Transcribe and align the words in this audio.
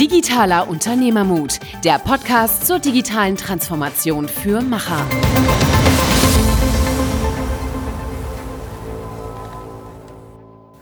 Digitaler 0.00 0.68
Unternehmermut, 0.68 1.60
der 1.84 1.98
Podcast 1.98 2.66
zur 2.66 2.78
digitalen 2.78 3.36
Transformation 3.36 4.26
für 4.26 4.62
Macher. 4.62 5.06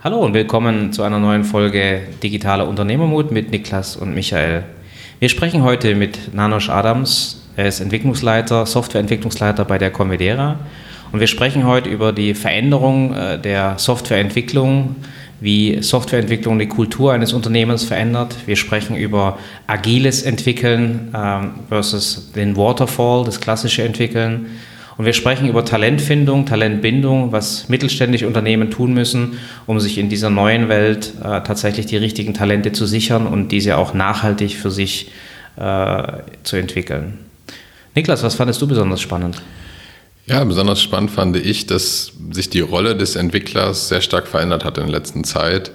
Hallo 0.03 0.21
und 0.21 0.33
willkommen 0.33 0.93
zu 0.93 1.03
einer 1.03 1.19
neuen 1.19 1.45
Folge 1.45 2.03
Digitaler 2.23 2.69
Unternehmermut 2.69 3.33
mit 3.33 3.51
Niklas 3.51 3.97
und 3.97 4.15
Michael. 4.15 4.65
Wir 5.19 5.29
sprechen 5.29 5.65
heute 5.65 5.95
mit 5.97 6.33
Nanosh 6.33 6.71
Adams. 6.71 7.43
Er 7.57 7.67
ist 7.67 7.81
Entwicklungsleiter, 7.81 8.65
Softwareentwicklungsleiter 8.65 9.65
bei 9.65 9.77
der 9.77 9.91
Comedera. 9.91 10.61
Und 11.13 11.19
wir 11.19 11.27
sprechen 11.27 11.67
heute 11.67 11.91
über 11.91 12.13
die 12.13 12.35
Veränderung 12.35 13.13
äh, 13.13 13.39
der 13.39 13.79
Softwareentwicklung, 13.79 14.97
wie 15.41 15.83
Softwareentwicklung 15.83 16.59
die 16.59 16.69
Kultur 16.69 17.13
eines 17.13 17.33
Unternehmens 17.33 17.85
verändert. 17.85 18.37
Wir 18.47 18.57
sprechen 18.57 18.97
über 18.97 19.39
agiles 19.67 20.23
Entwickeln 20.23 21.13
ähm, 21.15 21.51
versus 21.69 22.33
den 22.33 22.57
Waterfall, 22.57 23.25
das 23.25 23.41
klassische 23.41 23.83
Entwickeln. 23.83 24.47
Und 24.99 25.07
wir 25.07 25.15
sprechen 25.15 25.49
über 25.49 25.65
Talentfindung, 25.65 26.45
Talentbindung, 26.45 27.33
was 27.33 27.71
mittelständische 27.71 28.27
Unternehmen 28.27 28.71
tun 28.71 28.93
müssen, 28.93 29.39
um 29.67 29.81
sich 29.81 29.97
in 29.97 30.11
dieser 30.11 30.29
neuen 30.29 30.69
Welt 30.69 31.15
äh, 31.21 31.41
tatsächlich 31.41 31.87
die 31.87 31.97
richtigen 31.97 32.35
Talente 32.35 32.73
zu 32.73 32.85
sichern 32.85 33.27
und 33.27 33.49
diese 33.49 33.79
auch 33.79 33.95
nachhaltig 33.95 34.57
für 34.57 34.71
sich 34.71 35.11
äh, 35.57 36.03
zu 36.43 36.57
entwickeln. 36.57 37.19
Niklas, 37.95 38.23
was 38.23 38.35
fandest 38.35 38.61
du 38.61 38.69
besonders 38.69 39.01
spannend? 39.01 39.41
Ja, 40.31 40.45
besonders 40.45 40.81
spannend 40.81 41.11
fand 41.11 41.37
ich, 41.37 41.67
dass 41.67 42.13
sich 42.31 42.49
die 42.49 42.61
Rolle 42.61 42.95
des 42.95 43.17
Entwicklers 43.17 43.89
sehr 43.89 44.01
stark 44.01 44.29
verändert 44.29 44.65
hat 44.65 44.79
in 44.79 44.85
der 44.85 44.93
letzten 44.93 45.25
Zeit. 45.25 45.73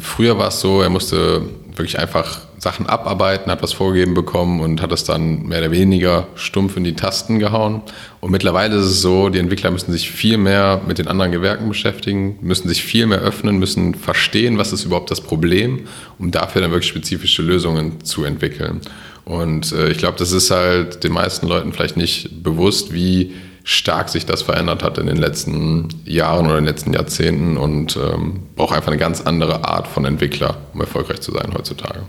Früher 0.00 0.38
war 0.38 0.48
es 0.48 0.60
so, 0.60 0.80
er 0.80 0.88
musste 0.88 1.42
wirklich 1.76 1.98
einfach 1.98 2.40
Sachen 2.56 2.86
abarbeiten, 2.86 3.52
hat 3.52 3.62
was 3.62 3.74
vorgegeben 3.74 4.14
bekommen 4.14 4.60
und 4.60 4.80
hat 4.80 4.92
das 4.92 5.04
dann 5.04 5.42
mehr 5.42 5.58
oder 5.58 5.72
weniger 5.72 6.28
stumpf 6.36 6.78
in 6.78 6.84
die 6.84 6.94
Tasten 6.94 7.38
gehauen. 7.38 7.82
Und 8.20 8.30
mittlerweile 8.30 8.76
ist 8.76 8.86
es 8.86 9.02
so, 9.02 9.28
die 9.28 9.38
Entwickler 9.38 9.70
müssen 9.70 9.92
sich 9.92 10.10
viel 10.10 10.38
mehr 10.38 10.80
mit 10.86 10.96
den 10.96 11.06
anderen 11.06 11.30
Gewerken 11.30 11.68
beschäftigen, 11.68 12.38
müssen 12.40 12.70
sich 12.70 12.82
viel 12.82 13.04
mehr 13.04 13.18
öffnen, 13.18 13.58
müssen 13.58 13.94
verstehen, 13.94 14.56
was 14.56 14.72
ist 14.72 14.86
überhaupt 14.86 15.10
das 15.10 15.20
Problem, 15.20 15.80
um 16.18 16.30
dafür 16.30 16.62
dann 16.62 16.70
wirklich 16.70 16.88
spezifische 16.88 17.42
Lösungen 17.42 18.02
zu 18.02 18.24
entwickeln. 18.24 18.80
Und 19.26 19.72
äh, 19.72 19.90
ich 19.90 19.98
glaube, 19.98 20.16
das 20.18 20.32
ist 20.32 20.50
halt 20.50 21.04
den 21.04 21.12
meisten 21.12 21.46
Leuten 21.46 21.74
vielleicht 21.74 21.98
nicht 21.98 22.42
bewusst, 22.42 22.94
wie 22.94 23.32
stark 23.64 24.08
sich 24.08 24.26
das 24.26 24.42
verändert 24.42 24.82
hat 24.82 24.98
in 24.98 25.06
den 25.06 25.16
letzten 25.16 25.88
Jahren 26.04 26.46
oder 26.46 26.58
in 26.58 26.64
den 26.64 26.72
letzten 26.72 26.92
Jahrzehnten 26.92 27.56
und 27.56 27.96
ähm, 27.96 28.42
braucht 28.56 28.74
einfach 28.74 28.88
eine 28.88 28.98
ganz 28.98 29.20
andere 29.20 29.64
Art 29.64 29.86
von 29.86 30.04
Entwickler, 30.04 30.56
um 30.74 30.80
erfolgreich 30.80 31.20
zu 31.20 31.32
sein 31.32 31.52
heutzutage. 31.54 32.00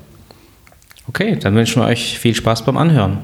Okay, 1.07 1.37
dann 1.39 1.55
wünschen 1.55 1.81
wir 1.81 1.87
euch 1.87 2.17
viel 2.17 2.33
Spaß 2.33 2.65
beim 2.65 2.77
Anhören. 2.77 3.19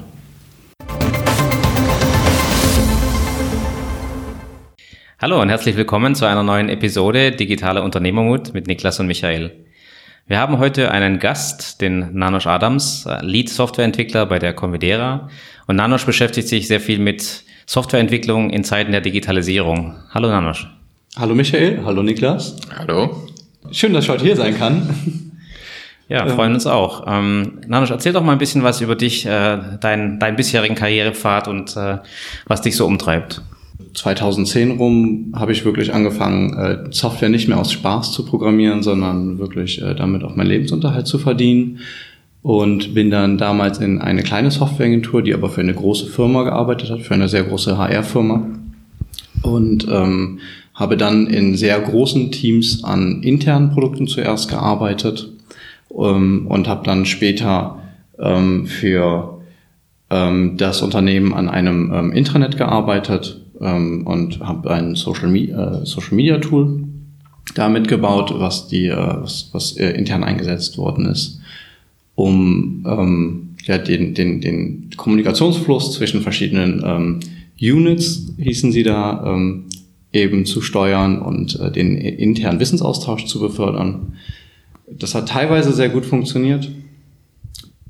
Hallo 5.18 5.40
und 5.42 5.50
herzlich 5.50 5.76
willkommen 5.76 6.14
zu 6.14 6.24
einer 6.24 6.42
neuen 6.42 6.68
Episode 6.68 7.32
Digitale 7.32 7.82
Unternehmermut 7.82 8.54
mit 8.54 8.66
Niklas 8.66 9.00
und 9.00 9.06
Michael. 9.06 9.52
Wir 10.26 10.38
haben 10.38 10.58
heute 10.58 10.92
einen 10.92 11.18
Gast, 11.18 11.80
den 11.80 12.14
Nanosh 12.14 12.46
Adams, 12.46 13.06
Lead 13.20 13.48
Softwareentwickler 13.48 14.26
bei 14.26 14.38
der 14.38 14.54
Convidera. 14.54 15.28
Und 15.66 15.76
Nanosh 15.76 16.06
beschäftigt 16.06 16.48
sich 16.48 16.68
sehr 16.68 16.80
viel 16.80 17.00
mit 17.00 17.44
Softwareentwicklung 17.70 18.50
in 18.50 18.64
Zeiten 18.64 18.90
der 18.90 19.00
Digitalisierung. 19.00 19.94
Hallo 20.12 20.26
Nanosh. 20.26 20.66
Hallo 21.16 21.36
Michael, 21.36 21.82
hallo 21.84 22.02
Niklas. 22.02 22.56
Hallo. 22.76 23.28
Schön, 23.70 23.92
dass 23.92 24.02
ich 24.02 24.10
heute 24.10 24.24
hier 24.24 24.34
sein 24.34 24.58
kann. 24.58 24.88
Ja, 26.08 26.26
freuen 26.26 26.52
uns 26.54 26.66
auch. 26.66 27.04
Ähm, 27.06 27.60
Nanosh, 27.68 27.92
erzähl 27.92 28.12
doch 28.12 28.24
mal 28.24 28.32
ein 28.32 28.38
bisschen 28.38 28.64
was 28.64 28.80
über 28.80 28.96
dich, 28.96 29.24
äh, 29.24 29.58
deinen 29.80 30.18
dein 30.18 30.34
bisherigen 30.34 30.74
Karrierepfad 30.74 31.46
und 31.46 31.76
äh, 31.76 31.98
was 32.46 32.62
dich 32.62 32.74
so 32.74 32.88
umtreibt. 32.88 33.40
2010 33.94 34.72
rum 34.72 35.32
habe 35.36 35.52
ich 35.52 35.64
wirklich 35.64 35.94
angefangen, 35.94 36.58
äh, 36.58 36.78
Software 36.90 37.28
nicht 37.28 37.46
mehr 37.46 37.60
aus 37.60 37.70
Spaß 37.70 38.10
zu 38.10 38.24
programmieren, 38.24 38.82
sondern 38.82 39.38
wirklich 39.38 39.80
äh, 39.80 39.94
damit 39.94 40.24
auch 40.24 40.34
meinen 40.34 40.48
Lebensunterhalt 40.48 41.06
zu 41.06 41.20
verdienen 41.20 41.78
und 42.42 42.94
bin 42.94 43.10
dann 43.10 43.38
damals 43.38 43.78
in 43.78 44.00
eine 44.00 44.22
kleine 44.22 44.50
Softwareagentur, 44.50 45.22
die 45.22 45.34
aber 45.34 45.50
für 45.50 45.60
eine 45.60 45.74
große 45.74 46.06
Firma 46.06 46.42
gearbeitet 46.44 46.90
hat, 46.90 47.02
für 47.02 47.14
eine 47.14 47.28
sehr 47.28 47.44
große 47.44 47.76
HR-Firma 47.76 48.46
und 49.42 49.86
ähm, 49.90 50.38
habe 50.74 50.96
dann 50.96 51.26
in 51.26 51.56
sehr 51.56 51.78
großen 51.78 52.32
Teams 52.32 52.82
an 52.84 53.22
internen 53.22 53.70
Produkten 53.70 54.06
zuerst 54.06 54.48
gearbeitet 54.48 55.30
ähm, 55.96 56.46
und 56.46 56.68
habe 56.68 56.84
dann 56.84 57.04
später 57.04 57.78
ähm, 58.18 58.66
für 58.66 59.40
ähm, 60.08 60.56
das 60.56 60.80
Unternehmen 60.80 61.34
an 61.34 61.48
einem 61.48 61.92
ähm, 61.92 62.12
Intranet 62.12 62.56
gearbeitet 62.56 63.42
ähm, 63.60 64.06
und 64.06 64.40
habe 64.40 64.70
ein 64.70 64.94
Social, 64.94 65.28
Me 65.28 65.48
äh, 65.48 65.84
Social 65.84 66.14
Media 66.14 66.38
Tool 66.38 66.84
damit 67.54 67.88
gebaut, 67.88 68.32
was 68.36 68.68
die 68.68 68.86
äh, 68.86 68.96
was, 68.96 69.50
was 69.52 69.76
äh, 69.76 69.90
intern 69.90 70.24
eingesetzt 70.24 70.78
worden 70.78 71.04
ist 71.06 71.39
um 72.20 72.84
ähm, 72.86 73.48
ja, 73.64 73.78
den, 73.78 74.14
den, 74.14 74.40
den 74.40 74.90
Kommunikationsfluss 74.96 75.92
zwischen 75.92 76.22
verschiedenen 76.22 76.82
ähm, 76.84 77.20
Units, 77.60 78.32
hießen 78.38 78.72
sie 78.72 78.82
da, 78.82 79.24
ähm, 79.26 79.64
eben 80.12 80.44
zu 80.44 80.60
steuern 80.60 81.20
und 81.20 81.58
äh, 81.60 81.70
den 81.70 81.96
internen 81.96 82.58
Wissensaustausch 82.60 83.26
zu 83.26 83.40
befördern. 83.40 84.14
Das 84.90 85.14
hat 85.14 85.28
teilweise 85.28 85.72
sehr 85.72 85.88
gut 85.88 86.04
funktioniert. 86.04 86.70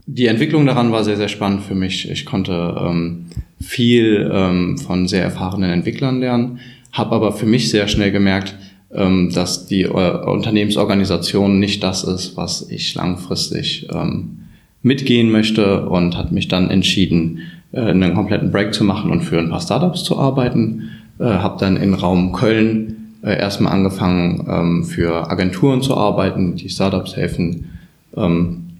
Die 0.07 0.27
Entwicklung 0.27 0.67
daran 0.67 0.93
war 0.93 1.05
sehr, 1.05 1.17
sehr 1.17 1.29
spannend 1.29 1.63
für 1.63 1.75
mich. 1.75 2.11
Ich 2.11 2.27
konnte 2.27 2.77
ähm, 2.79 3.27
viel 3.61 4.31
ähm, 4.33 4.77
von 4.77 5.09
sehr 5.09 5.23
erfahrenen 5.23 5.71
Entwicklern 5.71 6.21
lernen, 6.21 6.59
habe 6.93 7.15
aber 7.15 7.33
für 7.33 7.47
mich 7.47 7.71
sehr 7.71 7.89
schnell 7.89 8.11
gemerkt, 8.11 8.55
ähm, 8.93 9.31
dass 9.33 9.67
die 9.67 9.83
äh, 9.83 10.25
Unternehmensorganisation 10.25 11.59
nicht 11.59 11.83
das 11.83 12.05
ist, 12.05 12.37
was 12.37 12.69
ich 12.71 12.95
langfristig 12.95 13.89
ähm, 13.93 14.39
mitgehen 14.83 15.31
möchte 15.31 15.87
und 15.87 16.17
hat 16.17 16.33
mich 16.33 16.49
dann 16.49 16.71
entschieden, 16.71 17.41
äh, 17.73 17.81
einen 17.81 18.15
kompletten 18.15 18.51
Break 18.51 18.75
zu 18.75 18.85
machen 18.85 19.11
und 19.11 19.23
für 19.23 19.39
ein 19.39 19.51
paar 19.51 19.61
Startups 19.61 20.05
zu 20.05 20.19
arbeiten. 20.19 20.91
Äh, 21.19 21.25
habe 21.25 21.59
dann 21.61 21.77
in 21.77 21.95
Raum 21.95 22.33
Köln 22.33 23.15
äh, 23.23 23.39
erstmal 23.39 23.75
angefangen, 23.75 24.47
ähm, 24.49 24.85
für 24.85 25.31
Agenturen 25.31 25.83
zu 25.83 25.97
arbeiten, 25.97 26.57
die 26.57 26.71
Startups 26.71 27.15
helfen 27.15 27.79
ähm, 28.17 28.71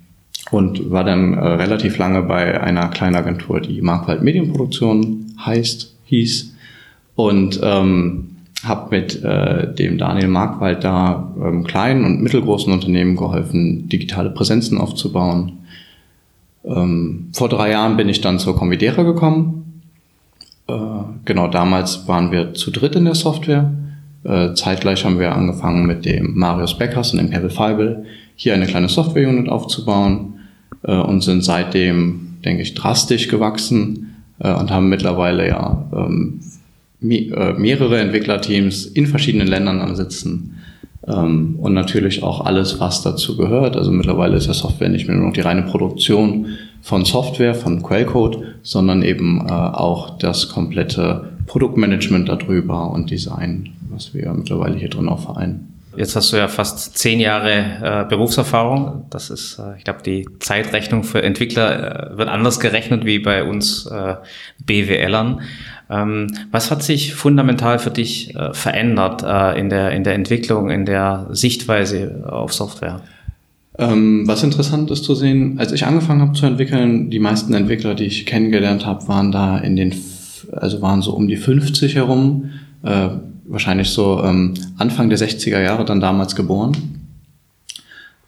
und 0.51 0.91
war 0.91 1.05
dann 1.05 1.35
äh, 1.35 1.39
relativ 1.39 1.99
lange 1.99 2.23
bei 2.23 2.61
einer 2.61 2.89
kleinen 2.89 3.17
Agentur, 3.17 3.61
die 3.61 3.83
Markwald 3.83 4.23
Medienproduktion 4.23 5.27
heißt, 5.45 5.95
hieß 6.07 6.55
und 7.15 7.61
ähm, 7.63 8.30
habe 8.65 8.91
mit 8.91 9.23
äh, 9.23 9.75
dem 9.75 9.97
Daniel 9.99 10.29
Markwald 10.29 10.85
da 10.85 11.33
ähm, 11.43 11.65
kleinen 11.65 12.05
und 12.05 12.23
mittelgroßen 12.23 12.73
Unternehmen 12.73 13.17
geholfen, 13.17 13.89
digitale 13.89 14.31
Präsenzen 14.31 14.79
aufzubauen. 14.79 15.61
Ähm, 16.65 17.31
vor 17.33 17.49
drei 17.49 17.71
Jahren 17.71 17.97
bin 17.97 18.09
ich 18.09 18.21
dann 18.21 18.39
zur 18.39 18.57
Convidera 18.57 19.03
gekommen. 19.03 19.83
Äh, 20.69 20.75
genau 21.25 21.49
damals 21.49 22.07
waren 22.07 22.33
wir 22.33 22.55
zu 22.55 22.71
dritt 22.71 22.97
in 22.97 23.07
der 23.07 23.15
Software. 23.15 23.73
Äh, 24.25 24.53
zeitgleich 24.55 25.05
haben 25.05 25.19
wir 25.19 25.35
angefangen 25.35 25.87
mit 25.87 26.05
dem 26.05 26.37
Marius 26.37 26.77
Beckers 26.77 27.13
und 27.13 27.19
dem 27.19 27.31
Pebble 27.31 27.51
Feibel 27.51 28.05
hier 28.37 28.55
eine 28.55 28.67
kleine 28.67 28.89
Software-Unit 28.89 29.49
aufzubauen 29.49 30.41
äh, 30.83 30.95
und 30.95 31.23
sind 31.23 31.43
seitdem, 31.45 32.39
denke 32.45 32.63
ich, 32.63 32.75
drastisch 32.75 33.29
gewachsen 33.29 34.17
äh, 34.39 34.53
und 34.53 34.71
haben 34.71 34.91
mittlerweile 34.91 35.49
ja 35.49 35.87
ähm, 35.95 36.41
äh, 36.41 36.60
mehrere 37.01 37.99
Entwicklerteams 37.99 38.87
in 38.87 39.07
verschiedenen 39.07 39.47
Ländern 39.47 39.81
ansitzen 39.81 40.59
ähm, 41.07 41.57
und 41.59 41.73
natürlich 41.73 42.23
auch 42.23 42.45
alles, 42.45 42.79
was 42.81 43.03
dazu 43.03 43.37
gehört. 43.37 43.77
Also 43.77 43.91
mittlerweile 43.91 44.37
ist 44.37 44.47
ja 44.47 44.55
Software 44.55 44.89
nicht 44.89 45.09
mehr 45.09 45.17
nur 45.17 45.27
noch 45.27 45.33
die 45.33 45.41
reine 45.41 45.63
Produktion 45.63 46.59
von 46.83 47.05
Software, 47.05 47.55
von 47.55 47.83
Quellcode, 47.83 48.43
sondern 48.63 49.03
eben 49.03 49.47
äh, 49.47 49.53
auch 49.53 50.19
das 50.19 50.49
komplette 50.49 51.31
Produktmanagement 51.47 52.29
darüber 52.29 52.91
und 52.91 53.11
Design, 53.11 53.71
was 53.91 54.15
wir 54.15 54.33
mittlerweile 54.33 54.77
hier 54.77 54.89
drin 54.89 55.09
auch 55.09 55.21
vereinen. 55.21 55.71
Jetzt 55.97 56.15
hast 56.15 56.33
du 56.33 56.37
ja 56.37 56.47
fast 56.47 56.97
zehn 56.97 57.19
Jahre 57.19 57.53
äh, 57.83 58.09
Berufserfahrung. 58.09 59.07
Das 59.11 59.29
ist, 59.29 59.59
äh, 59.59 59.77
ich 59.77 59.85
glaube, 59.85 60.03
die 60.05 60.27
Zeitrechnung 60.39 61.03
für 61.03 61.23
Entwickler 61.23 62.13
äh, 62.13 62.19
wird 62.19 62.29
anders 62.29 62.61
gerechnet 62.61 63.05
wie 63.05 63.19
bei 63.19 63.43
uns 63.43 63.87
äh, 63.87 64.15
BWLern. 64.65 65.41
Ähm, 65.91 66.29
was 66.53 66.71
hat 66.71 66.83
sich 66.83 67.15
fundamental 67.15 67.81
für 67.81 67.91
dich 67.91 68.35
äh, 68.37 68.55
verändert 68.55 69.25
äh, 69.25 69.59
in, 69.59 69.69
der, 69.71 69.91
in 69.91 70.05
der 70.05 70.15
Entwicklung, 70.15 70.71
in 70.71 70.87
der 70.87 71.27
Sichtweise 71.31 72.29
auf 72.31 72.53
Software? 72.53 73.03
Ähm, 73.77 74.23
was 74.27 74.45
interessant 74.45 74.91
ist 74.91 75.05
zu 75.05 75.15
sehen, 75.15 75.59
als 75.59 75.73
ich 75.73 75.87
angefangen 75.87 76.21
habe 76.21 76.33
zu 76.35 76.47
entwickeln, 76.47 77.11
die 77.11 77.19
meisten 77.19 77.55
Entwickler, 77.55 77.95
die 77.95 78.05
ich 78.05 78.25
kennengelernt 78.25 78.87
habe, 78.87 79.09
waren 79.09 79.33
da 79.33 79.59
in 79.59 79.75
den, 79.75 79.95
also 80.53 80.81
waren 80.81 81.03
so 81.03 81.13
um 81.13 81.27
die 81.27 81.37
50 81.37 81.97
herum, 81.97 82.51
äh, 82.83 83.09
wahrscheinlich 83.47 83.91
so 83.91 84.23
ähm, 84.23 84.55
Anfang 84.79 85.09
der 85.09 85.19
60er 85.19 85.61
Jahre 85.61 85.85
dann 85.85 86.01
damals 86.01 86.37
geboren. 86.37 86.77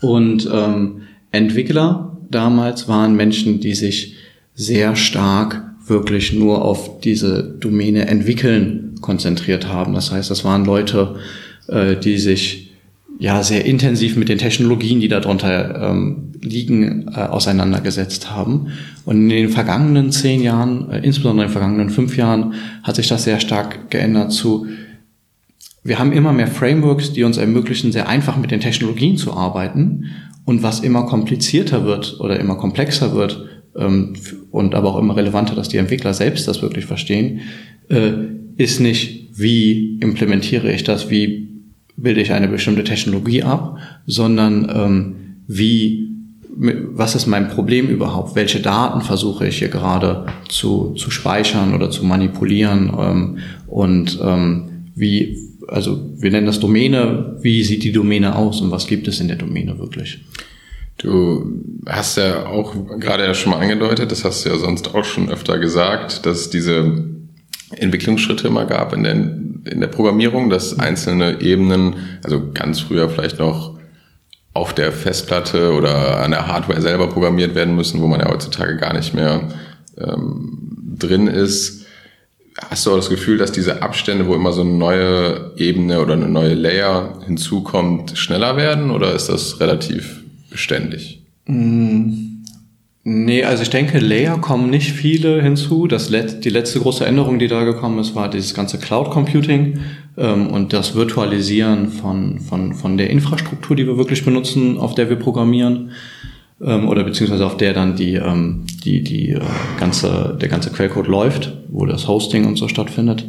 Und 0.01 0.49
ähm, 0.53 1.03
Entwickler 1.31 2.17
damals 2.29 2.89
waren 2.89 3.15
Menschen, 3.15 3.61
die 3.61 3.75
sich 3.75 4.17
sehr 4.55 4.97
stark 4.97 5.72
wirklich 5.87 6.33
nur 6.33 6.65
auf 6.65 7.01
diese 7.01 7.43
Domäne 7.43 8.07
entwickeln 8.07 8.97
konzentriert 9.01 9.69
haben. 9.69 9.95
Das 9.95 10.13
heißt, 10.13 10.31
das 10.31 10.45
waren 10.45 10.65
Leute, 10.65 11.17
äh, 11.69 11.97
die 11.97 12.19
sich 12.19 12.71
ja 13.19 13.43
sehr 13.43 13.65
intensiv 13.65 14.17
mit 14.17 14.29
den 14.29 14.39
Technologien, 14.39 15.01
die 15.01 15.09
darunter 15.09 15.91
ähm, 15.91 16.33
liegen, 16.41 17.09
äh, 17.09 17.21
auseinandergesetzt 17.21 18.31
haben. 18.31 18.69
Und 19.05 19.17
in 19.17 19.29
den 19.29 19.49
vergangenen 19.49 20.13
zehn 20.13 20.43
Jahren, 20.43 20.91
äh, 20.91 21.01
insbesondere 21.01 21.47
in 21.47 21.49
den 21.49 21.53
vergangenen 21.53 21.91
fünf 21.91 22.17
Jahren, 22.17 22.55
hat 22.83 22.97
sich 22.97 23.09
das 23.09 23.25
sehr 23.25 23.41
stark 23.41 23.91
geändert 23.91 24.33
zu 24.33 24.67
wir 25.85 25.99
haben 25.99 26.13
immer 26.13 26.33
mehr 26.33 26.47
Frameworks, 26.47 27.13
die 27.13 27.25
uns 27.25 27.39
ermöglichen, 27.39 27.91
sehr 27.91 28.09
einfach 28.09 28.37
mit 28.37 28.53
den 28.53 28.61
Technologien 28.61 29.17
zu 29.17 29.33
arbeiten. 29.33 30.07
Und 30.45 30.63
was 30.63 30.81
immer 30.81 31.07
komplizierter 31.07 31.85
wird 31.85 32.21
oder 32.21 32.39
immer 32.39 32.57
komplexer 32.57 33.15
wird 33.15 33.62
und 33.75 34.75
aber 34.75 34.95
auch 34.95 34.99
immer 34.99 35.17
relevanter, 35.17 35.55
dass 35.55 35.69
die 35.69 35.79
Entwickler 35.79 36.15
selbst 36.15 36.47
das 36.47 36.63
wirklich 36.63 36.85
verstehen, 36.85 37.41
äh, 37.89 38.13
ist 38.57 38.81
nicht, 38.81 39.31
wie 39.35 39.99
implementiere 40.01 40.71
ich 40.71 40.85
das, 40.85 41.11
wie 41.11 41.49
bilde 41.97 42.21
ich 42.21 42.33
eine 42.33 42.49
bestimmte 42.49 42.85
Technologie 42.85 43.43
ab, 43.43 43.79
sondern 44.07 44.71
ähm, 44.75 45.15
wie, 45.47 46.09
was 46.55 47.15
ist 47.15 47.27
mein 47.27 47.49
Problem 47.49 47.89
überhaupt? 47.89 48.35
Welche 48.35 48.61
Daten 48.61 49.01
versuche 49.01 49.47
ich 49.47 49.59
hier 49.59 49.69
gerade 49.69 50.27
zu, 50.49 50.95
zu 50.95 51.11
speichern 51.11 51.75
oder 51.75 51.91
zu 51.91 52.05
manipulieren? 52.05 52.93
Ähm, 52.99 53.39
und 53.67 54.19
ähm, 54.23 54.87
wie, 54.95 55.39
also 55.69 56.11
wir 56.17 56.31
nennen 56.31 56.47
das 56.47 56.61
Domäne, 56.61 57.37
wie 57.41 57.63
sieht 57.63 57.85
die 57.85 57.93
Domäne 57.93 58.37
aus 58.37 58.61
und 58.61 58.71
was 58.71 58.87
gibt 58.87 59.09
es 59.09 59.21
in 59.21 59.29
der 59.29 59.37
Domäne 59.37 59.79
wirklich? 59.79 60.21
Du 61.03 61.61
hast 61.85 62.17
ja 62.17 62.47
auch 62.47 62.75
gerade 63.01 63.25
ja 63.25 63.35
schon 63.35 63.51
mal 63.51 63.61
angedeutet, 63.61 64.13
das 64.13 64.25
hast 64.25 64.45
du 64.45 64.51
ja 64.51 64.57
sonst 64.57 64.95
auch 64.95 65.05
schon 65.05 65.29
öfter 65.31 65.59
gesagt, 65.59 66.25
dass 66.25 66.43
es 66.43 66.51
diese 66.51 67.05
Entwicklungsschritte 67.75 68.47
immer 68.47 68.67
gab 68.67 68.93
in 68.93 69.03
der, 69.03 69.15
in 69.15 69.81
der 69.81 69.89
Programmierung, 69.89 70.49
dass 70.49 70.79
einzelne 70.79 71.41
Ebenen, 71.41 71.97
also 72.23 72.53
ganz 72.55 72.81
früher 72.81 73.09
vielleicht 73.09 73.41
noch 73.41 73.77
auf 74.55 74.75
der 74.75 74.93
Festplatte 74.93 75.73
oder 75.73 76.23
an 76.23 76.31
der 76.31 76.47
Hardware 76.47 76.81
selber 76.81 77.09
programmiert 77.09 77.57
werden 77.57 77.75
müssen, 77.75 78.01
wo 78.01 78.07
man 78.07 78.21
ja 78.21 78.31
heutzutage 78.31 78.77
gar 78.77 78.93
nicht 78.93 79.13
mehr 79.13 79.49
ähm, 79.99 80.97
drin 80.99 81.27
ist. 81.27 81.85
Hast 82.71 82.87
du 82.87 82.93
auch 82.93 82.97
das 82.97 83.11
Gefühl, 83.11 83.39
dass 83.39 83.51
diese 83.51 83.83
Abstände, 83.83 84.29
wo 84.29 84.35
immer 84.35 84.53
so 84.53 84.61
eine 84.61 84.71
neue 84.71 85.53
Ebene 85.57 86.01
oder 86.01 86.13
eine 86.13 86.29
neue 86.29 86.55
Layer 86.55 87.19
hinzukommt, 87.27 88.17
schneller 88.17 88.57
werden 88.57 88.93
oder 88.93 89.15
ist 89.15 89.29
das 89.29 89.59
relativ 89.59 90.22
beständig? 90.53 91.23
Mm. 91.47 92.33
Nee, 93.05 93.43
also 93.43 93.65
ich 93.65 93.71
denke, 93.71 93.99
Layer 93.99 94.39
kommen 94.39 94.71
nicht 94.71 94.93
viele 94.93 95.43
hinzu. 95.43 95.89
Das 95.89 96.09
Let 96.09 96.45
die 96.45 96.51
letzte 96.51 96.79
große 96.79 97.05
Änderung, 97.05 97.41
die 97.41 97.49
da 97.49 97.65
gekommen 97.65 97.99
ist, 97.99 98.15
war 98.15 98.31
dieses 98.31 98.55
ganze 98.55 98.79
Cloud 98.79 99.11
Computing 99.11 99.81
ähm, 100.17 100.47
und 100.47 100.73
das 100.73 100.95
Virtualisieren 100.95 101.89
von, 101.89 102.39
von, 102.39 102.75
von 102.75 102.97
der 102.97 103.11
Infrastruktur, 103.11 103.75
die 103.75 103.89
wir 103.89 103.97
wirklich 103.97 104.25
benutzen, 104.25 104.79
auf 104.79 104.95
der 104.95 105.09
wir 105.09 105.17
programmieren 105.17 105.91
ähm, 106.63 106.89
oder 106.89 107.03
beziehungsweise 107.03 107.45
auf 107.45 107.57
der 107.57 107.73
dann 107.73 107.97
die, 107.97 108.15
ähm, 108.15 108.67
die, 108.85 109.03
die 109.03 109.31
äh, 109.31 109.41
ganze, 109.81 110.39
der 110.41 110.49
ganze 110.49 110.71
Quellcode 110.71 111.09
läuft, 111.09 111.53
wo 111.71 111.87
das 111.87 112.07
Hosting 112.07 112.47
und 112.47 112.57
so 112.57 112.69
stattfindet. 112.69 113.25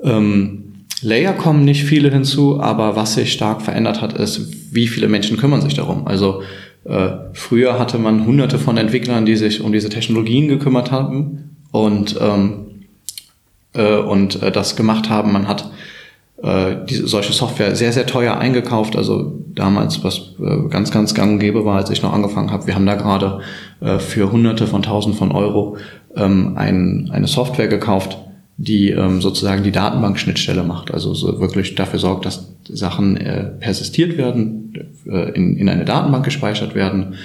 Ähm, 0.00 0.63
Layer 1.04 1.32
kommen 1.32 1.64
nicht 1.64 1.84
viele 1.84 2.10
hinzu, 2.10 2.60
aber 2.60 2.96
was 2.96 3.14
sich 3.14 3.32
stark 3.32 3.62
verändert 3.62 4.00
hat, 4.00 4.14
ist, 4.14 4.74
wie 4.74 4.88
viele 4.88 5.08
Menschen 5.08 5.36
kümmern 5.36 5.60
sich 5.60 5.74
darum. 5.74 6.06
Also 6.06 6.42
äh, 6.84 7.10
früher 7.32 7.78
hatte 7.78 7.98
man 7.98 8.26
hunderte 8.26 8.58
von 8.58 8.76
Entwicklern, 8.76 9.26
die 9.26 9.36
sich 9.36 9.60
um 9.60 9.72
diese 9.72 9.88
Technologien 9.88 10.48
gekümmert 10.48 10.90
haben 10.90 11.56
und, 11.72 12.16
ähm, 12.20 12.66
äh, 13.74 13.96
und 13.96 14.42
äh, 14.42 14.50
das 14.50 14.76
gemacht 14.76 15.08
haben. 15.08 15.32
Man 15.32 15.48
hat 15.48 15.70
äh, 16.42 16.76
diese, 16.88 17.06
solche 17.06 17.32
Software 17.32 17.74
sehr, 17.74 17.92
sehr 17.92 18.06
teuer 18.06 18.36
eingekauft. 18.36 18.96
Also 18.96 19.40
damals, 19.54 20.04
was 20.04 20.34
äh, 20.40 20.68
ganz, 20.68 20.90
ganz 20.90 21.14
gang 21.14 21.32
und 21.32 21.38
gäbe 21.38 21.64
war, 21.64 21.76
als 21.76 21.90
ich 21.90 22.02
noch 22.02 22.12
angefangen 22.12 22.50
habe. 22.50 22.66
Wir 22.66 22.74
haben 22.74 22.86
da 22.86 22.96
gerade 22.96 23.40
äh, 23.80 23.98
für 23.98 24.30
Hunderte 24.30 24.66
von 24.66 24.82
Tausend 24.82 25.16
von 25.16 25.32
Euro 25.32 25.76
ähm, 26.16 26.54
ein, 26.56 27.10
eine 27.12 27.26
Software 27.26 27.68
gekauft, 27.68 28.18
die 28.56 28.90
ähm, 28.90 29.20
sozusagen 29.20 29.62
die 29.62 29.72
Datenbankschnittstelle 29.72 30.62
macht. 30.62 30.92
Also 30.92 31.14
so 31.14 31.40
wirklich 31.40 31.74
dafür 31.74 31.98
sorgt, 31.98 32.24
dass 32.24 32.48
Sachen 32.68 33.16
äh, 33.16 33.44
persistiert 33.44 34.16
werden, 34.16 34.74
äh, 35.06 35.30
in, 35.32 35.56
in 35.56 35.68
eine 35.68 35.84
Datenbank 35.84 36.24
gespeichert 36.24 36.74
werden 36.74 37.16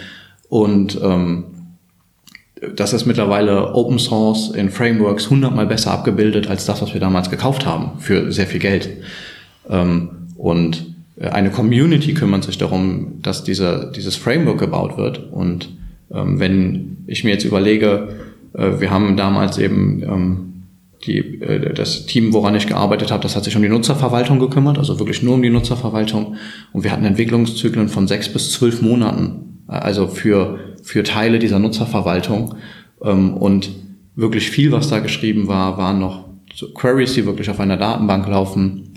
und 0.50 1.00
ähm, 1.02 1.44
das 2.76 2.94
ist 2.94 3.06
mittlerweile 3.06 3.74
Open 3.74 4.00
Source 4.00 4.52
in 4.52 4.70
Frameworks 4.70 5.30
hundertmal 5.30 5.66
besser 5.66 5.92
abgebildet 5.92 6.50
als 6.50 6.66
das, 6.66 6.82
was 6.82 6.94
wir 6.94 7.00
damals 7.00 7.30
gekauft 7.30 7.66
haben 7.66 8.00
für 8.00 8.32
sehr 8.32 8.48
viel 8.48 8.60
Geld. 8.60 8.90
Ähm, 9.70 10.10
und 10.36 10.96
äh, 11.18 11.30
eine 11.30 11.52
Community 11.52 12.14
kümmert 12.14 12.44
sich 12.44 12.58
darum, 12.58 13.22
dass 13.22 13.44
dieser, 13.44 13.92
dieses 13.92 14.16
Framework 14.16 14.60
gebaut 14.60 14.98
wird. 14.98 15.32
Und 15.32 15.70
ähm, 16.12 16.40
wenn 16.40 16.98
ich 17.08 17.24
mir 17.24 17.32
jetzt 17.32 17.46
überlege, 17.46 18.10
äh, 18.54 18.80
wir 18.80 18.90
haben 18.90 19.16
damals 19.16 19.58
eben 19.58 20.04
ähm, 20.04 20.49
die, 21.06 21.42
äh, 21.42 21.74
das 21.74 22.06
Team, 22.06 22.34
woran 22.34 22.56
ich 22.56 22.68
gearbeitet 22.68 23.12
habe, 23.12 23.24
das 23.24 23.36
hat 23.36 23.44
sich 23.44 23.56
um 23.56 23.62
die 23.62 23.70
Nutzerverwaltung 23.70 24.40
gekümmert, 24.40 24.78
also 24.78 25.00
wirklich 25.00 25.24
nur 25.24 25.36
um 25.36 25.42
die 25.42 25.50
Nutzerverwaltung. 25.50 26.36
Und 26.74 26.84
wir 26.84 26.92
hatten 26.92 27.06
Entwicklungszyklen 27.06 27.90
von 27.90 28.08
sechs 28.08 28.30
bis 28.32 28.52
zwölf 28.52 28.82
Monaten, 28.82 29.64
also 29.68 30.08
für 30.08 30.60
für 30.84 31.04
Teile 31.04 31.40
dieser 31.40 31.60
Nutzerverwaltung. 31.60 32.56
Ähm, 33.04 33.36
und 33.36 33.70
wirklich 34.16 34.50
viel, 34.50 34.72
was 34.72 34.90
da 34.90 35.00
geschrieben 35.00 35.48
war, 35.48 35.78
waren 35.78 36.00
noch 36.00 36.26
so 36.54 36.72
Queries, 36.74 37.14
die 37.14 37.26
wirklich 37.26 37.50
auf 37.50 37.60
einer 37.60 37.78
Datenbank 37.78 38.28
laufen. 38.28 38.94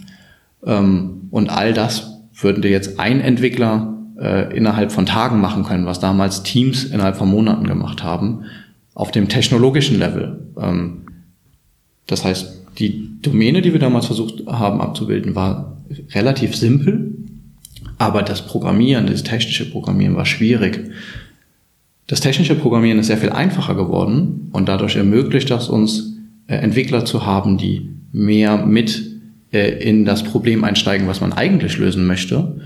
Ähm, 0.64 1.28
und 1.30 1.50
all 1.50 1.72
das 1.72 2.20
würden 2.34 2.62
dir 2.62 2.70
jetzt 2.70 2.98
ein 2.98 3.20
Entwickler 3.20 3.98
äh, 4.18 4.56
innerhalb 4.56 4.90
von 4.90 5.06
Tagen 5.06 5.40
machen 5.40 5.64
können, 5.64 5.86
was 5.86 6.00
damals 6.00 6.42
Teams 6.42 6.84
innerhalb 6.84 7.16
von 7.16 7.28
Monaten 7.28 7.66
gemacht 7.66 8.02
haben, 8.02 8.44
auf 8.94 9.10
dem 9.10 9.28
technologischen 9.28 9.98
Level. 9.98 10.50
Das 12.12 12.26
heißt, 12.26 12.60
die 12.78 13.08
Domäne, 13.22 13.62
die 13.62 13.72
wir 13.72 13.80
damals 13.80 14.04
versucht 14.04 14.46
haben 14.46 14.82
abzubilden, 14.82 15.34
war 15.34 15.78
relativ 16.10 16.54
simpel, 16.54 17.14
aber 17.96 18.22
das 18.22 18.44
Programmieren, 18.44 19.06
das 19.06 19.22
technische 19.22 19.70
Programmieren 19.70 20.14
war 20.14 20.26
schwierig. 20.26 20.90
Das 22.06 22.20
technische 22.20 22.54
Programmieren 22.54 22.98
ist 22.98 23.06
sehr 23.06 23.16
viel 23.16 23.30
einfacher 23.30 23.74
geworden 23.74 24.50
und 24.52 24.68
dadurch 24.68 24.96
ermöglicht 24.96 25.48
das 25.48 25.70
uns, 25.70 26.18
äh, 26.48 26.56
Entwickler 26.56 27.06
zu 27.06 27.24
haben, 27.24 27.56
die 27.56 27.88
mehr 28.12 28.58
mit 28.58 29.02
äh, 29.50 29.82
in 29.82 30.04
das 30.04 30.22
Problem 30.22 30.64
einsteigen, 30.64 31.06
was 31.06 31.22
man 31.22 31.32
eigentlich 31.32 31.78
lösen 31.78 32.06
möchte. 32.06 32.60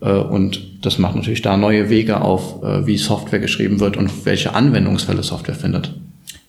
Äh, 0.00 0.12
und 0.12 0.84
das 0.84 0.98
macht 0.98 1.16
natürlich 1.16 1.42
da 1.42 1.56
neue 1.56 1.90
Wege 1.90 2.20
auf, 2.20 2.62
wie 2.86 2.98
Software 2.98 3.40
geschrieben 3.40 3.80
wird 3.80 3.96
und 3.96 4.24
welche 4.26 4.54
Anwendungsfälle 4.54 5.24
Software 5.24 5.56
findet. 5.56 5.92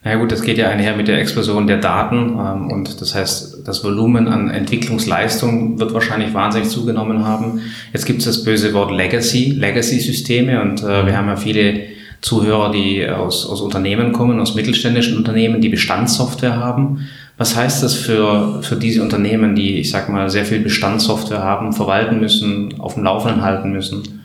Na 0.05 0.15
gut, 0.15 0.33
das 0.33 0.41
geht 0.41 0.57
ja 0.57 0.69
einher 0.69 0.97
mit 0.97 1.07
der 1.07 1.19
Explosion 1.19 1.65
der 1.65 1.77
Daten 1.77 2.37
ähm, 2.37 2.69
und 2.69 2.99
das 2.99 3.15
heißt, 3.15 3.65
das 3.65 3.83
Volumen 3.85 4.27
an 4.27 4.49
Entwicklungsleistung 4.49 5.79
wird 5.79 5.93
wahrscheinlich 5.93 6.33
wahnsinnig 6.33 6.69
zugenommen 6.69 7.25
haben. 7.25 7.61
Jetzt 7.93 8.05
gibt 8.05 8.19
es 8.19 8.25
das 8.25 8.43
böse 8.43 8.73
Wort 8.73 8.91
Legacy, 8.91 9.51
Legacy-Systeme 9.51 10.61
und 10.61 10.83
äh, 10.83 11.05
wir 11.05 11.17
haben 11.17 11.27
ja 11.27 11.37
viele 11.37 11.83
Zuhörer, 12.19 12.71
die 12.71 13.07
aus, 13.07 13.45
aus 13.45 13.61
Unternehmen 13.61 14.11
kommen, 14.11 14.39
aus 14.39 14.55
mittelständischen 14.55 15.17
Unternehmen, 15.17 15.61
die 15.61 15.69
Bestandssoftware 15.69 16.57
haben. 16.57 17.07
Was 17.37 17.55
heißt 17.55 17.81
das 17.81 17.95
für, 17.95 18.61
für 18.61 18.75
diese 18.75 19.01
Unternehmen, 19.01 19.55
die, 19.55 19.79
ich 19.79 19.89
sag 19.89 20.09
mal, 20.09 20.29
sehr 20.29 20.45
viel 20.45 20.59
Bestandssoftware 20.59 21.43
haben, 21.43 21.73
verwalten 21.73 22.19
müssen, 22.19 22.79
auf 22.79 22.95
dem 22.95 23.03
Laufenden 23.03 23.41
halten 23.41 23.71
müssen? 23.71 24.21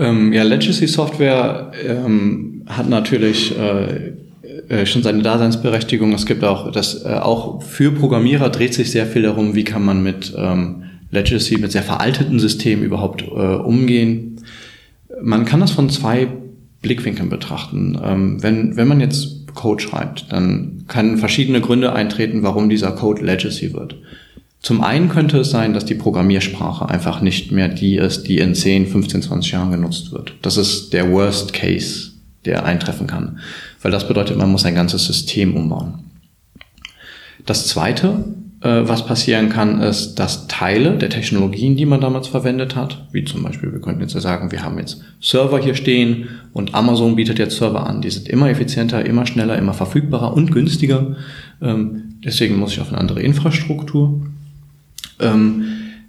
Ähm, 0.00 0.32
ja, 0.32 0.44
Legacy 0.44 0.86
Software 0.86 1.72
ähm, 1.86 2.49
hat 2.76 2.88
natürlich 2.88 3.56
äh, 3.58 4.12
äh, 4.68 4.86
schon 4.86 5.02
seine 5.02 5.22
Daseinsberechtigung. 5.22 6.12
Es 6.12 6.26
gibt 6.26 6.44
auch 6.44 6.70
das, 6.72 7.04
äh, 7.04 7.08
auch 7.08 7.62
für 7.62 7.92
Programmierer 7.92 8.50
dreht 8.50 8.74
sich 8.74 8.90
sehr 8.90 9.06
viel 9.06 9.22
darum, 9.22 9.54
wie 9.54 9.64
kann 9.64 9.84
man 9.84 10.02
mit 10.02 10.32
ähm, 10.36 10.84
Legacy, 11.10 11.58
mit 11.58 11.72
sehr 11.72 11.82
veralteten 11.82 12.38
Systemen 12.38 12.84
überhaupt 12.84 13.22
äh, 13.22 13.26
umgehen. 13.26 14.36
Man 15.22 15.44
kann 15.44 15.60
das 15.60 15.72
von 15.72 15.90
zwei 15.90 16.28
Blickwinkeln 16.82 17.28
betrachten. 17.28 17.98
Ähm, 18.02 18.42
wenn, 18.42 18.76
wenn 18.76 18.88
man 18.88 19.00
jetzt 19.00 19.40
Code 19.54 19.82
schreibt, 19.82 20.32
dann 20.32 20.84
können 20.86 21.18
verschiedene 21.18 21.60
Gründe 21.60 21.92
eintreten, 21.92 22.42
warum 22.42 22.68
dieser 22.68 22.92
Code 22.92 23.24
Legacy 23.24 23.72
wird. 23.72 23.96
Zum 24.62 24.82
einen 24.82 25.08
könnte 25.08 25.38
es 25.38 25.50
sein, 25.50 25.72
dass 25.72 25.86
die 25.86 25.94
Programmiersprache 25.94 26.88
einfach 26.88 27.22
nicht 27.22 27.50
mehr 27.50 27.68
die 27.68 27.96
ist, 27.96 28.24
die 28.24 28.38
in 28.38 28.54
10, 28.54 28.86
15, 28.86 29.22
20 29.22 29.52
Jahren 29.52 29.70
genutzt 29.70 30.12
wird. 30.12 30.34
Das 30.42 30.58
ist 30.58 30.92
der 30.92 31.10
Worst 31.10 31.54
Case, 31.54 32.09
der 32.44 32.64
eintreffen 32.64 33.06
kann. 33.06 33.38
Weil 33.82 33.92
das 33.92 34.08
bedeutet, 34.08 34.36
man 34.36 34.50
muss 34.50 34.64
ein 34.64 34.74
ganzes 34.74 35.04
System 35.04 35.56
umbauen. 35.56 36.04
Das 37.46 37.66
zweite 37.66 38.24
äh, 38.62 38.86
was 38.86 39.06
passieren 39.06 39.48
kann, 39.48 39.80
ist, 39.80 40.16
dass 40.16 40.46
Teile 40.46 40.98
der 40.98 41.08
Technologien, 41.08 41.76
die 41.76 41.86
man 41.86 42.02
damals 42.02 42.28
verwendet 42.28 42.76
hat, 42.76 43.06
wie 43.10 43.24
zum 43.24 43.42
Beispiel, 43.42 43.72
wir 43.72 43.80
könnten 43.80 44.02
jetzt 44.02 44.12
ja 44.12 44.20
sagen, 44.20 44.52
wir 44.52 44.62
haben 44.62 44.78
jetzt 44.78 45.02
Server 45.20 45.58
hier 45.58 45.74
stehen 45.74 46.28
und 46.52 46.74
Amazon 46.74 47.16
bietet 47.16 47.38
jetzt 47.38 47.56
Server 47.56 47.86
an. 47.86 48.02
Die 48.02 48.10
sind 48.10 48.28
immer 48.28 48.50
effizienter, 48.50 49.04
immer 49.06 49.24
schneller, 49.24 49.56
immer 49.56 49.72
verfügbarer 49.72 50.34
und 50.34 50.52
günstiger. 50.52 51.16
Ähm, 51.62 52.16
deswegen 52.22 52.58
muss 52.58 52.72
ich 52.72 52.80
auf 52.80 52.88
eine 52.88 52.98
andere 52.98 53.22
Infrastruktur. 53.22 54.20
Ähm, 55.20 55.64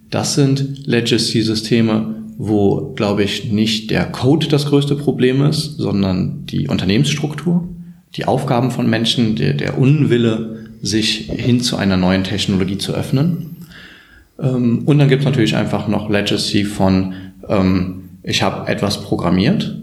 das 0.09 0.35
sind 0.35 0.85
Legacy-Systeme, 0.87 2.15
wo, 2.37 2.93
glaube 2.95 3.23
ich, 3.23 3.51
nicht 3.51 3.91
der 3.91 4.05
Code 4.05 4.47
das 4.47 4.65
größte 4.65 4.95
Problem 4.95 5.43
ist, 5.43 5.77
sondern 5.77 6.45
die 6.45 6.67
Unternehmensstruktur, 6.67 7.67
die 8.15 8.25
Aufgaben 8.25 8.71
von 8.71 8.89
Menschen, 8.89 9.35
der, 9.35 9.53
der 9.53 9.77
Unwille, 9.77 10.69
sich 10.81 11.29
hin 11.31 11.61
zu 11.61 11.77
einer 11.77 11.97
neuen 11.97 12.23
Technologie 12.23 12.77
zu 12.77 12.93
öffnen. 12.93 13.67
Ähm, 14.39 14.83
und 14.85 14.97
dann 14.97 15.09
gibt 15.09 15.21
es 15.21 15.25
natürlich 15.25 15.55
einfach 15.55 15.87
noch 15.87 16.09
Legacy 16.09 16.65
von, 16.65 17.13
ähm, 17.47 18.09
ich 18.23 18.41
habe 18.41 18.67
etwas 18.67 19.03
programmiert 19.03 19.77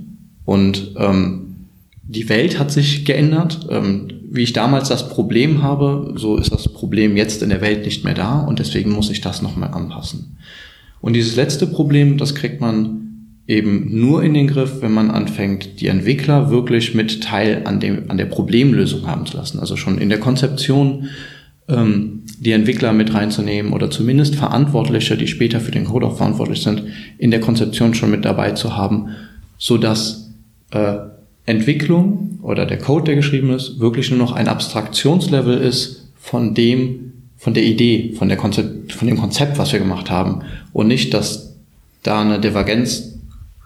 und 0.44 0.94
ähm, 0.96 1.44
die 2.02 2.28
Welt 2.28 2.58
hat 2.58 2.72
sich 2.72 3.04
geändert. 3.04 3.68
wie 4.30 4.42
ich 4.42 4.54
damals 4.54 4.88
das 4.88 5.10
Problem 5.10 5.62
habe, 5.62 6.14
so 6.16 6.38
ist 6.38 6.52
das 6.52 6.68
Problem 6.68 7.18
jetzt 7.18 7.42
in 7.42 7.50
der 7.50 7.60
Welt 7.60 7.84
nicht 7.84 8.02
mehr 8.02 8.14
da 8.14 8.40
und 8.40 8.58
deswegen 8.58 8.90
muss 8.90 9.10
ich 9.10 9.20
das 9.20 9.42
nochmal 9.42 9.74
anpassen. 9.74 10.38
Und 11.00 11.14
dieses 11.14 11.36
letzte 11.36 11.66
Problem, 11.66 12.18
das 12.18 12.34
kriegt 12.34 12.60
man 12.60 12.98
eben 13.46 13.98
nur 13.98 14.22
in 14.22 14.34
den 14.34 14.46
Griff, 14.46 14.82
wenn 14.82 14.92
man 14.92 15.10
anfängt, 15.10 15.80
die 15.80 15.86
Entwickler 15.88 16.50
wirklich 16.50 16.94
mit 16.94 17.22
Teil 17.22 17.62
an, 17.64 17.80
dem, 17.80 18.10
an 18.10 18.18
der 18.18 18.26
Problemlösung 18.26 19.06
haben 19.06 19.24
zu 19.24 19.38
lassen. 19.38 19.58
Also 19.58 19.76
schon 19.76 19.98
in 19.98 20.10
der 20.10 20.20
Konzeption 20.20 21.08
ähm, 21.66 22.24
die 22.38 22.52
Entwickler 22.52 22.92
mit 22.92 23.14
reinzunehmen 23.14 23.72
oder 23.72 23.90
zumindest 23.90 24.36
Verantwortliche, 24.36 25.16
die 25.16 25.26
später 25.26 25.60
für 25.60 25.70
den 25.70 25.86
Code 25.86 26.06
auch 26.06 26.16
verantwortlich 26.18 26.62
sind, 26.62 26.84
in 27.16 27.30
der 27.30 27.40
Konzeption 27.40 27.94
schon 27.94 28.10
mit 28.10 28.24
dabei 28.24 28.52
zu 28.52 28.76
haben, 28.76 29.08
so 29.56 29.78
dass 29.78 30.30
äh, 30.70 30.96
Entwicklung 31.46 32.38
oder 32.42 32.66
der 32.66 32.78
Code, 32.78 33.06
der 33.06 33.16
geschrieben 33.16 33.50
ist, 33.50 33.80
wirklich 33.80 34.10
nur 34.10 34.18
noch 34.18 34.32
ein 34.32 34.48
Abstraktionslevel 34.48 35.58
ist 35.58 36.12
von 36.18 36.54
dem, 36.54 37.12
von 37.38 37.54
der 37.54 37.64
Idee, 37.64 38.14
von, 38.18 38.28
der 38.28 38.36
Konzept, 38.36 38.92
von 38.92 39.08
dem 39.08 39.16
Konzept, 39.16 39.58
was 39.58 39.72
wir 39.72 39.78
gemacht 39.78 40.10
haben 40.10 40.42
und 40.78 40.86
nicht, 40.86 41.12
dass 41.12 41.56
da 42.04 42.20
eine 42.20 42.38
Divergenz 42.38 43.18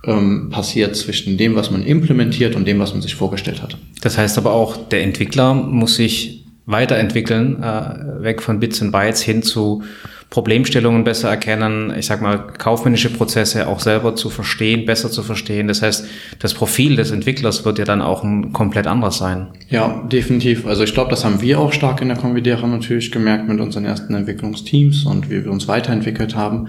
ähm, 0.07 0.49
passiert 0.49 0.97
zwischen 0.97 1.37
dem, 1.37 1.54
was 1.54 1.71
man 1.71 1.83
implementiert 1.83 2.57
und 2.57 2.66
dem, 2.66 2.78
was 2.78 2.95
man 2.95 3.02
sich 3.02 3.14
vorgestellt 3.16 3.62
hat. 3.62 3.76
Das 4.00 4.16
heißt 4.16 4.38
aber 4.38 4.52
auch, 4.52 4.78
der 4.88 5.02
Entwickler 5.02 5.52
muss 5.52 5.97
sich 5.97 6.47
weiterentwickeln, 6.64 7.62
äh, 7.62 8.23
weg 8.23 8.40
von 8.40 8.61
Bits 8.61 8.81
und 8.81 8.92
Bytes 8.92 9.21
hin 9.21 9.42
zu 9.42 9.83
Problemstellungen 10.33 11.04
besser 11.04 11.28
erkennen, 11.28 11.92
ich 11.95 12.07
sag 12.07 12.23
mal, 12.23 12.38
kaufmännische 12.57 13.11
Prozesse 13.11 13.69
auch 13.69 13.81
selber 13.81 14.16
zu 14.16 14.31
verstehen, 14.31 14.87
besser 14.87 15.11
zu 15.11 15.23
verstehen. 15.23 15.69
Das 15.69 15.83
heißt, 15.83 16.07
das 16.38 16.54
Profil 16.54 16.97
des 16.97 17.11
Entwicklers 17.11 17.66
wird 17.66 17.78
ja 17.78 17.85
dann 17.85 18.00
auch 18.00 18.25
ein 18.25 18.54
komplett 18.54 18.87
anderes 18.87 19.19
sein. 19.19 19.49
Ja, 19.69 20.02
definitiv. 20.11 20.66
Also 20.66 20.85
ich 20.85 20.95
glaube, 20.95 21.11
das 21.11 21.26
haben 21.26 21.42
wir 21.42 21.61
auch 21.61 21.75
stark 21.75 22.00
in 22.00 22.09
der 22.09 22.16
Convidera 22.16 22.66
natürlich 22.66 23.12
gemerkt 23.12 23.47
mit 23.47 23.61
unseren 23.61 23.85
ersten 23.85 24.14
Entwicklungsteams 24.14 25.04
und 25.04 25.28
wie 25.28 25.45
wir 25.45 25.52
uns 25.52 25.69
weiterentwickelt 25.69 26.35
haben, 26.35 26.69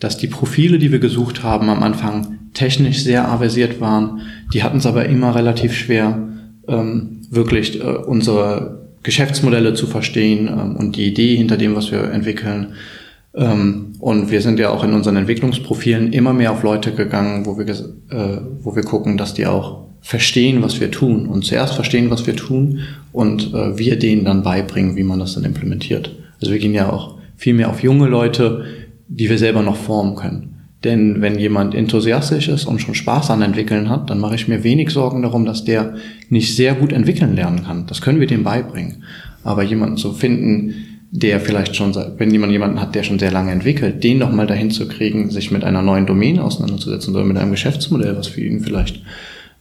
dass 0.00 0.16
die 0.16 0.26
Profile, 0.26 0.78
die 0.78 0.92
wir 0.92 0.98
gesucht 0.98 1.42
haben 1.42 1.68
am 1.68 1.82
Anfang, 1.82 2.38
technisch 2.54 3.02
sehr 3.02 3.28
aversiert 3.28 3.80
waren. 3.80 4.22
Die 4.52 4.62
hatten 4.62 4.78
es 4.78 4.86
aber 4.86 5.06
immer 5.06 5.34
relativ 5.34 5.74
schwer, 5.74 6.28
ähm, 6.68 7.22
wirklich 7.30 7.80
äh, 7.80 7.84
unsere 7.84 8.84
Geschäftsmodelle 9.02 9.74
zu 9.74 9.86
verstehen 9.86 10.48
ähm, 10.48 10.76
und 10.76 10.96
die 10.96 11.06
Idee 11.06 11.36
hinter 11.36 11.56
dem, 11.56 11.74
was 11.74 11.90
wir 11.90 12.10
entwickeln. 12.10 12.74
Ähm, 13.34 13.94
und 13.98 14.30
wir 14.30 14.40
sind 14.40 14.58
ja 14.58 14.70
auch 14.70 14.84
in 14.84 14.92
unseren 14.92 15.16
Entwicklungsprofilen 15.16 16.12
immer 16.12 16.32
mehr 16.32 16.52
auf 16.52 16.62
Leute 16.62 16.92
gegangen, 16.92 17.46
wo 17.46 17.58
wir, 17.58 17.66
äh, 17.66 18.40
wo 18.60 18.76
wir 18.76 18.82
gucken, 18.82 19.16
dass 19.16 19.34
die 19.34 19.46
auch 19.46 19.84
verstehen, 20.00 20.62
was 20.62 20.80
wir 20.80 20.90
tun 20.90 21.26
und 21.26 21.44
zuerst 21.44 21.74
verstehen, 21.74 22.10
was 22.10 22.26
wir 22.26 22.36
tun 22.36 22.80
und 23.12 23.54
äh, 23.54 23.78
wir 23.78 23.98
denen 23.98 24.24
dann 24.24 24.42
beibringen, 24.42 24.96
wie 24.96 25.02
man 25.02 25.18
das 25.18 25.34
dann 25.34 25.44
implementiert. 25.44 26.14
Also 26.40 26.52
wir 26.52 26.60
gehen 26.60 26.74
ja 26.74 26.90
auch 26.90 27.16
viel 27.36 27.54
mehr 27.54 27.70
auf 27.70 27.82
junge 27.82 28.06
Leute, 28.06 28.64
die 29.08 29.28
wir 29.30 29.38
selber 29.38 29.62
noch 29.62 29.76
formen 29.76 30.16
können. 30.16 30.54
Denn 30.84 31.22
wenn 31.22 31.38
jemand 31.38 31.74
enthusiastisch 31.74 32.48
ist 32.48 32.66
und 32.66 32.80
schon 32.80 32.94
Spaß 32.94 33.30
an 33.30 33.40
Entwickeln 33.40 33.88
hat, 33.88 34.10
dann 34.10 34.20
mache 34.20 34.34
ich 34.34 34.48
mir 34.48 34.64
wenig 34.64 34.90
Sorgen 34.90 35.22
darum, 35.22 35.46
dass 35.46 35.64
der 35.64 35.94
nicht 36.28 36.54
sehr 36.54 36.74
gut 36.74 36.92
entwickeln 36.92 37.34
lernen 37.34 37.64
kann. 37.64 37.86
Das 37.86 38.02
können 38.02 38.20
wir 38.20 38.26
dem 38.26 38.44
beibringen. 38.44 39.04
Aber 39.44 39.62
jemanden 39.62 39.96
zu 39.96 40.12
finden, 40.12 40.74
der 41.10 41.40
vielleicht 41.40 41.74
schon, 41.76 41.94
wenn 42.18 42.30
jemand 42.30 42.52
jemanden 42.52 42.80
hat, 42.80 42.94
der 42.94 43.02
schon 43.02 43.18
sehr 43.18 43.30
lange 43.30 43.52
entwickelt, 43.52 44.04
den 44.04 44.18
nochmal 44.18 44.46
dahin 44.46 44.70
zu 44.70 44.86
kriegen, 44.86 45.30
sich 45.30 45.50
mit 45.50 45.64
einer 45.64 45.80
neuen 45.80 46.06
Domäne 46.06 46.42
auseinanderzusetzen 46.42 47.14
oder 47.14 47.24
mit 47.24 47.38
einem 47.38 47.52
Geschäftsmodell, 47.52 48.16
was 48.16 48.26
für 48.26 48.42
ihn 48.42 48.60
vielleicht 48.60 49.00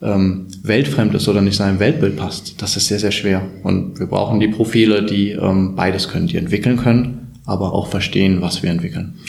ähm, 0.02 0.48
weltfremd 0.64 1.14
ist 1.16 1.30
oder 1.30 1.42
nicht 1.42 1.56
seinem 1.56 1.80
Weltbild 1.80 2.18
passt, 2.18 2.62
das 2.62 2.76
ist 2.76 2.88
sehr, 2.88 3.00
sehr 3.00 3.12
schwer. 3.12 3.44
Und 3.64 4.00
wir 4.00 4.08
brauchen 4.08 4.40
die 4.40 4.48
Profile, 4.50 5.06
die 5.06 5.30
ähm, 5.32 5.76
beides 5.76 6.10
können, 6.10 6.28
die 6.28 6.38
entwickeln 6.38 6.78
können, 6.78 7.23
aber 7.46 7.74
auch 7.74 7.88
verstehen, 7.88 8.42
was 8.42 8.64
wir 8.64 8.70
entwickeln. 8.70 9.20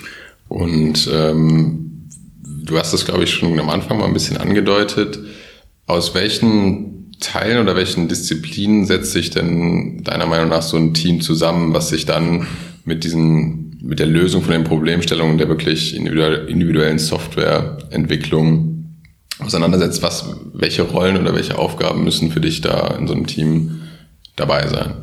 Und 0.49 1.09
ähm, 1.13 2.09
du 2.65 2.79
hast 2.79 2.93
das, 2.93 3.05
glaube 3.05 3.25
ich, 3.25 3.31
schon 3.31 3.59
am 3.59 3.71
Anfang 3.71 3.99
mal 3.99 4.07
ein 4.07 4.13
bisschen 4.13 4.37
angedeutet. 4.37 5.19
Aus 5.87 6.15
welchen 6.15 6.95
Teilen 7.21 7.59
oder 7.59 7.77
welchen 7.77 8.09
Disziplinen 8.09 8.87
setzt 8.87 9.13
sich 9.13 9.31
denn 9.31 10.03
deiner 10.05 10.27
Meinung 10.27 10.49
nach 10.49 10.63
so 10.63 10.77
ein 10.77 10.95
Team 10.95 11.21
zusammen, 11.21 11.73
was 11.73 11.89
sich 11.89 12.07
dann 12.07 12.47
mit 12.85 13.05
diesen, 13.05 13.79
mit 13.83 13.99
der 13.99 14.07
Lösung 14.07 14.43
von 14.43 14.53
den 14.53 14.65
Problemstellungen 14.65 15.39
der 15.39 15.49
wirklich 15.49 15.95
individuellen 15.97 16.99
Softwareentwicklung 16.99 18.87
auseinandersetzt? 19.39 20.03
Was, 20.03 20.27
welche 20.53 20.83
Rollen 20.83 21.17
oder 21.17 21.35
welche 21.35 21.59
Aufgaben 21.59 22.05
müssen 22.05 22.31
für 22.31 22.41
dich 22.41 22.61
da 22.61 22.97
in 22.99 23.07
so 23.07 23.15
einem 23.15 23.27
Team 23.27 23.81
dabei 24.37 24.69
sein? 24.69 24.95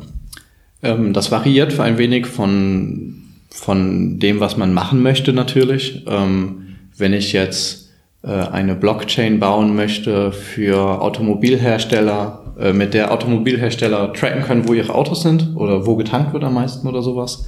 Ähm, 0.82 1.12
das 1.12 1.30
variiert 1.30 1.72
für 1.72 1.82
ein 1.82 1.98
wenig 1.98 2.26
von 2.26 3.22
von 3.52 4.18
dem, 4.18 4.40
was 4.40 4.56
man 4.56 4.72
machen 4.72 5.02
möchte 5.02 5.32
natürlich. 5.32 6.04
Ähm, 6.08 6.76
wenn 6.96 7.12
ich 7.12 7.32
jetzt 7.32 7.90
äh, 8.22 8.28
eine 8.28 8.74
Blockchain 8.74 9.38
bauen 9.40 9.76
möchte 9.76 10.32
für 10.32 11.00
Automobilhersteller, 11.00 12.54
äh, 12.58 12.72
mit 12.72 12.94
der 12.94 13.12
Automobilhersteller 13.12 14.12
tracken 14.14 14.42
können, 14.42 14.68
wo 14.68 14.72
ihre 14.72 14.94
Autos 14.94 15.22
sind 15.22 15.54
oder 15.54 15.86
wo 15.86 15.96
getankt 15.96 16.32
wird 16.32 16.44
am 16.44 16.54
meisten 16.54 16.86
oder 16.86 17.02
sowas, 17.02 17.46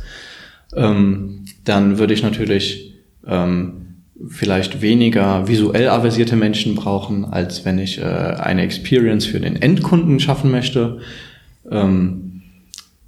ähm, 0.76 1.44
dann 1.64 1.98
würde 1.98 2.14
ich 2.14 2.22
natürlich 2.22 2.94
ähm, 3.26 4.02
vielleicht 4.28 4.82
weniger 4.82 5.48
visuell 5.48 5.88
aversierte 5.88 6.36
Menschen 6.36 6.74
brauchen, 6.74 7.24
als 7.24 7.64
wenn 7.64 7.78
ich 7.78 7.98
äh, 7.98 8.04
eine 8.04 8.62
Experience 8.62 9.26
für 9.26 9.40
den 9.40 9.56
Endkunden 9.56 10.20
schaffen 10.20 10.50
möchte. 10.50 10.98
Ähm, 11.70 12.23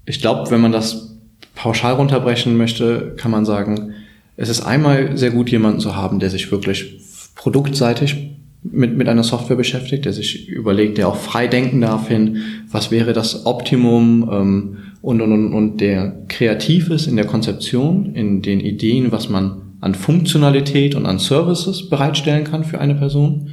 ich 0.06 0.20
glaube, 0.20 0.50
wenn 0.50 0.60
man 0.60 0.72
das 0.72 1.18
pauschal 1.54 1.94
runterbrechen 1.94 2.56
möchte, 2.56 3.14
kann 3.16 3.30
man 3.30 3.44
sagen, 3.44 3.92
es 4.36 4.48
ist 4.48 4.62
einmal 4.62 5.16
sehr 5.16 5.30
gut, 5.30 5.50
jemanden 5.50 5.80
zu 5.80 5.96
haben, 5.96 6.20
der 6.20 6.30
sich 6.30 6.50
wirklich 6.50 7.00
produktseitig 7.34 8.16
mit, 8.62 8.96
mit 8.96 9.08
einer 9.08 9.22
Software 9.22 9.56
beschäftigt, 9.56 10.04
der 10.04 10.12
sich 10.12 10.48
überlegt, 10.48 10.98
der 10.98 11.08
auch 11.08 11.16
frei 11.16 11.46
denken 11.46 11.80
darf 11.80 12.08
hin, 12.08 12.38
was 12.70 12.90
wäre 12.90 13.12
das 13.12 13.46
Optimum 13.46 14.28
ähm, 14.30 14.76
und, 15.02 15.20
und, 15.20 15.32
und, 15.32 15.52
und 15.52 15.80
der 15.80 16.25
kreativ 16.28 16.90
ist 16.90 17.06
in 17.06 17.16
der 17.16 17.26
Konzeption, 17.26 18.14
in 18.14 18.42
den 18.42 18.60
Ideen, 18.60 19.12
was 19.12 19.28
man 19.28 19.62
an 19.80 19.94
Funktionalität 19.94 20.94
und 20.94 21.06
an 21.06 21.18
Services 21.18 21.88
bereitstellen 21.88 22.44
kann 22.44 22.64
für 22.64 22.80
eine 22.80 22.94
Person. 22.94 23.50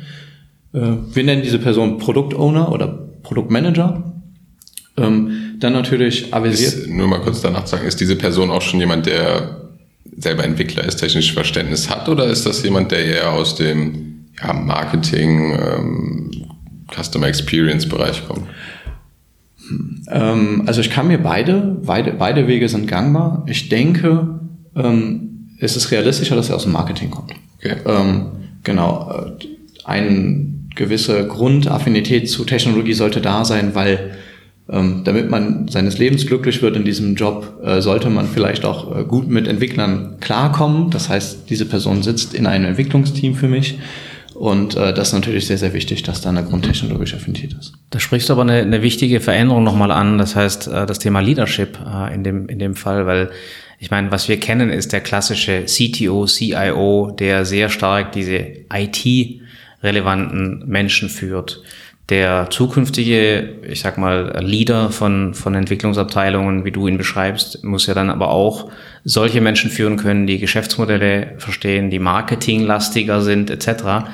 Äh, 0.73 0.79
wir 1.13 1.23
nennen 1.23 1.43
diese 1.43 1.59
Person 1.59 1.97
Produktowner 1.97 2.71
oder 2.71 2.87
Produktmanager. 3.21 4.13
Ähm, 4.97 5.52
dann 5.63 5.73
natürlich 5.73 6.33
avisiert. 6.33 6.73
Ist, 6.73 6.89
nur 6.89 7.07
mal 7.07 7.21
kurz 7.21 7.41
danach 7.41 7.67
sagen, 7.67 7.87
ist 7.87 7.99
diese 7.99 8.15
Person 8.15 8.51
auch 8.51 8.61
schon 8.61 8.79
jemand, 8.79 9.05
der 9.05 9.61
selber 10.17 10.43
Entwickler 10.43 10.83
ist, 10.83 10.97
technisches 10.97 11.33
Verständnis 11.33 11.89
hat, 11.89 12.07
oder 12.09 12.25
ist 12.25 12.45
das 12.45 12.63
jemand, 12.63 12.91
der 12.91 13.05
eher 13.05 13.31
aus 13.31 13.55
dem 13.55 14.25
ja, 14.41 14.53
Marketing, 14.53 15.57
ähm, 15.59 16.31
Customer 16.93 17.27
Experience 17.27 17.87
Bereich 17.87 18.27
kommt? 18.27 18.47
Ähm, 20.11 20.63
also 20.65 20.81
ich 20.81 20.89
kann 20.89 21.07
mir 21.07 21.17
beide, 21.17 21.77
beide, 21.83 22.11
beide 22.11 22.47
Wege 22.47 22.67
sind 22.69 22.87
gangbar. 22.87 23.43
Ich 23.47 23.69
denke, 23.69 24.39
ähm, 24.75 25.49
es 25.59 25.75
ist 25.75 25.91
realistischer, 25.91 26.35
dass 26.35 26.49
er 26.49 26.57
aus 26.57 26.63
dem 26.63 26.73
Marketing 26.73 27.09
kommt. 27.09 27.31
Okay. 27.57 27.77
Ähm, 27.85 28.25
genau. 28.63 29.27
Äh, 29.39 29.45
eine 29.85 30.45
gewisse 30.75 31.27
Grundaffinität 31.27 32.29
zu 32.29 32.45
Technologie 32.45 32.93
sollte 32.93 33.21
da 33.21 33.45
sein, 33.45 33.75
weil 33.75 34.11
ähm, 34.69 35.01
damit 35.03 35.29
man 35.29 35.67
seines 35.67 35.97
Lebens 35.97 36.25
glücklich 36.25 36.61
wird 36.61 36.77
in 36.77 36.85
diesem 36.85 37.15
Job, 37.15 37.61
äh, 37.63 37.81
sollte 37.81 38.09
man 38.09 38.27
vielleicht 38.27 38.63
auch 38.63 38.97
äh, 38.97 39.03
gut 39.03 39.27
mit 39.27 39.47
Entwicklern 39.47 40.17
klarkommen. 40.21 40.89
Das 40.89 41.09
heißt, 41.09 41.49
diese 41.49 41.65
Person 41.65 42.01
sitzt 42.01 42.33
in 42.33 42.47
einem 42.47 42.65
Entwicklungsteam 42.65 43.35
für 43.35 43.49
mich. 43.49 43.77
Und 44.33 44.75
äh, 44.75 44.93
das 44.93 45.09
ist 45.09 45.13
natürlich 45.13 45.47
sehr, 45.47 45.57
sehr 45.57 45.73
wichtig, 45.73 46.03
dass 46.03 46.21
da 46.21 46.29
eine 46.29 46.43
grundtechnologische 46.43 47.17
Affinität 47.17 47.53
ist. 47.53 47.73
Da 47.89 47.99
sprichst 47.99 48.29
du 48.29 48.33
aber 48.33 48.43
eine, 48.43 48.61
eine 48.61 48.81
wichtige 48.81 49.19
Veränderung 49.19 49.63
nochmal 49.63 49.91
an. 49.91 50.17
Das 50.17 50.35
heißt, 50.35 50.67
äh, 50.67 50.85
das 50.85 50.99
Thema 50.99 51.19
Leadership 51.19 51.77
äh, 51.85 52.13
in, 52.13 52.23
dem, 52.23 52.47
in 52.47 52.59
dem 52.59 52.75
Fall, 52.75 53.05
weil 53.05 53.29
Ich 53.79 53.91
meine, 53.91 54.11
was 54.11 54.29
wir 54.29 54.39
kennen, 54.39 54.69
ist 54.69 54.93
der 54.93 55.01
klassische 55.01 55.65
CTO, 55.65 56.25
CIO, 56.25 57.11
der 57.11 57.43
sehr 57.45 57.69
stark 57.69 58.13
diese 58.13 58.39
IT-relevanten 58.73 60.63
Menschen 60.65 61.09
führt. 61.09 61.61
Der 62.09 62.49
zukünftige, 62.49 63.55
ich 63.67 63.79
sag 63.79 63.97
mal, 63.97 64.37
Leader 64.43 64.89
von, 64.89 65.33
von 65.33 65.55
Entwicklungsabteilungen, 65.55 66.65
wie 66.65 66.71
du 66.71 66.87
ihn 66.87 66.97
beschreibst, 66.97 67.63
muss 67.63 67.87
ja 67.87 67.93
dann 67.93 68.09
aber 68.09 68.29
auch 68.29 68.69
solche 69.05 69.39
Menschen 69.39 69.69
führen 69.71 69.95
können, 69.95 70.27
die 70.27 70.37
Geschäftsmodelle 70.37 71.35
verstehen, 71.37 71.89
die 71.89 71.99
marketinglastiger 71.99 73.21
sind, 73.21 73.49
etc. 73.49 74.07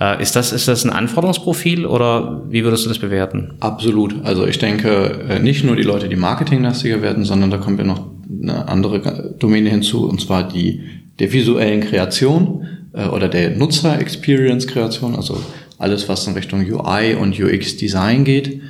Äh, 0.00 0.22
ist 0.22 0.36
das, 0.36 0.52
ist 0.52 0.68
das 0.68 0.84
ein 0.84 0.90
Anforderungsprofil 0.90 1.84
oder 1.84 2.42
wie 2.48 2.62
würdest 2.62 2.84
du 2.84 2.88
das 2.88 2.98
bewerten? 2.98 3.54
Absolut. 3.58 4.14
Also 4.24 4.46
ich 4.46 4.58
denke, 4.58 5.26
äh, 5.28 5.38
nicht 5.40 5.64
nur 5.64 5.74
die 5.74 5.82
Leute, 5.82 6.08
die 6.08 6.16
marketinglastiger 6.16 7.02
werden, 7.02 7.24
sondern 7.24 7.50
da 7.50 7.58
kommt 7.58 7.78
ja 7.78 7.84
noch 7.84 8.06
eine 8.42 8.68
andere 8.68 9.34
Domäne 9.38 9.70
hinzu, 9.70 10.08
und 10.08 10.20
zwar 10.20 10.48
die 10.48 10.80
der 11.18 11.32
visuellen 11.32 11.80
Kreation 11.80 12.66
äh, 12.92 13.06
oder 13.06 13.28
der 13.28 13.50
Nutzer-Experience-Kreation, 13.50 15.14
also 15.14 15.40
alles, 15.82 16.08
was 16.08 16.26
in 16.26 16.34
Richtung 16.34 16.60
UI 16.60 17.14
und 17.14 17.38
UX-Design 17.38 18.24
geht, 18.24 18.60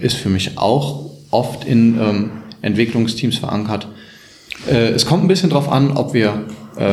ist 0.00 0.16
für 0.16 0.28
mich 0.28 0.56
auch 0.56 1.10
oft 1.30 1.64
in 1.64 1.98
ähm, 2.00 2.30
Entwicklungsteams 2.62 3.38
verankert. 3.38 3.88
es 4.68 5.06
kommt 5.06 5.24
ein 5.24 5.28
bisschen 5.28 5.50
darauf 5.50 5.68
an, 5.68 5.90
ob 5.90 6.14
wir 6.14 6.44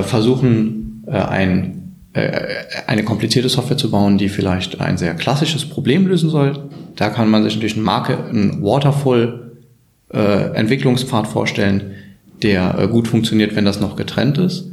versuchen, 0.03 1.05
ein 1.07 1.77
äh, 2.17 2.41
eine 2.87 3.03
komplizierte 3.03 3.47
Software 3.47 3.77
zu 3.77 3.91
bauen, 3.91 4.17
die 4.17 4.29
vielleicht 4.29 4.81
ein 4.81 4.97
sehr 4.97 5.13
klassisches 5.13 5.65
Problem 5.65 6.07
lösen 6.07 6.31
soll. 6.31 6.57
Da 6.95 7.09
kann 7.09 7.29
man 7.29 7.43
sich 7.43 7.53
natürlich 7.53 7.75
einen, 7.75 7.85
Marke, 7.85 8.17
einen 8.17 8.63
Waterfall-Entwicklungspfad 8.63 11.25
äh, 11.25 11.29
vorstellen, 11.29 11.91
der 12.41 12.79
äh, 12.79 12.87
gut 12.87 13.07
funktioniert, 13.07 13.55
wenn 13.55 13.65
das 13.65 13.79
noch 13.79 13.95
getrennt 13.95 14.39
ist. 14.39 14.71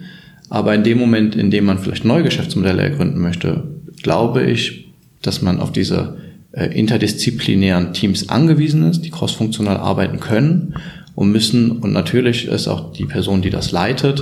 Aber 0.49 0.75
in 0.75 0.85
dem 0.85 0.99
Moment, 0.99 1.37
in 1.37 1.50
dem 1.50 1.66
man 1.66 1.78
vielleicht 1.78 2.06
neue 2.06 2.23
Geschäftsmodelle 2.23 2.80
ergründen 2.80 3.21
möchte, 3.21 3.64
glaube 4.04 4.44
ich, 4.44 4.92
dass 5.23 5.42
man 5.42 5.58
auf 5.58 5.73
diese 5.73 6.18
äh, 6.52 6.66
interdisziplinären 6.66 7.94
Teams 7.94 8.28
angewiesen 8.28 8.88
ist, 8.88 9.00
die 9.00 9.11
crossfunktional 9.11 9.78
arbeiten 9.78 10.20
können 10.20 10.75
und 11.16 11.32
müssen. 11.32 11.73
Und 11.73 11.92
natürlich 11.92 12.46
ist 12.46 12.68
auch 12.68 12.92
die 12.92 13.06
Person, 13.06 13.42
die 13.42 13.50
das 13.50 13.73
leitet, 13.73 14.20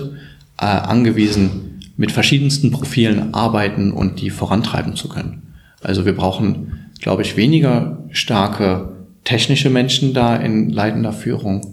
äh, 0.59 0.65
angewiesen, 0.65 1.81
mit 1.99 2.13
verschiedensten 2.13 2.71
Profilen 2.71 3.35
arbeiten 3.35 3.93
und 3.93 4.23
die 4.23 4.31
vorantreiben 4.31 4.97
zu 4.97 5.09
können. 5.09 5.43
Also 5.83 6.07
wir 6.07 6.15
brauchen, 6.15 6.89
glaube 7.01 7.23
ich, 7.23 7.37
weniger 7.37 7.99
starke 8.13 8.93
technische 9.25 9.69
Menschen 9.69 10.15
da 10.15 10.37
in 10.37 10.71
leitender 10.71 11.13
Führung. 11.13 11.72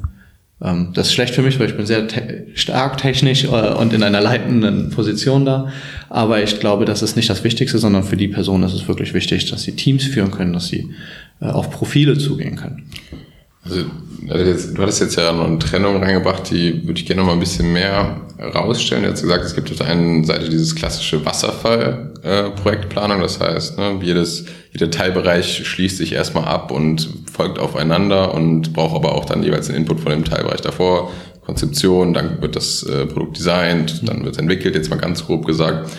Ähm, 0.61 0.89
das 0.93 1.07
ist 1.07 1.13
schlecht 1.13 1.33
für 1.33 1.41
mich, 1.41 1.59
weil 1.59 1.69
ich 1.69 1.77
bin 1.77 1.85
sehr 1.85 2.07
te 2.07 2.47
stark 2.53 2.97
technisch 2.97 3.45
äh, 3.45 3.47
und 3.47 3.93
in 3.93 4.03
einer 4.03 4.21
leitenden 4.21 4.89
Position 4.89 5.45
da. 5.45 5.71
Aber 6.09 6.43
ich 6.43 6.59
glaube, 6.59 6.85
das 6.85 7.01
ist 7.01 7.15
nicht 7.15 7.29
das 7.29 7.43
Wichtigste, 7.43 7.77
sondern 7.77 8.03
für 8.03 8.17
die 8.17 8.27
Person 8.27 8.63
ist 8.63 8.73
es 8.73 8.87
wirklich 8.87 9.13
wichtig, 9.13 9.49
dass 9.49 9.63
sie 9.63 9.75
Teams 9.75 10.05
führen 10.05 10.31
können, 10.31 10.53
dass 10.53 10.67
sie 10.67 10.89
äh, 11.41 11.45
auf 11.45 11.69
Profile 11.69 12.17
zugehen 12.17 12.55
können. 12.55 12.89
Also, 13.63 13.85
du 14.21 14.81
hattest 14.81 15.01
jetzt 15.01 15.15
ja 15.17 15.31
noch 15.31 15.47
eine 15.47 15.59
Trennung 15.59 16.01
reingebracht, 16.01 16.49
die 16.49 16.87
würde 16.87 16.99
ich 16.99 17.05
gerne 17.05 17.21
noch 17.21 17.27
mal 17.27 17.33
ein 17.33 17.39
bisschen 17.39 17.71
mehr 17.73 18.21
rausstellen. 18.39 19.03
Du 19.03 19.11
hast 19.11 19.21
gesagt, 19.21 19.43
es 19.43 19.53
gibt 19.53 19.69
auf 19.69 19.77
der 19.77 19.85
einen 19.87 20.23
Seite 20.23 20.49
dieses 20.49 20.75
klassische 20.75 21.23
Wasserfall-Projektplanung, 21.25 23.21
das 23.21 23.39
heißt, 23.39 23.77
ne, 23.77 23.99
jedes, 24.01 24.45
jeder 24.71 24.89
Teilbereich 24.89 25.67
schließt 25.67 25.97
sich 25.97 26.13
erstmal 26.13 26.45
ab 26.45 26.71
und 26.71 27.07
folgt 27.31 27.59
aufeinander 27.59 28.33
und 28.33 28.73
braucht 28.73 28.95
aber 28.95 29.13
auch 29.13 29.25
dann 29.25 29.43
jeweils 29.43 29.67
den 29.67 29.75
Input 29.75 29.99
von 29.99 30.13
dem 30.13 30.23
Teilbereich 30.23 30.61
davor. 30.61 31.11
Konzeption, 31.45 32.13
dann 32.13 32.41
wird 32.41 32.55
das 32.55 32.83
äh, 32.83 33.05
Produkt 33.07 33.37
designt, 33.37 34.07
dann 34.07 34.23
wird 34.23 34.35
es 34.35 34.39
entwickelt, 34.39 34.75
jetzt 34.75 34.89
mal 34.91 34.97
ganz 34.97 35.25
grob 35.25 35.47
gesagt. 35.47 35.89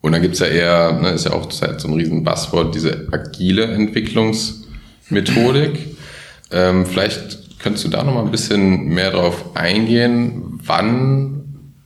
Und 0.00 0.12
dann 0.12 0.22
gibt's 0.22 0.38
ja 0.40 0.46
eher, 0.46 0.92
ne, 1.00 1.10
ist 1.10 1.24
ja 1.24 1.32
auch 1.32 1.50
so 1.50 1.66
ein 1.66 1.94
riesen 1.94 2.22
Buzzword, 2.24 2.74
diese 2.74 3.06
agile 3.12 3.64
Entwicklungsmethodik. 3.64 5.97
Ähm, 6.50 6.86
vielleicht 6.86 7.58
könntest 7.58 7.84
du 7.84 7.88
da 7.88 8.02
noch 8.02 8.14
mal 8.14 8.24
ein 8.24 8.30
bisschen 8.30 8.86
mehr 8.88 9.10
drauf 9.10 9.56
eingehen, 9.56 10.60
wann 10.64 11.38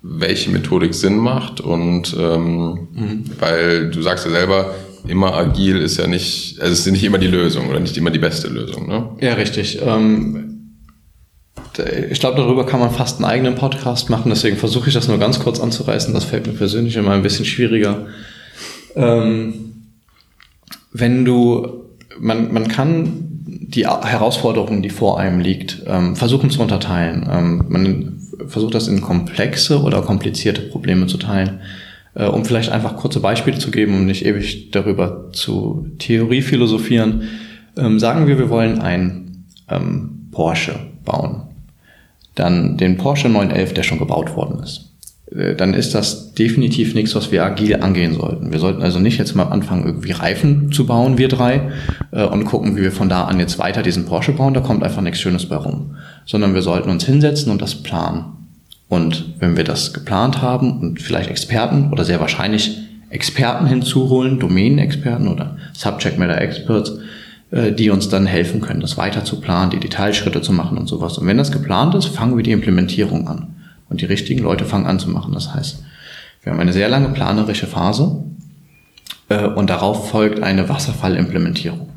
welche 0.02 0.50
Methodik 0.50 0.94
Sinn 0.94 1.16
macht 1.16 1.60
und 1.60 2.14
ähm, 2.18 2.88
mhm. 2.92 3.24
weil 3.38 3.90
du 3.90 4.02
sagst 4.02 4.24
ja 4.24 4.32
selber, 4.32 4.74
immer 5.06 5.34
agil 5.34 5.78
ist 5.78 5.98
ja 5.98 6.06
nicht, 6.06 6.60
also 6.60 6.72
es 6.72 6.80
ist 6.80 6.92
nicht 6.92 7.04
immer 7.04 7.18
die 7.18 7.28
Lösung 7.28 7.68
oder 7.68 7.80
nicht 7.80 7.96
immer 7.96 8.10
die 8.10 8.18
beste 8.18 8.48
Lösung, 8.48 8.88
ne? 8.88 9.10
Ja, 9.20 9.34
richtig. 9.34 9.80
Ähm, 9.82 10.48
ich 12.10 12.20
glaube, 12.20 12.36
darüber 12.36 12.66
kann 12.66 12.80
man 12.80 12.90
fast 12.90 13.16
einen 13.16 13.24
eigenen 13.24 13.54
Podcast 13.54 14.10
machen, 14.10 14.28
deswegen 14.28 14.56
versuche 14.56 14.88
ich 14.88 14.94
das 14.94 15.08
nur 15.08 15.18
ganz 15.18 15.40
kurz 15.40 15.58
anzureißen. 15.58 16.12
Das 16.12 16.24
fällt 16.24 16.46
mir 16.46 16.52
persönlich 16.52 16.96
immer 16.96 17.12
ein 17.12 17.22
bisschen 17.22 17.44
schwieriger. 17.44 18.06
Ähm, 18.94 19.54
wenn 20.92 21.24
du, 21.24 21.86
man, 22.18 22.52
man 22.52 22.68
kann 22.68 23.31
die 23.44 23.86
Herausforderung, 23.86 24.82
die 24.82 24.90
vor 24.90 25.18
einem 25.18 25.40
liegt, 25.40 25.82
ähm, 25.86 26.16
versuchen 26.16 26.50
zu 26.50 26.60
unterteilen. 26.60 27.28
Ähm, 27.30 27.64
man 27.68 28.20
versucht 28.46 28.74
das 28.74 28.88
in 28.88 29.00
komplexe 29.00 29.82
oder 29.82 30.02
komplizierte 30.02 30.62
Probleme 30.62 31.06
zu 31.06 31.18
teilen. 31.18 31.60
Äh, 32.14 32.26
um 32.26 32.44
vielleicht 32.44 32.70
einfach 32.70 32.96
kurze 32.96 33.20
Beispiele 33.20 33.58
zu 33.58 33.70
geben, 33.70 33.94
um 33.94 34.06
nicht 34.06 34.24
ewig 34.24 34.70
darüber 34.70 35.30
zu 35.32 35.86
Theorie 35.98 36.42
philosophieren. 36.42 37.28
Ähm, 37.76 37.98
sagen 37.98 38.26
wir, 38.26 38.38
wir 38.38 38.50
wollen 38.50 38.80
ein 38.80 39.46
ähm, 39.68 40.28
Porsche 40.30 40.78
bauen. 41.04 41.44
Dann 42.34 42.76
den 42.76 42.96
Porsche 42.96 43.28
911, 43.28 43.74
der 43.74 43.82
schon 43.82 43.98
gebaut 43.98 44.36
worden 44.36 44.62
ist. 44.62 44.91
Äh, 45.36 45.54
dann 45.54 45.74
ist 45.74 45.94
das 45.94 46.34
definitiv 46.34 46.94
nichts, 46.94 47.14
was 47.14 47.32
wir 47.32 47.44
agil 47.44 47.76
angehen 47.76 48.14
sollten. 48.14 48.52
Wir 48.52 48.58
sollten 48.58 48.82
also 48.82 48.98
nicht 48.98 49.18
jetzt 49.18 49.34
mal 49.34 49.44
anfangen, 49.44 49.86
irgendwie 49.86 50.12
Reifen 50.12 50.72
zu 50.72 50.86
bauen, 50.86 51.18
wir 51.18 51.28
drei, 51.28 51.72
äh, 52.10 52.24
und 52.24 52.44
gucken, 52.44 52.76
wie 52.76 52.82
wir 52.82 52.92
von 52.92 53.08
da 53.08 53.24
an 53.24 53.38
jetzt 53.38 53.58
weiter 53.58 53.82
diesen 53.82 54.06
Porsche 54.06 54.32
bauen. 54.32 54.54
Da 54.54 54.60
kommt 54.60 54.82
einfach 54.82 55.02
nichts 55.02 55.20
Schönes 55.20 55.46
bei 55.46 55.56
rum. 55.56 55.96
Sondern 56.26 56.54
wir 56.54 56.62
sollten 56.62 56.90
uns 56.90 57.04
hinsetzen 57.04 57.50
und 57.50 57.62
das 57.62 57.74
planen. 57.76 58.24
Und 58.88 59.34
wenn 59.38 59.56
wir 59.56 59.64
das 59.64 59.94
geplant 59.94 60.42
haben 60.42 60.80
und 60.80 61.00
vielleicht 61.00 61.30
Experten 61.30 61.90
oder 61.92 62.04
sehr 62.04 62.20
wahrscheinlich 62.20 62.78
Experten 63.08 63.66
hinzuholen, 63.66 64.38
Domänenexperten 64.38 65.28
oder 65.28 65.56
Subject 65.72 66.18
Matter 66.18 66.40
Experts, 66.40 66.98
äh, 67.50 67.72
die 67.72 67.90
uns 67.90 68.08
dann 68.08 68.26
helfen 68.26 68.60
können, 68.60 68.80
das 68.80 68.98
weiter 68.98 69.24
zu 69.24 69.40
planen, 69.40 69.70
die 69.70 69.80
Detailschritte 69.80 70.42
zu 70.42 70.52
machen 70.52 70.76
und 70.76 70.88
sowas. 70.88 71.18
Und 71.18 71.26
wenn 71.26 71.38
das 71.38 71.52
geplant 71.52 71.94
ist, 71.94 72.06
fangen 72.06 72.36
wir 72.36 72.42
die 72.42 72.52
Implementierung 72.52 73.28
an. 73.28 73.61
Und 73.92 74.00
die 74.00 74.06
richtigen 74.06 74.42
Leute 74.42 74.64
fangen 74.64 74.86
an 74.86 74.98
zu 74.98 75.10
machen. 75.10 75.34
Das 75.34 75.54
heißt, 75.54 75.82
wir 76.42 76.50
haben 76.50 76.60
eine 76.60 76.72
sehr 76.72 76.88
lange 76.88 77.10
planerische 77.10 77.66
Phase 77.66 78.24
äh, 79.28 79.46
und 79.46 79.68
darauf 79.68 80.08
folgt 80.08 80.42
eine 80.42 80.70
Wasserfallimplementierung. 80.70 81.90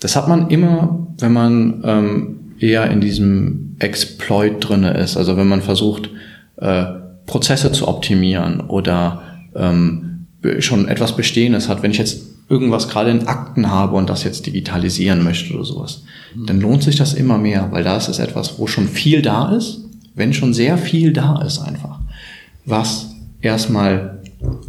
Das 0.00 0.16
hat 0.16 0.28
man 0.28 0.50
immer, 0.50 1.06
wenn 1.18 1.32
man 1.32 1.82
ähm, 1.86 2.40
eher 2.58 2.90
in 2.90 3.00
diesem 3.00 3.76
Exploit 3.78 4.56
drinne 4.60 4.92
ist. 4.98 5.16
Also 5.16 5.38
wenn 5.38 5.48
man 5.48 5.62
versucht, 5.62 6.10
äh, 6.56 6.84
Prozesse 7.24 7.72
zu 7.72 7.88
optimieren 7.88 8.60
oder 8.60 9.22
ähm, 9.56 10.26
schon 10.58 10.88
etwas 10.88 11.16
Bestehendes 11.16 11.70
hat. 11.70 11.82
Wenn 11.82 11.92
ich 11.92 11.98
jetzt 11.98 12.20
irgendwas 12.50 12.90
gerade 12.90 13.12
in 13.12 13.28
Akten 13.28 13.70
habe 13.70 13.96
und 13.96 14.10
das 14.10 14.24
jetzt 14.24 14.44
digitalisieren 14.44 15.24
möchte 15.24 15.54
oder 15.54 15.64
sowas, 15.64 16.02
dann 16.36 16.60
lohnt 16.60 16.82
sich 16.82 16.96
das 16.96 17.14
immer 17.14 17.38
mehr, 17.38 17.68
weil 17.70 17.82
da 17.82 17.96
ist 17.96 18.08
es 18.08 18.18
etwas, 18.18 18.58
wo 18.58 18.66
schon 18.66 18.88
viel 18.88 19.22
da 19.22 19.56
ist 19.56 19.81
wenn 20.14 20.34
schon 20.34 20.54
sehr 20.54 20.78
viel 20.78 21.12
da 21.12 21.42
ist 21.42 21.58
einfach, 21.58 22.00
was 22.64 23.14
erstmal 23.40 24.20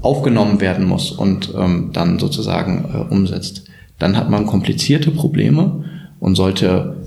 aufgenommen 0.01 0.61
werden 0.61 0.85
muss 0.85 1.11
und 1.11 1.53
ähm, 1.57 1.89
dann 1.93 2.19
sozusagen 2.19 2.85
äh, 2.93 3.13
umsetzt, 3.13 3.65
dann 3.99 4.17
hat 4.17 4.29
man 4.29 4.45
komplizierte 4.45 5.11
Probleme 5.11 5.85
und 6.19 6.35
sollte 6.35 6.97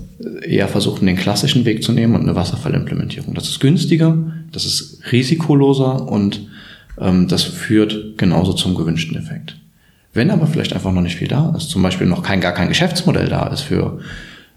eher 0.43 0.67
versuchen, 0.67 1.05
den 1.05 1.15
klassischen 1.15 1.65
Weg 1.65 1.83
zu 1.83 1.91
nehmen 1.91 2.15
und 2.15 2.21
eine 2.21 2.35
Wasserfallimplementierung. 2.35 3.33
Das 3.33 3.47
ist 3.49 3.59
günstiger, 3.59 4.17
das 4.51 4.65
ist 4.65 4.99
risikoloser 5.11 6.09
und 6.09 6.47
ähm, 6.99 7.27
das 7.27 7.43
führt 7.43 8.17
genauso 8.17 8.53
zum 8.53 8.75
gewünschten 8.75 9.17
Effekt. 9.17 9.57
Wenn 10.13 10.31
aber 10.31 10.47
vielleicht 10.47 10.73
einfach 10.73 10.91
noch 10.91 11.01
nicht 11.01 11.17
viel 11.17 11.27
da 11.27 11.53
ist, 11.55 11.69
zum 11.69 11.83
Beispiel 11.83 12.07
noch 12.07 12.23
kein, 12.23 12.41
gar 12.41 12.53
kein 12.53 12.69
Geschäftsmodell 12.69 13.27
da 13.27 13.47
ist 13.47 13.61
für 13.61 13.99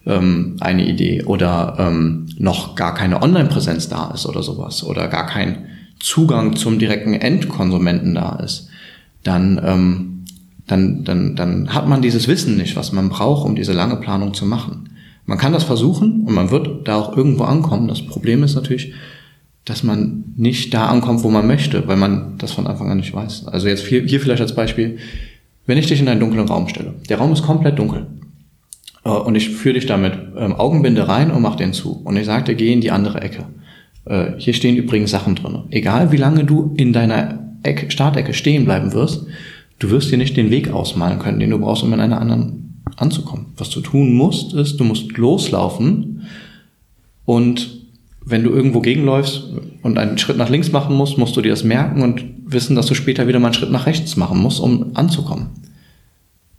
ähm, 0.06 0.56
eine 0.60 0.86
Idee 0.86 1.24
oder 1.24 1.76
ähm, 1.78 2.26
noch 2.38 2.74
gar 2.74 2.94
keine 2.94 3.22
Online-Präsenz 3.22 3.88
da 3.88 4.10
ist 4.12 4.26
oder 4.26 4.42
sowas 4.42 4.84
oder 4.84 5.08
gar 5.08 5.26
kein 5.26 5.66
Zugang 5.98 6.56
zum 6.56 6.78
direkten 6.78 7.14
Endkonsumenten 7.14 8.14
da 8.14 8.36
ist, 8.36 8.68
dann, 9.22 9.60
ähm, 9.64 10.24
dann, 10.66 11.04
dann, 11.04 11.36
dann 11.36 11.74
hat 11.74 11.86
man 11.86 12.00
dieses 12.00 12.26
Wissen 12.26 12.56
nicht, 12.56 12.76
was 12.76 12.92
man 12.92 13.10
braucht, 13.10 13.44
um 13.44 13.54
diese 13.54 13.72
lange 13.72 13.96
Planung 13.96 14.32
zu 14.32 14.46
machen. 14.46 14.88
Man 15.26 15.38
kann 15.38 15.52
das 15.52 15.64
versuchen 15.64 16.24
und 16.26 16.34
man 16.34 16.50
wird 16.50 16.88
da 16.88 16.96
auch 16.96 17.16
irgendwo 17.16 17.44
ankommen. 17.44 17.86
Das 17.86 18.04
Problem 18.04 18.42
ist 18.42 18.54
natürlich, 18.54 18.94
dass 19.64 19.82
man 19.82 20.24
nicht 20.36 20.72
da 20.72 20.86
ankommt, 20.86 21.22
wo 21.22 21.30
man 21.30 21.46
möchte, 21.46 21.86
weil 21.86 21.96
man 21.96 22.38
das 22.38 22.52
von 22.52 22.66
Anfang 22.66 22.90
an 22.90 22.96
nicht 22.96 23.12
weiß. 23.12 23.46
Also 23.46 23.68
jetzt 23.68 23.86
hier, 23.86 24.02
hier 24.02 24.20
vielleicht 24.20 24.40
als 24.40 24.54
Beispiel, 24.54 24.98
wenn 25.66 25.78
ich 25.78 25.86
dich 25.86 26.00
in 26.00 26.08
einen 26.08 26.20
dunklen 26.20 26.48
Raum 26.48 26.66
stelle. 26.68 26.94
Der 27.08 27.18
Raum 27.18 27.32
ist 27.32 27.42
komplett 27.42 27.78
dunkel. 27.78 28.06
Äh, 29.04 29.10
und 29.10 29.34
ich 29.34 29.50
führe 29.50 29.74
dich 29.74 29.86
damit 29.86 30.12
ähm, 30.36 30.54
Augenbinde 30.54 31.08
rein 31.08 31.30
und 31.30 31.42
mach 31.42 31.56
den 31.56 31.72
zu. 31.72 31.92
Und 32.04 32.16
ich 32.16 32.26
sagte, 32.26 32.54
geh 32.54 32.72
in 32.72 32.80
die 32.80 32.90
andere 32.90 33.20
Ecke. 33.20 33.46
Äh, 34.04 34.32
hier 34.38 34.54
stehen 34.54 34.76
übrigens 34.76 35.10
Sachen 35.10 35.34
drin. 35.34 35.64
Egal 35.70 36.12
wie 36.12 36.16
lange 36.16 36.44
du 36.44 36.74
in 36.76 36.92
deiner 36.92 37.56
Ecke, 37.62 37.90
Startecke 37.90 38.34
stehen 38.34 38.64
bleiben 38.64 38.92
wirst, 38.92 39.26
du 39.78 39.90
wirst 39.90 40.10
dir 40.10 40.18
nicht 40.18 40.36
den 40.36 40.50
Weg 40.50 40.72
ausmalen 40.72 41.18
können, 41.18 41.40
den 41.40 41.50
du 41.50 41.58
brauchst, 41.58 41.82
um 41.82 41.92
in 41.92 42.00
einer 42.00 42.20
anderen 42.20 42.82
anzukommen. 42.96 43.46
Was 43.56 43.70
du 43.70 43.80
tun 43.80 44.14
musst, 44.14 44.54
ist, 44.54 44.78
du 44.78 44.84
musst 44.84 45.16
loslaufen 45.16 46.26
und 47.24 47.80
wenn 48.24 48.44
du 48.44 48.50
irgendwo 48.50 48.80
gegenläufst 48.80 49.44
und 49.82 49.98
einen 49.98 50.18
Schritt 50.18 50.36
nach 50.36 50.50
links 50.50 50.72
machen 50.72 50.96
musst, 50.96 51.18
musst 51.18 51.36
du 51.36 51.40
dir 51.40 51.50
das 51.50 51.64
merken 51.64 52.02
und 52.02 52.24
wissen, 52.44 52.76
dass 52.76 52.86
du 52.86 52.94
später 52.94 53.26
wieder 53.26 53.38
mal 53.38 53.48
einen 53.48 53.54
Schritt 53.54 53.70
nach 53.70 53.86
rechts 53.86 54.16
machen 54.16 54.40
musst, 54.40 54.60
um 54.60 54.90
anzukommen. 54.94 55.50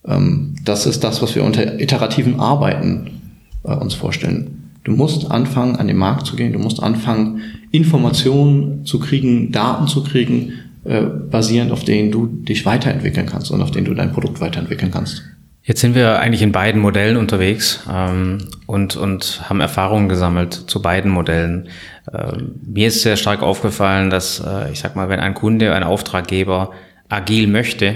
Ähm, 0.06 0.56
das 0.64 0.86
ist 0.86 1.04
das, 1.04 1.22
was 1.22 1.36
wir 1.36 1.44
unter 1.44 1.80
iterativen 1.80 2.40
Arbeiten 2.40 3.22
äh, 3.64 3.74
uns 3.74 3.94
vorstellen. 3.94 4.72
Du 4.84 4.92
musst 4.92 5.30
anfangen, 5.30 5.76
an 5.76 5.88
den 5.88 5.98
Markt 5.98 6.26
zu 6.26 6.36
gehen, 6.36 6.54
du 6.54 6.60
musst 6.60 6.82
anfangen, 6.82 7.42
Informationen 7.72 8.86
zu 8.86 9.00
kriegen, 9.00 9.52
Daten 9.52 9.88
zu 9.88 10.04
kriegen, 10.04 10.54
äh, 10.84 11.02
basierend 11.02 11.72
auf 11.72 11.84
denen 11.84 12.12
du 12.12 12.26
dich 12.26 12.66
weiterentwickeln 12.66 13.28
kannst 13.28 13.52
und 13.52 13.62
auf 13.62 13.72
denen 13.72 13.86
du 13.86 13.94
dein 13.94 14.12
Produkt 14.12 14.42
weiterentwickeln 14.42 14.92
kannst. 14.92 15.24
Jetzt 15.64 15.82
sind 15.82 15.94
wir 15.94 16.20
eigentlich 16.20 16.42
in 16.42 16.52
beiden 16.52 16.82
Modellen 16.82 17.18
unterwegs 17.18 17.82
ähm, 17.88 18.40
und, 18.66 18.96
und 18.96 19.48
haben 19.48 19.60
Erfahrungen 19.60 20.10
gesammelt 20.10 20.54
zu 20.54 20.82
beiden 20.82 21.12
Modellen. 21.12 21.70
Ähm, 22.12 22.56
mir 22.66 22.88
ist 22.88 23.04
sehr 23.04 23.16
stark 23.16 23.44
aufgefallen, 23.44 24.10
dass, 24.10 24.40
äh, 24.40 24.72
ich 24.72 24.80
sag 24.80 24.96
mal, 24.96 25.08
wenn 25.10 25.20
ein 25.20 25.36
Kunde, 25.36 25.76
ein 25.76 25.84
Auftraggeber 25.84 26.72
agil 27.10 27.46
möchte, 27.46 27.96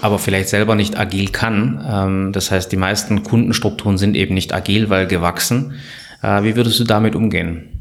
aber 0.00 0.18
vielleicht 0.18 0.48
selber 0.48 0.74
nicht 0.74 0.98
agil 0.98 1.28
kann, 1.28 1.84
ähm, 1.88 2.32
das 2.32 2.50
heißt, 2.50 2.70
die 2.70 2.76
meisten 2.76 3.22
Kundenstrukturen 3.22 3.98
sind 3.98 4.16
eben 4.16 4.34
nicht 4.34 4.54
agil, 4.54 4.90
weil 4.90 5.06
gewachsen. 5.06 5.74
Äh, 6.22 6.42
wie 6.42 6.56
würdest 6.56 6.80
du 6.80 6.84
damit 6.84 7.14
umgehen? 7.14 7.76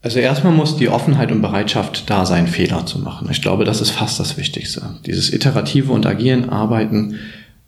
Also 0.00 0.20
erstmal 0.20 0.52
muss 0.52 0.76
die 0.76 0.88
Offenheit 0.88 1.32
und 1.32 1.42
Bereitschaft 1.42 2.08
da 2.08 2.24
sein, 2.24 2.46
Fehler 2.46 2.86
zu 2.86 3.00
machen. 3.00 3.28
Ich 3.30 3.42
glaube, 3.42 3.64
das 3.64 3.80
ist 3.80 3.90
fast 3.90 4.20
das 4.20 4.36
Wichtigste. 4.36 4.82
Dieses 5.06 5.32
iterative 5.32 5.92
und 5.92 6.06
agilen 6.06 6.48
Arbeiten 6.50 7.16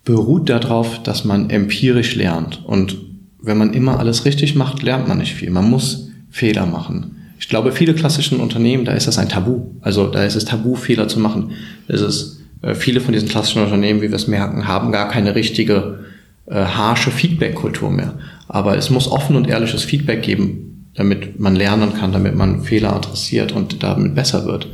beruht 0.04 0.48
darauf, 0.48 1.02
dass 1.02 1.24
man 1.24 1.50
empirisch 1.50 2.14
lernt. 2.14 2.64
Und 2.64 2.96
wenn 3.42 3.58
man 3.58 3.72
immer 3.72 3.98
alles 3.98 4.24
richtig 4.24 4.54
macht, 4.54 4.82
lernt 4.82 5.08
man 5.08 5.18
nicht 5.18 5.34
viel. 5.34 5.50
Man 5.50 5.68
muss 5.68 6.08
Fehler 6.30 6.66
machen. 6.66 7.16
Ich 7.38 7.48
glaube, 7.48 7.72
viele 7.72 7.94
klassischen 7.94 8.38
Unternehmen, 8.38 8.84
da 8.84 8.92
ist 8.92 9.06
das 9.06 9.18
ein 9.18 9.28
Tabu. 9.28 9.72
Also 9.80 10.06
da 10.06 10.24
ist 10.24 10.36
es 10.36 10.44
Tabu, 10.44 10.76
Fehler 10.76 11.08
zu 11.08 11.18
machen. 11.18 11.52
Es 11.88 12.00
ist, 12.00 12.39
viele 12.75 13.01
von 13.01 13.12
diesen 13.12 13.29
klassischen 13.29 13.62
Unternehmen, 13.62 14.03
wie 14.03 14.09
wir 14.09 14.16
es 14.16 14.29
merken, 14.29 14.68
haben 14.68 14.92
gar 14.92 15.09
keine 15.09 15.35
richtige 15.35 16.01
äh, 16.46 16.64
harsche 16.64 17.11
Feedback-Kultur 17.11 17.90
mehr. 17.90 18.14
Aber 18.49 18.77
es 18.77 18.90
muss 18.90 19.11
offen 19.11 19.37
und 19.37 19.49
ehrliches 19.49 19.85
Feedback 19.85 20.23
geben, 20.23 20.90
damit 20.94 21.38
man 21.38 21.57
lernen 21.57 21.94
kann, 21.94 22.12
damit 22.12 22.35
man 22.35 22.62
Fehler 22.62 22.94
adressiert 22.94 23.53
und 23.53 23.83
damit 23.83 24.14
besser 24.14 24.44
wird. 24.44 24.68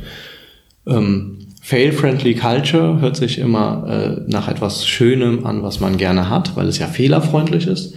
Ähm, 0.85 1.37
Fail-friendly 1.61 2.35
Culture 2.35 3.01
hört 3.01 3.17
sich 3.17 3.39
immer 3.39 3.85
äh, 3.87 4.21
nach 4.31 4.47
etwas 4.47 4.87
Schönem 4.87 5.45
an, 5.45 5.63
was 5.63 5.79
man 5.79 5.97
gerne 5.97 6.29
hat, 6.29 6.55
weil 6.55 6.67
es 6.67 6.79
ja 6.79 6.87
fehlerfreundlich 6.87 7.67
ist. 7.67 7.93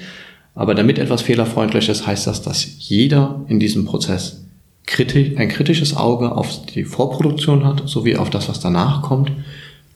Aber 0.54 0.74
damit 0.74 0.98
etwas 0.98 1.22
fehlerfreundlich 1.22 1.88
ist, 1.88 2.06
heißt 2.06 2.26
das, 2.26 2.42
dass 2.42 2.66
jeder 2.78 3.44
in 3.46 3.60
diesem 3.60 3.84
Prozess 3.84 4.44
kritisch, 4.86 5.36
ein 5.36 5.48
kritisches 5.48 5.96
Auge 5.96 6.32
auf 6.32 6.66
die 6.66 6.84
Vorproduktion 6.84 7.64
hat, 7.64 7.88
sowie 7.88 8.16
auf 8.16 8.28
das, 8.28 8.48
was 8.48 8.60
danach 8.60 9.02
kommt, 9.02 9.30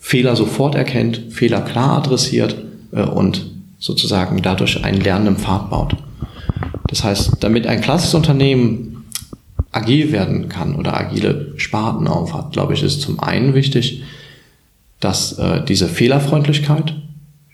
Fehler 0.06 0.36
sofort 0.36 0.74
erkennt, 0.74 1.32
Fehler 1.32 1.62
klar 1.62 1.96
adressiert 1.96 2.56
äh, 2.92 3.00
und 3.00 3.46
sozusagen 3.78 4.42
dadurch 4.42 4.84
einen 4.84 5.00
lernenden 5.00 5.38
Pfad 5.38 5.70
baut. 5.70 5.96
Das 6.88 7.02
heißt, 7.02 7.38
damit 7.40 7.66
ein 7.66 7.80
klassisches 7.80 8.14
Unternehmen 8.14 9.06
agil 9.72 10.12
werden 10.12 10.50
kann 10.50 10.76
oder 10.76 10.94
agile 10.94 11.54
Sparten 11.56 12.06
aufhat, 12.06 12.52
glaube 12.52 12.74
ich, 12.74 12.82
ist 12.82 13.00
zum 13.00 13.18
einen 13.18 13.54
wichtig, 13.54 14.02
dass 15.00 15.38
äh, 15.38 15.64
diese 15.64 15.88
Fehlerfreundlichkeit 15.88 16.94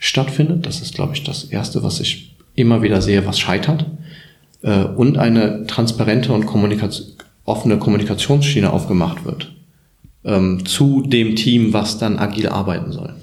stattfindet. 0.00 0.66
Das 0.66 0.80
ist, 0.80 0.96
glaube 0.96 1.14
ich, 1.14 1.22
das 1.22 1.44
Erste, 1.44 1.84
was 1.84 2.00
ich 2.00 2.34
immer 2.56 2.82
wieder 2.82 3.00
sehe, 3.00 3.26
was 3.26 3.38
scheitert. 3.38 3.86
Äh, 4.62 4.86
und 4.86 5.18
eine 5.18 5.68
transparente 5.68 6.32
und 6.32 6.46
kommunikation, 6.46 7.14
offene 7.44 7.78
Kommunikationsschiene 7.78 8.72
aufgemacht 8.72 9.24
wird 9.24 9.52
ähm, 10.24 10.64
zu 10.66 11.02
dem 11.02 11.36
Team, 11.36 11.72
was 11.72 11.98
dann 11.98 12.18
agil 12.18 12.48
arbeiten 12.48 12.92
soll. 12.92 13.14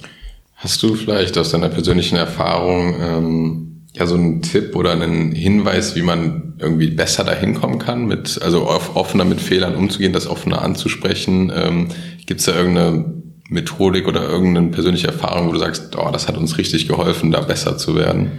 Hast 0.56 0.82
du 0.82 0.96
vielleicht 0.96 1.38
aus 1.38 1.52
deiner 1.52 1.70
persönlichen 1.70 2.16
Erfahrung 2.16 2.96
ähm 3.00 3.68
ja 3.98 4.06
so 4.06 4.16
einen 4.16 4.42
Tipp 4.42 4.76
oder 4.76 4.92
einen 4.92 5.32
Hinweis, 5.32 5.96
wie 5.96 6.02
man 6.02 6.54
irgendwie 6.60 6.90
besser 6.90 7.24
dahin 7.24 7.56
kommen 7.56 7.80
kann, 7.80 8.06
mit, 8.06 8.40
also 8.42 8.68
offener 8.68 9.26
mit 9.26 9.42
Fehlern 9.42 9.76
umzugehen, 9.76 10.14
das 10.14 10.28
offener 10.28 10.62
anzusprechen? 10.62 11.52
Ähm, 11.56 11.88
Gibt 12.26 12.40
es 12.40 12.46
da 12.46 12.56
irgendeine 12.56 13.06
Methodik 13.50 14.08
oder 14.08 14.28
irgendeine 14.28 14.70
persönliche 14.70 15.08
Erfahrung, 15.08 15.48
wo 15.48 15.52
du 15.52 15.60
sagst, 15.60 15.96
oh, 15.98 16.10
das 16.12 16.28
hat 16.28 16.38
uns 16.38 16.58
richtig 16.58 16.88
geholfen, 16.88 17.32
da 17.32 17.42
besser 17.42 17.78
zu 17.78 17.96
werden? 17.96 18.32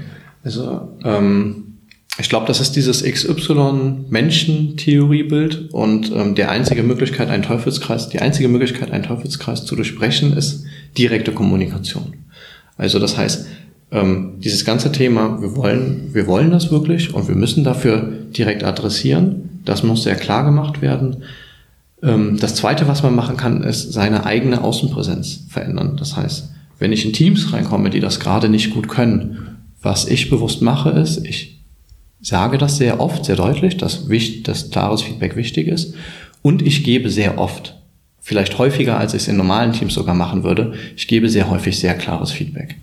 Also, 0.44 0.97
ähm, 1.05 1.67
ich 2.20 2.28
glaube, 2.28 2.46
das 2.46 2.61
ist 2.61 2.74
dieses 2.74 3.04
XY-Menschen-Theoriebild 3.04 5.72
und 5.72 6.11
ähm, 6.12 6.35
der 6.35 6.50
einzige 6.50 6.83
Möglichkeit, 6.83 7.28
einen 7.28 7.44
Teufelskreis, 7.44 8.09
die 8.09 8.18
einzige 8.18 8.48
Möglichkeit, 8.48 8.90
einen 8.90 9.04
Teufelskreis 9.04 9.64
zu 9.64 9.76
durchbrechen, 9.76 10.37
ist 10.37 10.64
direkte 10.96 11.31
Kommunikation. 11.31 12.14
Also 12.76 12.98
das 12.98 13.16
heißt, 13.16 13.46
ähm, 13.92 14.33
dieses 14.38 14.64
ganze 14.64 14.90
Thema, 14.90 15.40
wir 15.40 15.54
wollen, 15.54 16.12
wir 16.12 16.26
wollen 16.26 16.50
das 16.50 16.72
wirklich 16.72 17.14
und 17.14 17.28
wir 17.28 17.37
müssen 17.37 17.62
dafür 17.62 18.12
direkt 18.37 18.64
adressieren. 18.64 19.61
Das 19.64 19.85
muss 19.85 20.02
sehr 20.02 20.16
klar 20.16 20.44
gemacht 20.44 20.83
werden. 20.83 21.18
Ähm, 22.02 22.37
das 22.40 22.57
zweite, 22.57 22.88
was 22.88 23.04
man 23.04 23.14
machen 23.14 23.37
kann, 23.37 23.62
ist 23.62 23.92
seine 23.92 24.26
eigene 24.26 24.64
Außenpräsenz 24.64 25.44
verändern. 25.48 25.96
Das 25.96 26.16
heißt, 26.16 26.50
wenn 26.81 26.92
ich 26.92 27.04
in 27.04 27.12
Teams 27.12 27.52
reinkomme, 27.52 27.90
die 27.90 28.00
das 28.00 28.18
gerade 28.18 28.48
nicht 28.48 28.72
gut 28.72 28.88
können, 28.88 29.57
was 29.83 30.09
ich 30.09 30.31
bewusst 30.31 30.62
mache, 30.62 30.90
ist, 30.90 31.24
ich 31.24 31.58
sage 32.20 32.59
das 32.59 32.76
sehr 32.76 33.00
oft, 33.00 33.24
sehr 33.24 33.37
deutlich, 33.37 33.76
dass, 33.76 34.07
dass 34.42 34.70
klares 34.70 35.02
Feedback 35.02 35.37
wichtig 35.37 35.68
ist 35.68 35.94
und 36.42 36.62
ich 36.62 36.85
gebe 36.85 37.11
sehr 37.11 37.38
oft, 37.38 37.76
vielleicht 38.20 38.59
häufiger, 38.59 38.98
als 38.98 39.14
ich 39.14 39.22
es 39.22 39.28
in 39.28 39.37
normalen 39.37 39.72
Teams 39.72 39.94
sogar 39.94 40.14
machen 40.14 40.44
würde, 40.44 40.74
ich 40.96 41.09
gebe 41.09 41.28
sehr 41.28 41.48
häufig 41.48 41.78
sehr 41.78 41.94
klares 41.94 42.31
Feedback. 42.31 42.76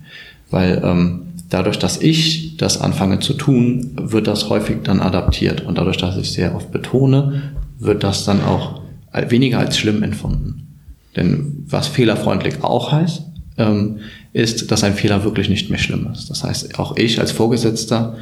Weil 0.50 0.82
ähm, 0.84 1.22
dadurch, 1.50 1.78
dass 1.78 2.00
ich 2.00 2.56
das 2.56 2.80
anfange 2.80 3.20
zu 3.20 3.34
tun, 3.34 3.92
wird 3.96 4.26
das 4.26 4.48
häufig 4.48 4.78
dann 4.84 5.00
adaptiert. 5.00 5.62
Und 5.62 5.78
dadurch, 5.78 5.96
dass 5.96 6.16
ich 6.16 6.32
sehr 6.32 6.54
oft 6.54 6.70
betone, 6.72 7.54
wird 7.78 8.02
das 8.02 8.24
dann 8.24 8.42
auch 8.42 8.80
weniger 9.28 9.58
als 9.58 9.78
schlimm 9.78 10.02
empfunden. 10.02 10.78
Denn 11.16 11.64
was 11.66 11.88
fehlerfreundlich 11.88 12.62
auch 12.62 12.92
heißt, 12.92 13.22
ähm, 13.58 13.98
ist, 14.32 14.70
dass 14.70 14.84
ein 14.84 14.94
Fehler 14.94 15.24
wirklich 15.24 15.48
nicht 15.48 15.70
mehr 15.70 15.78
schlimm 15.78 16.08
ist. 16.12 16.28
Das 16.28 16.44
heißt, 16.44 16.78
auch 16.78 16.96
ich 16.96 17.18
als 17.20 17.32
Vorgesetzter 17.32 18.16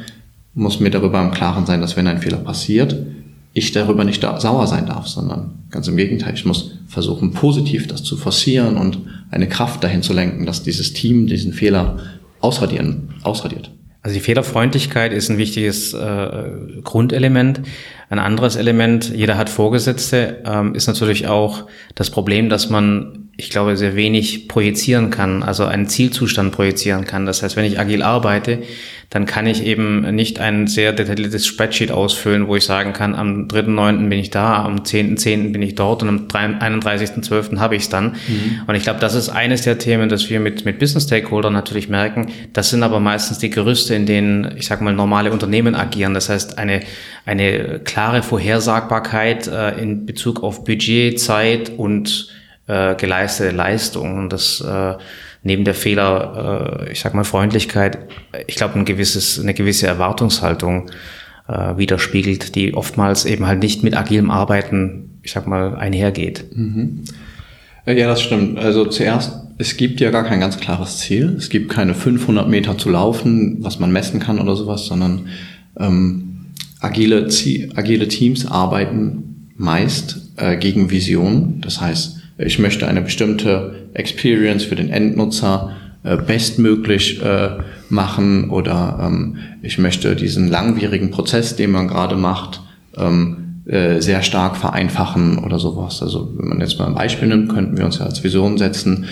muss 0.55 0.79
mir 0.79 0.89
darüber 0.89 1.21
im 1.21 1.31
Klaren 1.31 1.65
sein, 1.65 1.81
dass 1.81 1.95
wenn 1.95 2.07
ein 2.07 2.21
Fehler 2.21 2.37
passiert, 2.37 2.95
ich 3.53 3.71
darüber 3.71 4.03
nicht 4.03 4.23
da 4.23 4.39
sauer 4.39 4.67
sein 4.67 4.85
darf, 4.85 5.07
sondern 5.07 5.65
ganz 5.69 5.87
im 5.87 5.95
Gegenteil, 5.95 6.33
ich 6.33 6.45
muss 6.45 6.71
versuchen, 6.87 7.31
positiv 7.31 7.87
das 7.87 8.03
zu 8.03 8.17
forcieren 8.17 8.77
und 8.77 8.99
eine 9.31 9.47
Kraft 9.47 9.83
dahin 9.83 10.01
zu 10.01 10.13
lenken, 10.13 10.45
dass 10.45 10.63
dieses 10.63 10.93
Team 10.93 11.27
diesen 11.27 11.53
Fehler 11.53 11.97
ausradieren, 12.39 13.13
ausradiert. 13.23 13.71
Also 14.01 14.13
die 14.13 14.21
Fehlerfreundlichkeit 14.21 15.13
ist 15.13 15.29
ein 15.29 15.37
wichtiges 15.37 15.93
äh, 15.93 16.29
Grundelement. 16.83 17.61
Ein 18.09 18.19
anderes 18.19 18.55
Element, 18.55 19.11
jeder 19.15 19.37
hat 19.37 19.49
Vorgesetzte, 19.49 20.43
ähm, 20.45 20.75
ist 20.75 20.87
natürlich 20.87 21.27
auch 21.27 21.63
das 21.95 22.11
Problem, 22.11 22.49
dass 22.49 22.69
man 22.69 23.25
ich 23.37 23.49
glaube, 23.49 23.75
sehr 23.75 23.95
wenig 23.95 24.47
projizieren 24.47 25.09
kann, 25.09 25.43
also 25.43 25.65
einen 25.65 25.87
Zielzustand 25.87 26.53
projizieren 26.53 27.05
kann. 27.05 27.25
Das 27.25 27.43
heißt, 27.43 27.57
wenn 27.57 27.65
ich 27.65 27.79
agil 27.79 28.01
arbeite, 28.01 28.59
dann 29.09 29.25
kann 29.25 29.47
ich 29.47 29.63
eben 29.63 30.15
nicht 30.15 30.39
ein 30.39 30.67
sehr 30.67 30.91
detailliertes 30.91 31.45
Spreadsheet 31.45 31.91
ausfüllen, 31.91 32.47
wo 32.47 32.55
ich 32.55 32.65
sagen 32.65 32.93
kann, 32.93 33.15
am 33.15 33.47
3.9. 33.47 34.09
bin 34.09 34.19
ich 34.19 34.29
da, 34.29 34.63
am 34.63 34.77
10.10. 34.77 35.17
.10. 35.17 35.51
bin 35.51 35.61
ich 35.61 35.75
dort 35.75 36.03
und 36.03 36.09
am 36.09 36.27
31.12. 36.27 37.59
habe 37.59 37.75
ich 37.75 37.83
es 37.83 37.89
dann. 37.89 38.15
Mhm. 38.27 38.61
Und 38.67 38.75
ich 38.75 38.83
glaube, 38.83 38.99
das 38.99 39.15
ist 39.15 39.29
eines 39.29 39.61
der 39.61 39.77
Themen, 39.77 40.09
dass 40.09 40.29
wir 40.29 40.39
mit, 40.39 40.65
mit 40.65 40.79
Business 40.79 41.03
Stakeholdern 41.03 41.53
natürlich 41.53 41.89
merken. 41.89 42.31
Das 42.53 42.69
sind 42.69 42.83
aber 42.83 42.99
meistens 42.99 43.39
die 43.39 43.49
Gerüste, 43.49 43.95
in 43.95 44.05
denen, 44.05 44.55
ich 44.57 44.65
sage 44.65 44.83
mal, 44.83 44.93
normale 44.93 45.31
Unternehmen 45.31 45.75
agieren. 45.75 46.13
Das 46.13 46.29
heißt, 46.29 46.57
eine, 46.57 46.81
eine 47.25 47.79
klare 47.79 48.23
Vorhersagbarkeit 48.23 49.47
äh, 49.47 49.79
in 49.79 50.05
Bezug 50.05 50.43
auf 50.43 50.63
Budget, 50.63 51.19
Zeit 51.19 51.71
und 51.77 52.29
äh, 52.67 52.95
geleistete 52.95 53.55
Leistung. 53.55 54.17
Und 54.17 54.33
das 54.33 54.61
äh, 54.61 54.95
neben 55.45 55.63
der 55.63 55.75
Fehler, 55.75 56.81
äh, 56.87 56.91
ich 56.91 56.99
sag 56.99 57.13
mal 57.13 57.23
Freundlichkeit, 57.23 57.99
ich 58.47 58.55
glaube 58.55 58.77
ein 58.77 58.83
gewisses, 58.83 59.39
eine 59.39 59.53
gewisse 59.53 59.87
Erwartungshaltung 59.87 60.89
äh, 61.47 61.77
widerspiegelt, 61.77 62.55
die 62.55 62.73
oftmals 62.73 63.25
eben 63.25 63.45
halt 63.45 63.61
nicht 63.61 63.83
mit 63.83 63.95
agilem 63.95 64.31
Arbeiten, 64.31 65.19
ich 65.21 65.31
sag 65.31 65.47
mal, 65.47 65.75
einhergeht. 65.75 66.45
Mhm. 66.53 67.03
Ja, 67.85 68.07
das 68.07 68.23
stimmt. 68.23 68.57
Also 68.57 68.85
zuerst, 68.85 69.33
es 69.59 69.77
gibt 69.77 69.99
ja 70.01 70.09
gar 70.09 70.23
kein 70.23 70.39
ganz 70.39 70.59
klares 70.59 70.97
Ziel. 70.97 71.35
Es 71.37 71.49
gibt 71.49 71.69
keine 71.71 71.93
500 71.93 72.49
Meter 72.49 72.79
zu 72.79 72.89
laufen, 72.89 73.57
was 73.59 73.79
man 73.79 73.91
messen 73.91 74.19
kann 74.19 74.39
oder 74.39 74.55
sowas, 74.55 74.87
sondern 74.87 75.27
ähm, 75.79 76.47
agile, 76.79 77.29
agile 77.75 78.07
Teams 78.07 78.47
arbeiten 78.47 79.51
meist 79.55 80.31
äh, 80.37 80.57
gegen 80.57 80.89
Visionen. 80.89 81.61
Das 81.61 81.79
heißt, 81.79 82.19
ich 82.37 82.59
möchte 82.59 82.87
eine 82.87 83.01
bestimmte 83.01 83.87
Experience 83.93 84.63
für 84.63 84.75
den 84.75 84.89
Endnutzer 84.89 85.71
äh, 86.03 86.17
bestmöglich 86.17 87.21
äh, 87.21 87.57
machen 87.89 88.49
oder 88.49 88.99
ähm, 89.01 89.37
ich 89.61 89.77
möchte 89.77 90.15
diesen 90.15 90.49
langwierigen 90.49 91.11
Prozess, 91.11 91.55
den 91.55 91.71
man 91.71 91.87
gerade 91.87 92.15
macht, 92.15 92.61
ähm, 92.97 93.61
äh, 93.65 94.01
sehr 94.01 94.21
stark 94.21 94.57
vereinfachen 94.57 95.39
oder 95.39 95.59
sowas. 95.59 96.01
Also 96.01 96.31
wenn 96.37 96.49
man 96.49 96.59
jetzt 96.59 96.77
mal 96.77 96.87
ein 96.87 96.93
Beispiel 96.93 97.27
nimmt, 97.27 97.49
könnten 97.49 97.77
wir 97.77 97.85
uns 97.85 97.99
ja 97.99 98.05
als 98.05 98.23
Vision 98.23 98.57
setzen. 98.57 99.05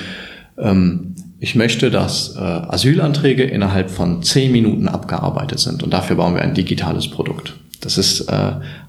Ähm, 0.58 1.16
ich 1.40 1.56
möchte, 1.56 1.90
dass 1.90 2.36
äh, 2.36 2.40
Asylanträge 2.40 3.44
innerhalb 3.44 3.90
von 3.90 4.22
zehn 4.22 4.52
Minuten 4.52 4.88
abgearbeitet 4.88 5.60
sind 5.60 5.82
und 5.82 5.92
dafür 5.92 6.18
bauen 6.18 6.36
wir 6.36 6.42
ein 6.42 6.54
digitales 6.54 7.10
Produkt. 7.10 7.56
Das 7.82 7.98
ist 7.98 8.28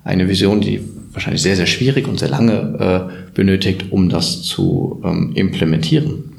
eine 0.05 0.29
Vision, 0.29 0.61
die 0.61 0.81
wahrscheinlich 1.13 1.43
sehr, 1.43 1.57
sehr 1.57 1.67
schwierig 1.67 2.07
und 2.07 2.19
sehr 2.19 2.29
lange 2.29 3.09
äh, 3.11 3.33
benötigt, 3.35 3.87
um 3.91 4.09
das 4.09 4.43
zu 4.43 5.01
ähm, 5.05 5.33
implementieren. 5.35 6.35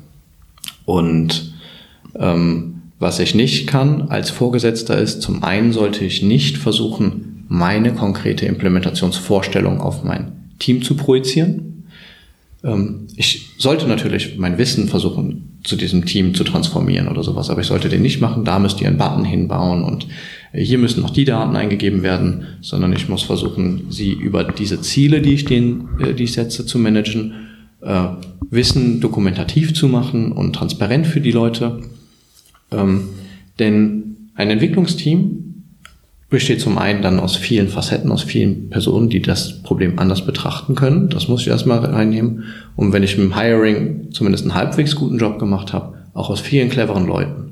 Und 0.86 1.54
ähm, 2.18 2.82
was 3.00 3.20
ich 3.20 3.36
nicht 3.36 3.68
kann 3.68 4.10
als 4.10 4.30
Vorgesetzter 4.30 4.98
ist, 4.98 5.22
zum 5.22 5.44
einen 5.44 5.74
sollte 5.74 6.06
ich 6.06 6.22
nicht 6.22 6.58
versuchen, 6.58 7.46
meine 7.48 7.94
konkrete 7.94 8.46
Implementationsvorstellung 8.46 9.82
auf 9.82 10.04
mein 10.04 10.32
Team 10.60 10.82
zu 10.82 10.96
projizieren. 10.96 11.88
Ähm, 12.64 13.08
ich 13.16 13.50
sollte 13.58 13.88
natürlich 13.88 14.38
mein 14.38 14.58
Wissen 14.58 14.88
versuchen, 14.88 15.60
zu 15.64 15.76
diesem 15.76 16.06
Team 16.06 16.36
zu 16.36 16.44
transformieren 16.44 17.08
oder 17.08 17.24
sowas, 17.24 17.50
aber 17.50 17.62
ich 17.62 17.68
sollte 17.68 17.90
den 17.90 18.04
nicht 18.04 18.22
machen, 18.22 18.46
da 18.46 18.60
müsst 18.60 18.80
ihr 18.82 18.88
einen 18.88 18.98
Button 18.98 19.26
hinbauen 19.26 19.84
und 19.84 20.08
hier 20.56 20.78
müssen 20.78 21.02
noch 21.02 21.10
die 21.10 21.26
Daten 21.26 21.56
eingegeben 21.56 22.04
werden, 22.04 22.46
sondern 22.62 22.94
ich 22.94 23.10
muss 23.10 23.24
versuchen, 23.24 23.88
sie 23.90 24.14
über 24.14 24.44
diese 24.44 24.82
Ziele, 24.82 25.22
die 25.22 25.34
ich, 25.34 25.46
denen, 25.46 25.90
äh, 26.00 26.14
die 26.14 26.24
ich 26.24 26.34
setze, 26.34 26.66
zu 26.66 26.80
managen, 26.80 27.34
äh, 27.82 28.08
Wissen 28.50 29.02
dokumentativ 29.02 29.74
zu 29.74 29.88
machen 29.88 30.32
und 30.32 30.54
transparent 30.54 31.08
für 31.08 31.22
die 31.22 31.32
Leute 31.32 31.82
ähm, 32.72 33.10
denn 33.60 34.30
ein 34.36 34.50
Entwicklungsteam 34.50 35.64
besteht 36.30 36.60
zum 36.60 36.78
einen 36.78 37.02
dann 37.02 37.20
aus 37.20 37.36
vielen 37.36 37.70
Facetten, 37.70 38.12
aus 38.12 38.24
vielen 38.24 38.70
Personen, 38.70 39.10
die 39.10 39.22
das 39.22 39.62
Problem 39.62 40.00
anders 40.00 40.26
betrachten 40.26 40.76
können. 40.76 41.10
Das 41.10 41.28
muss 41.28 41.42
ich 41.42 41.48
erstmal 41.48 41.80
reinnehmen. 41.80 42.44
Und 42.76 42.94
wenn 42.94 43.04
ich 43.04 43.18
mit 43.18 43.28
dem 43.28 43.40
Hiring 43.40 44.12
zumindest 44.12 44.44
einen 44.44 44.56
halbwegs 44.56 44.96
guten 44.96 45.18
Job 45.18 45.40
gemacht 45.40 45.72
habe, 45.72 45.96
auch 46.14 46.30
aus 46.30 46.42
vielen 46.42 46.70
cleveren 46.70 47.06
Leuten. 47.06 47.45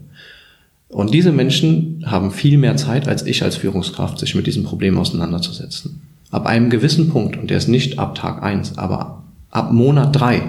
Und 0.94 1.14
diese 1.14 1.32
Menschen 1.32 2.04
haben 2.06 2.32
viel 2.32 2.58
mehr 2.58 2.78
Zeit 2.78 3.08
als 3.08 3.26
ich 3.26 3.44
als 3.44 3.56
Führungskraft, 3.56 4.20
sich 4.20 4.36
mit 4.36 4.46
diesem 4.46 4.64
Problem 4.64 4.98
auseinanderzusetzen. 4.98 6.02
Ab 6.30 6.46
einem 6.46 6.70
gewissen 6.70 7.10
Punkt, 7.10 7.36
und 7.38 7.50
der 7.50 7.58
ist 7.58 7.68
nicht 7.68 8.00
ab 8.00 8.16
Tag 8.16 8.44
eins, 8.44 8.78
aber 8.78 9.24
ab 9.50 9.72
Monat 9.72 10.16
drei, 10.16 10.44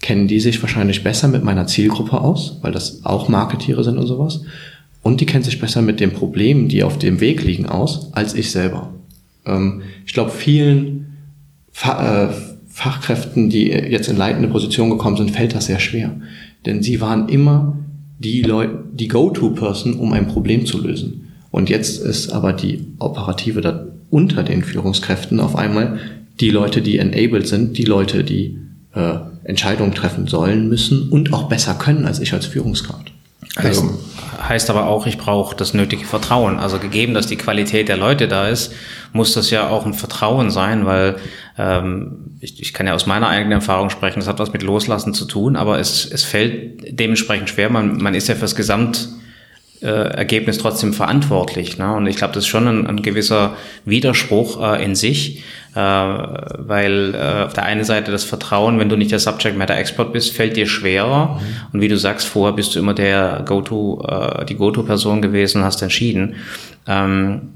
kennen 0.00 0.28
die 0.28 0.40
sich 0.40 0.60
wahrscheinlich 0.62 1.02
besser 1.02 1.28
mit 1.28 1.44
meiner 1.44 1.66
Zielgruppe 1.66 2.20
aus, 2.20 2.58
weil 2.62 2.72
das 2.72 3.04
auch 3.04 3.28
Marketiere 3.28 3.82
sind 3.82 3.98
und 3.98 4.06
sowas. 4.06 4.42
Und 5.02 5.20
die 5.20 5.26
kennen 5.26 5.44
sich 5.44 5.60
besser 5.60 5.82
mit 5.82 5.98
den 5.98 6.12
Problemen, 6.12 6.68
die 6.68 6.84
auf 6.84 6.98
dem 6.98 7.20
Weg 7.20 7.42
liegen, 7.42 7.66
aus, 7.66 8.12
als 8.12 8.34
ich 8.34 8.50
selber. 8.50 8.90
Ähm, 9.44 9.82
ich 10.06 10.12
glaube, 10.12 10.30
vielen 10.30 11.16
äh, 11.82 12.28
Fachkräften, 12.68 13.50
die 13.50 13.68
jetzt 13.68 14.08
in 14.08 14.16
leitende 14.16 14.48
Position 14.48 14.90
gekommen 14.90 15.16
sind, 15.16 15.32
fällt 15.32 15.54
das 15.54 15.66
sehr 15.66 15.80
schwer. 15.80 16.14
Denn 16.64 16.82
sie 16.82 17.00
waren 17.00 17.28
immer 17.28 17.76
die 18.24 18.42
Leute, 18.42 18.84
die 18.92 19.08
Go-To-Person, 19.08 19.94
um 19.94 20.12
ein 20.12 20.26
Problem 20.26 20.66
zu 20.66 20.80
lösen. 20.80 21.32
Und 21.50 21.70
jetzt 21.70 22.02
ist 22.02 22.30
aber 22.30 22.52
die 22.52 22.86
Operative 22.98 23.60
da 23.60 23.86
unter 24.10 24.42
den 24.42 24.64
Führungskräften 24.64 25.38
auf 25.38 25.54
einmal 25.54 26.00
die 26.40 26.50
Leute, 26.50 26.82
die 26.82 26.98
enabled 26.98 27.46
sind, 27.46 27.78
die 27.78 27.84
Leute, 27.84 28.24
die 28.24 28.58
äh, 28.92 29.18
Entscheidungen 29.44 29.94
treffen 29.94 30.26
sollen, 30.26 30.68
müssen 30.68 31.10
und 31.10 31.32
auch 31.32 31.48
besser 31.48 31.74
können 31.74 32.06
als 32.06 32.18
ich 32.18 32.32
als 32.32 32.46
Führungskraft. 32.46 33.12
Also, 33.56 33.82
heißt, 33.82 34.48
heißt 34.48 34.70
aber 34.70 34.86
auch, 34.86 35.06
ich 35.06 35.18
brauche 35.18 35.56
das 35.56 35.74
nötige 35.74 36.04
Vertrauen. 36.04 36.58
Also 36.58 36.78
gegeben, 36.78 37.14
dass 37.14 37.26
die 37.26 37.36
Qualität 37.36 37.88
der 37.88 37.96
Leute 37.96 38.28
da 38.28 38.48
ist, 38.48 38.74
muss 39.12 39.34
das 39.34 39.50
ja 39.50 39.68
auch 39.68 39.86
ein 39.86 39.94
Vertrauen 39.94 40.50
sein, 40.50 40.86
weil 40.86 41.16
ähm, 41.56 42.36
ich, 42.40 42.60
ich 42.60 42.72
kann 42.72 42.86
ja 42.86 42.94
aus 42.94 43.06
meiner 43.06 43.28
eigenen 43.28 43.52
Erfahrung 43.52 43.90
sprechen, 43.90 44.20
das 44.20 44.28
hat 44.28 44.38
was 44.38 44.52
mit 44.52 44.62
Loslassen 44.62 45.14
zu 45.14 45.24
tun, 45.24 45.56
aber 45.56 45.78
es, 45.78 46.04
es 46.10 46.24
fällt 46.24 46.98
dementsprechend 46.98 47.48
schwer. 47.48 47.70
Man, 47.70 47.98
man 47.98 48.14
ist 48.14 48.28
ja 48.28 48.34
fürs 48.34 48.56
Gesamt 48.56 49.08
äh, 49.84 49.88
Ergebnis 49.88 50.58
trotzdem 50.58 50.92
verantwortlich. 50.92 51.78
Ne? 51.78 51.94
Und 51.94 52.06
ich 52.06 52.16
glaube, 52.16 52.34
das 52.34 52.44
ist 52.44 52.48
schon 52.48 52.66
ein, 52.66 52.86
ein 52.86 53.02
gewisser 53.02 53.56
Widerspruch 53.84 54.60
äh, 54.60 54.84
in 54.84 54.94
sich, 54.94 55.44
äh, 55.74 55.78
weil 55.78 57.14
äh, 57.14 57.44
auf 57.44 57.52
der 57.52 57.64
einen 57.64 57.84
Seite 57.84 58.10
das 58.10 58.24
Vertrauen, 58.24 58.78
wenn 58.78 58.88
du 58.88 58.96
nicht 58.96 59.12
der 59.12 59.18
Subject 59.18 59.56
Matter 59.56 59.76
Expert 59.76 60.12
bist, 60.12 60.32
fällt 60.32 60.56
dir 60.56 60.66
schwerer. 60.66 61.34
Mhm. 61.34 61.40
Und 61.74 61.80
wie 61.80 61.88
du 61.88 61.96
sagst, 61.96 62.26
vorher 62.26 62.54
bist 62.54 62.74
du 62.74 62.78
immer 62.78 62.94
der 62.94 63.44
Go-To, 63.46 64.06
äh, 64.08 64.44
die 64.46 64.56
Go-To-Person 64.56 65.22
gewesen 65.22 65.58
und 65.58 65.64
hast 65.64 65.82
entschieden. 65.82 66.36
Ähm, 66.86 67.50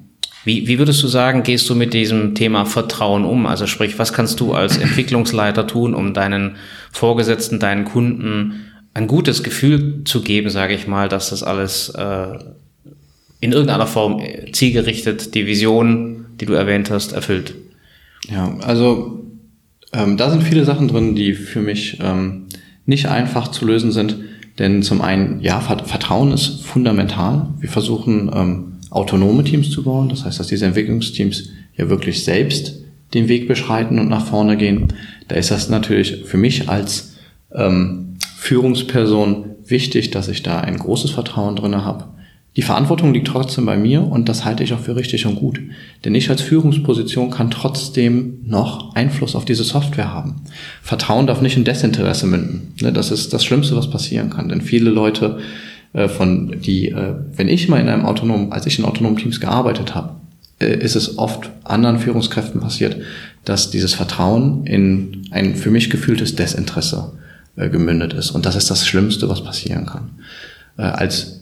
wie, 0.45 0.67
wie 0.67 0.79
würdest 0.79 1.03
du 1.03 1.09
sagen, 1.09 1.43
gehst 1.43 1.69
du 1.69 1.75
mit 1.75 1.93
diesem 1.93 2.35
Thema 2.35 2.65
Vertrauen 2.65 3.25
um? 3.25 3.47
Also 3.47 3.67
sprich, 3.67 3.99
was 3.99 4.13
kannst 4.13 4.41
du 4.41 4.55
als 4.55 4.77
Entwicklungsleiter 4.79 5.67
tun, 5.67 5.95
um 5.95 6.15
deinen 6.15 6.57
Vorgesetzten, 6.93 7.59
deinen 7.59 7.85
Kunden 7.85 8.68
ein 8.99 9.07
gutes 9.07 9.45
Gefühl 9.45 10.03
zu 10.05 10.23
geben, 10.23 10.51
sage 10.51 10.75
ich 10.75 10.89
mal, 10.89 11.09
dass 11.09 11.31
das 11.31 11.45
alles 11.45 11.91
äh, 11.91 12.39
in 13.41 13.53
irgendeiner 13.53 13.87
Form 13.87 14.19
äh, 14.19 14.51
zielgerichtet 14.51 15.37
die 15.37 15.47
Vision, 15.47 16.27
die 16.41 16.47
du 16.47 16.55
erwähnt 16.55 16.91
hast, 16.91 17.13
erfüllt. 17.13 17.55
Ja, 18.29 18.59
also 18.59 19.25
ähm, 19.93 20.17
da 20.17 20.31
sind 20.31 20.43
viele 20.43 20.65
Sachen 20.65 20.89
drin, 20.89 21.15
die 21.15 21.35
für 21.35 21.61
mich 21.61 21.99
ähm, 22.03 22.47
nicht 22.87 23.07
einfach 23.07 23.49
zu 23.49 23.65
lösen 23.65 23.93
sind. 23.93 24.17
Denn 24.59 24.83
zum 24.83 25.01
einen, 25.01 25.41
ja, 25.41 25.61
Vertrauen 25.61 26.33
ist 26.33 26.65
fundamental. 26.65 27.51
Wir 27.61 27.69
versuchen 27.69 28.29
ähm, 28.35 28.73
autonome 28.91 29.45
Teams 29.45 29.71
zu 29.71 29.85
bauen. 29.85 30.09
Das 30.09 30.25
heißt, 30.25 30.41
dass 30.41 30.49
diese 30.49 30.67
Entwicklungsteams 30.67 31.51
ja 31.77 31.89
wirklich 31.89 32.25
selbst 32.25 32.75
den 33.15 33.29
Weg 33.29 33.47
beschreiten 33.47 34.01
und 34.01 34.09
nach 34.09 34.27
vorne 34.27 34.57
gehen. 34.57 34.89
Da 35.29 35.37
ist 35.37 35.53
das 35.53 35.69
natürlich 35.69 36.25
für 36.25 36.37
mich 36.37 36.69
als 36.69 37.15
ähm, 37.55 38.08
Führungsperson 38.49 39.57
wichtig, 39.67 40.11
dass 40.11 40.29
ich 40.29 40.43
da 40.43 40.61
ein 40.61 40.79
großes 40.79 41.11
Vertrauen 41.11 41.55
drinne 41.55 41.85
habe. 41.85 42.05
Die 42.57 42.63
Verantwortung 42.63 43.13
liegt 43.13 43.29
trotzdem 43.29 43.67
bei 43.67 43.77
mir 43.77 44.03
und 44.03 44.27
das 44.31 44.47
halte 44.47 44.65
ich 44.65 44.73
auch 44.73 44.81
für 44.81 44.97
richtig 44.97 45.27
und 45.27 45.37
gut. 45.37 45.61
Denn 46.07 46.15
ich 46.15 46.31
als 46.31 46.41
Führungsposition 46.41 47.31
kann 47.31 47.51
trotzdem 47.51 48.39
noch 48.47 48.95
Einfluss 48.95 49.37
auf 49.37 49.45
diese 49.45 49.65
Software 49.65 50.15
haben. 50.15 50.37
Vertrauen 50.81 51.27
darf 51.27 51.43
nicht 51.43 51.59
in 51.59 51.65
Desinteresse 51.65 52.27
münden. 52.27 52.73
Ne, 52.81 52.91
das 52.91 53.11
ist 53.11 53.35
das 53.35 53.45
Schlimmste, 53.45 53.77
was 53.77 53.91
passieren 53.91 54.31
kann. 54.31 54.49
Denn 54.49 54.63
viele 54.63 54.89
Leute, 54.89 55.41
äh, 55.93 56.09
von 56.09 56.57
die, 56.59 56.89
äh, 56.89 57.17
wenn 57.37 57.49
ich 57.49 57.69
mal 57.69 57.83
in 57.83 57.89
einem 57.89 58.07
autonomen, 58.07 58.51
als 58.51 58.65
ich 58.65 58.79
in 58.79 58.87
autonomen 58.87 59.19
Teams 59.19 59.41
gearbeitet 59.41 59.95
habe, 59.95 60.15
äh, 60.59 60.75
ist 60.75 60.97
es 60.97 61.19
oft 61.19 61.51
anderen 61.65 61.99
Führungskräften 61.99 62.63
passiert, 62.63 62.97
dass 63.45 63.71
dieses 63.71 63.93
Vertrauen 63.93 64.65
in 64.65 65.29
ein 65.33 65.55
für 65.55 65.71
mich 65.71 65.91
gefühltes 65.91 66.35
Desinteresse 66.35 67.13
äh, 67.59 67.69
gemündet 67.69 68.13
ist. 68.13 68.31
Und 68.31 68.47
das 68.47 68.57
ist 68.57 68.71
das 68.71 68.87
Schlimmste, 68.87 69.29
was 69.29 69.43
passieren 69.43 69.87
kann. 69.87 70.11
Äh, 70.77 70.83
als 70.83 71.41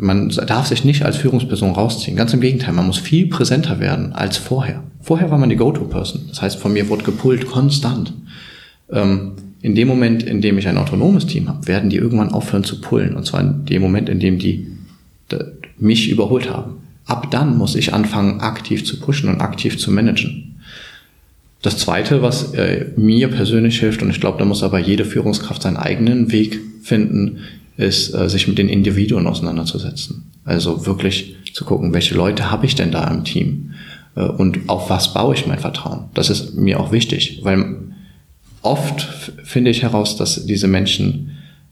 man 0.00 0.28
darf 0.28 0.68
sich 0.68 0.84
nicht 0.84 1.04
als 1.04 1.16
Führungsperson 1.16 1.72
rausziehen. 1.72 2.16
Ganz 2.16 2.32
im 2.32 2.40
Gegenteil, 2.40 2.72
man 2.72 2.86
muss 2.86 2.98
viel 2.98 3.26
präsenter 3.26 3.80
werden 3.80 4.12
als 4.12 4.36
vorher. 4.36 4.84
Vorher 5.00 5.32
war 5.32 5.38
man 5.38 5.48
die 5.48 5.56
Go-To-Person. 5.56 6.26
Das 6.28 6.40
heißt, 6.40 6.56
von 6.60 6.72
mir 6.72 6.88
wurde 6.88 7.02
gepult 7.02 7.46
konstant. 7.46 8.12
Ähm, 8.92 9.32
in 9.60 9.74
dem 9.74 9.88
Moment, 9.88 10.22
in 10.22 10.40
dem 10.40 10.56
ich 10.56 10.68
ein 10.68 10.78
autonomes 10.78 11.26
Team 11.26 11.48
habe, 11.48 11.66
werden 11.66 11.90
die 11.90 11.96
irgendwann 11.96 12.30
aufhören 12.30 12.62
zu 12.62 12.80
pullen. 12.80 13.16
Und 13.16 13.26
zwar 13.26 13.40
in 13.40 13.64
dem 13.64 13.82
Moment, 13.82 14.08
in 14.08 14.20
dem 14.20 14.38
die 14.38 14.68
mich 15.78 16.08
überholt 16.10 16.50
haben. 16.50 16.76
Ab 17.06 17.30
dann 17.30 17.56
muss 17.56 17.74
ich 17.74 17.94
anfangen, 17.94 18.40
aktiv 18.40 18.84
zu 18.84 19.00
pushen 19.00 19.28
und 19.28 19.40
aktiv 19.40 19.78
zu 19.78 19.90
managen. 19.90 20.47
Das 21.62 21.76
Zweite, 21.78 22.22
was 22.22 22.54
äh, 22.54 22.86
mir 22.96 23.28
persönlich 23.28 23.80
hilft, 23.80 24.02
und 24.02 24.10
ich 24.10 24.20
glaube, 24.20 24.38
da 24.38 24.44
muss 24.44 24.62
aber 24.62 24.78
jede 24.78 25.04
Führungskraft 25.04 25.62
seinen 25.62 25.76
eigenen 25.76 26.30
Weg 26.30 26.60
finden, 26.82 27.38
ist, 27.76 28.14
äh, 28.14 28.28
sich 28.28 28.46
mit 28.46 28.58
den 28.58 28.68
Individuen 28.68 29.26
auseinanderzusetzen. 29.26 30.30
Also 30.44 30.86
wirklich 30.86 31.36
zu 31.52 31.64
gucken, 31.64 31.92
welche 31.92 32.14
Leute 32.14 32.50
habe 32.50 32.66
ich 32.66 32.74
denn 32.74 32.92
da 32.92 33.08
im 33.08 33.24
Team 33.24 33.72
äh, 34.14 34.22
und 34.22 34.68
auf 34.68 34.88
was 34.88 35.14
baue 35.14 35.34
ich 35.34 35.46
mein 35.46 35.58
Vertrauen. 35.58 36.04
Das 36.14 36.30
ist 36.30 36.54
mir 36.54 36.78
auch 36.78 36.92
wichtig, 36.92 37.40
weil 37.42 37.76
oft 38.62 39.32
finde 39.42 39.70
ich 39.70 39.82
heraus, 39.82 40.16
dass 40.16 40.46
diese 40.46 40.68
Menschen 40.68 41.30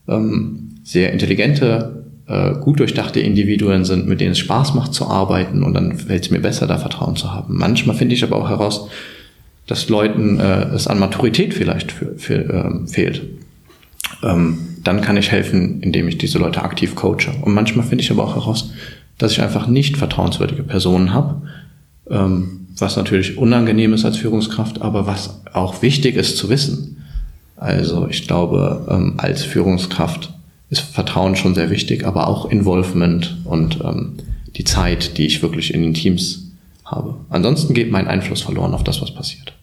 ähm, 0.09 0.77
sehr 0.83 1.12
intelligente, 1.12 2.05
äh, 2.27 2.55
gut 2.55 2.81
durchdachte 2.81 3.20
Individuen 3.20 3.85
sind, 3.85 4.07
mit 4.09 4.20
denen 4.20 4.33
es 4.33 4.38
Spaß 4.38 4.75
macht 4.75 4.94
zu 4.94 5.07
arbeiten 5.07 5.62
und 5.62 5.75
dann 5.75 5.96
fällt 5.96 6.25
es 6.25 6.31
mir 6.31 6.40
besser, 6.40 6.66
da 6.66 6.79
Vertrauen 6.79 7.16
zu 7.16 7.33
haben. 7.33 7.57
Manchmal 7.57 7.96
finde 7.96 8.14
ich 8.14 8.25
aber 8.25 8.37
auch 8.37 8.49
heraus, 8.49 8.88
dass 9.66 9.88
Leuten 9.88 10.38
äh, 10.38 10.64
es 10.74 10.87
an 10.87 10.98
Maturität 10.98 11.55
vielleicht 11.55 11.92
für, 11.92 12.16
für, 12.18 12.35
ähm, 12.35 12.88
fehlt. 12.88 13.22
Ähm, 14.22 14.59
dann 14.83 15.00
kann 15.00 15.16
ich 15.16 15.33
helfen, 15.33 15.83
indem 15.83 16.07
ich 16.09 16.18
diese 16.18 16.38
Leute 16.38 16.62
aktiv 16.62 16.94
coache. 16.94 17.33
Und 17.42 17.55
manchmal 17.55 17.87
finde 17.87 18.05
ich 18.05 18.11
aber 18.11 18.24
auch 18.24 18.37
heraus, 18.37 18.70
dass 19.18 19.33
ich 19.33 19.42
einfach 19.42 19.66
nicht 19.66 19.96
vertrauenswürdige 19.96 20.62
Personen 20.62 21.12
habe, 21.12 21.42
ähm, 22.11 22.68
was 22.79 22.96
natürlich 22.96 23.38
unangenehm 23.38 23.94
ist 23.94 24.05
als 24.05 24.18
Führungskraft, 24.18 24.83
aber 24.83 25.07
was 25.07 25.40
auch 25.52 25.83
wichtig 25.83 26.14
ist 26.16 26.37
zu 26.37 26.48
wissen. 26.48 27.05
Also 27.57 28.07
ich 28.09 28.26
glaube, 28.26 28.87
ähm, 28.90 29.14
als 29.16 29.42
Führungskraft 29.42 30.33
ist 30.68 30.81
Vertrauen 30.81 31.37
schon 31.37 31.55
sehr 31.55 31.70
wichtig, 31.70 32.07
aber 32.07 32.29
auch 32.29 32.50
Involvement 32.50 33.38
und 33.44 33.81
ähm, 33.83 34.14
die 34.57 34.64
Zeit, 34.64 35.16
die 35.16 35.26
ich 35.26 35.42
wirklich 35.42 35.72
in 35.72 35.83
den 35.83 35.94
Teams 35.94 36.50
habe. 36.85 37.16
Ansonsten 37.31 37.74
geht 37.74 37.90
mein 37.90 38.09
Einfluss 38.09 38.42
verloren 38.42 38.74
auf 38.74 38.85
das, 38.85 39.00
was 39.00 39.12
passiert. 39.12 39.56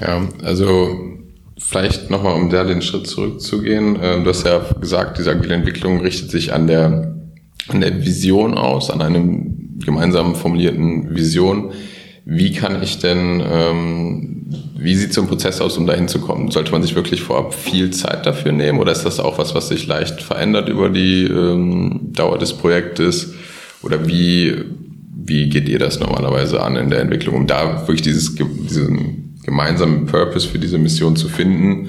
Ja, 0.00 0.28
also 0.42 1.16
vielleicht 1.58 2.10
nochmal, 2.10 2.34
um 2.34 2.50
da 2.50 2.64
den 2.64 2.82
Schritt 2.82 3.06
zurückzugehen. 3.06 3.98
Ähm, 4.02 4.24
du 4.24 4.30
hast 4.30 4.46
ja 4.46 4.60
gesagt, 4.80 5.18
diese 5.18 5.30
agile 5.30 5.54
Entwicklung 5.54 6.00
richtet 6.00 6.30
sich 6.30 6.52
an 6.52 6.66
der, 6.66 7.16
an 7.68 7.80
der 7.80 8.04
Vision 8.04 8.54
aus, 8.54 8.90
an 8.90 9.00
einem 9.00 9.78
gemeinsam 9.84 10.34
formulierten 10.34 11.14
Vision. 11.14 11.72
Wie 12.24 12.52
kann 12.52 12.82
ich 12.82 12.98
denn, 12.98 13.42
ähm, 13.48 14.46
wie 14.76 14.96
sieht 14.96 15.12
so 15.14 15.22
ein 15.22 15.28
Prozess 15.28 15.60
aus, 15.60 15.78
um 15.78 15.86
dahin 15.86 16.08
zu 16.08 16.20
kommen? 16.20 16.50
Sollte 16.50 16.72
man 16.72 16.82
sich 16.82 16.94
wirklich 16.94 17.22
vorab 17.22 17.54
viel 17.54 17.90
Zeit 17.90 18.26
dafür 18.26 18.52
nehmen 18.52 18.80
oder 18.80 18.92
ist 18.92 19.04
das 19.04 19.20
auch 19.20 19.38
was, 19.38 19.54
was 19.54 19.68
sich 19.68 19.86
leicht 19.86 20.20
verändert 20.20 20.68
über 20.68 20.90
die 20.90 21.24
ähm, 21.24 22.12
Dauer 22.12 22.38
des 22.38 22.52
Projektes? 22.52 23.34
Oder 23.82 24.08
wie, 24.08 24.64
wie 25.16 25.48
geht 25.48 25.68
ihr 25.68 25.78
das 25.78 25.98
normalerweise 25.98 26.62
an 26.62 26.76
in 26.76 26.90
der 26.90 27.00
Entwicklung, 27.00 27.34
um 27.34 27.46
da 27.46 27.80
wirklich 27.80 28.02
dieses, 28.02 28.34
diesen 28.34 29.40
gemeinsamen 29.44 30.06
Purpose 30.06 30.46
für 30.46 30.58
diese 30.58 30.78
Mission 30.78 31.16
zu 31.16 31.28
finden, 31.28 31.88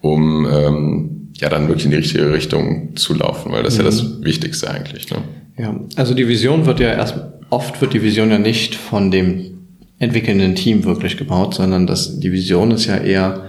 um 0.00 0.46
ähm, 0.50 1.30
ja 1.34 1.48
dann 1.48 1.66
wirklich 1.66 1.86
in 1.86 1.90
die 1.90 1.96
richtige 1.96 2.32
Richtung 2.32 2.96
zu 2.96 3.14
laufen, 3.14 3.52
weil 3.52 3.62
das 3.62 3.78
mhm. 3.78 3.86
ist 3.86 4.00
ja 4.00 4.04
das 4.04 4.22
Wichtigste 4.24 4.70
eigentlich. 4.70 5.10
Ne? 5.10 5.18
Ja, 5.58 5.74
also 5.96 6.14
die 6.14 6.28
Vision 6.28 6.66
wird 6.66 6.78
ja 6.78 6.92
erst, 6.92 7.16
oft 7.50 7.80
wird 7.80 7.94
die 7.94 8.02
Vision 8.02 8.30
ja 8.30 8.38
nicht 8.38 8.76
von 8.76 9.10
dem 9.10 9.58
entwickelnden 9.98 10.54
Team 10.54 10.84
wirklich 10.84 11.16
gebaut, 11.16 11.54
sondern 11.54 11.86
das, 11.86 12.20
die 12.20 12.30
Vision 12.30 12.70
ist 12.70 12.86
ja 12.86 12.96
eher 12.98 13.46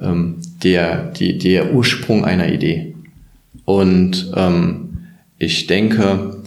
ähm, 0.00 0.36
der, 0.62 1.10
die, 1.10 1.38
der 1.38 1.74
Ursprung 1.74 2.24
einer 2.24 2.52
Idee. 2.52 2.94
Und 3.64 4.32
ähm, 4.36 4.98
ich 5.38 5.66
denke, 5.66 6.39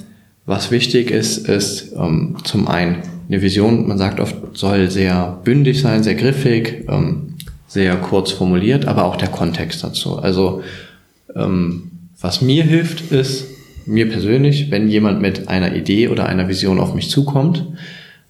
was 0.45 0.71
wichtig 0.71 1.11
ist, 1.11 1.47
ist 1.47 1.93
ähm, 1.95 2.37
zum 2.43 2.67
einen 2.67 2.97
eine 3.29 3.41
Vision, 3.41 3.87
man 3.87 3.97
sagt 3.97 4.19
oft, 4.19 4.35
soll 4.53 4.91
sehr 4.91 5.39
bündig 5.43 5.81
sein, 5.81 6.03
sehr 6.03 6.15
griffig, 6.15 6.85
ähm, 6.89 7.35
sehr 7.67 7.95
kurz 7.95 8.31
formuliert, 8.31 8.85
aber 8.85 9.05
auch 9.05 9.15
der 9.15 9.29
Kontext 9.29 9.83
dazu. 9.83 10.17
Also 10.17 10.61
ähm, 11.35 11.91
was 12.19 12.41
mir 12.41 12.63
hilft, 12.63 13.11
ist, 13.11 13.47
mir 13.85 14.09
persönlich, 14.09 14.71
wenn 14.71 14.87
jemand 14.87 15.21
mit 15.21 15.47
einer 15.47 15.75
Idee 15.75 16.07
oder 16.07 16.25
einer 16.27 16.47
Vision 16.47 16.79
auf 16.79 16.93
mich 16.93 17.09
zukommt, 17.09 17.65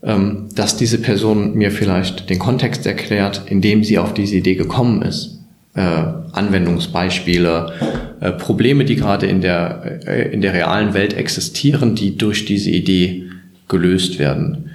ähm, 0.02 0.50
dass 0.56 0.78
diese 0.78 1.00
Person 1.00 1.56
mir 1.56 1.72
vielleicht 1.72 2.30
den 2.30 2.40
Kontext 2.40 2.86
erklärt, 2.86 3.44
in 3.48 3.62
dem 3.62 3.84
sie 3.84 4.00
auf 4.00 4.14
diese 4.14 4.38
Idee 4.38 4.56
gekommen 4.56 5.02
ist. 5.02 5.40
Äh, 5.76 6.04
Anwendungsbeispiele, 6.34 7.74
äh, 8.20 8.32
Probleme, 8.32 8.86
die 8.86 8.96
gerade 8.96 9.26
in 9.26 9.42
der, 9.42 10.02
äh, 10.06 10.32
in 10.32 10.42
der 10.42 10.54
realen 10.54 10.94
Welt 10.94 11.14
existieren, 11.14 11.96
die 11.96 12.16
durch 12.16 12.46
diese 12.46 12.70
Idee 12.70 13.24
gelöst 13.68 14.20
werden. 14.20 14.70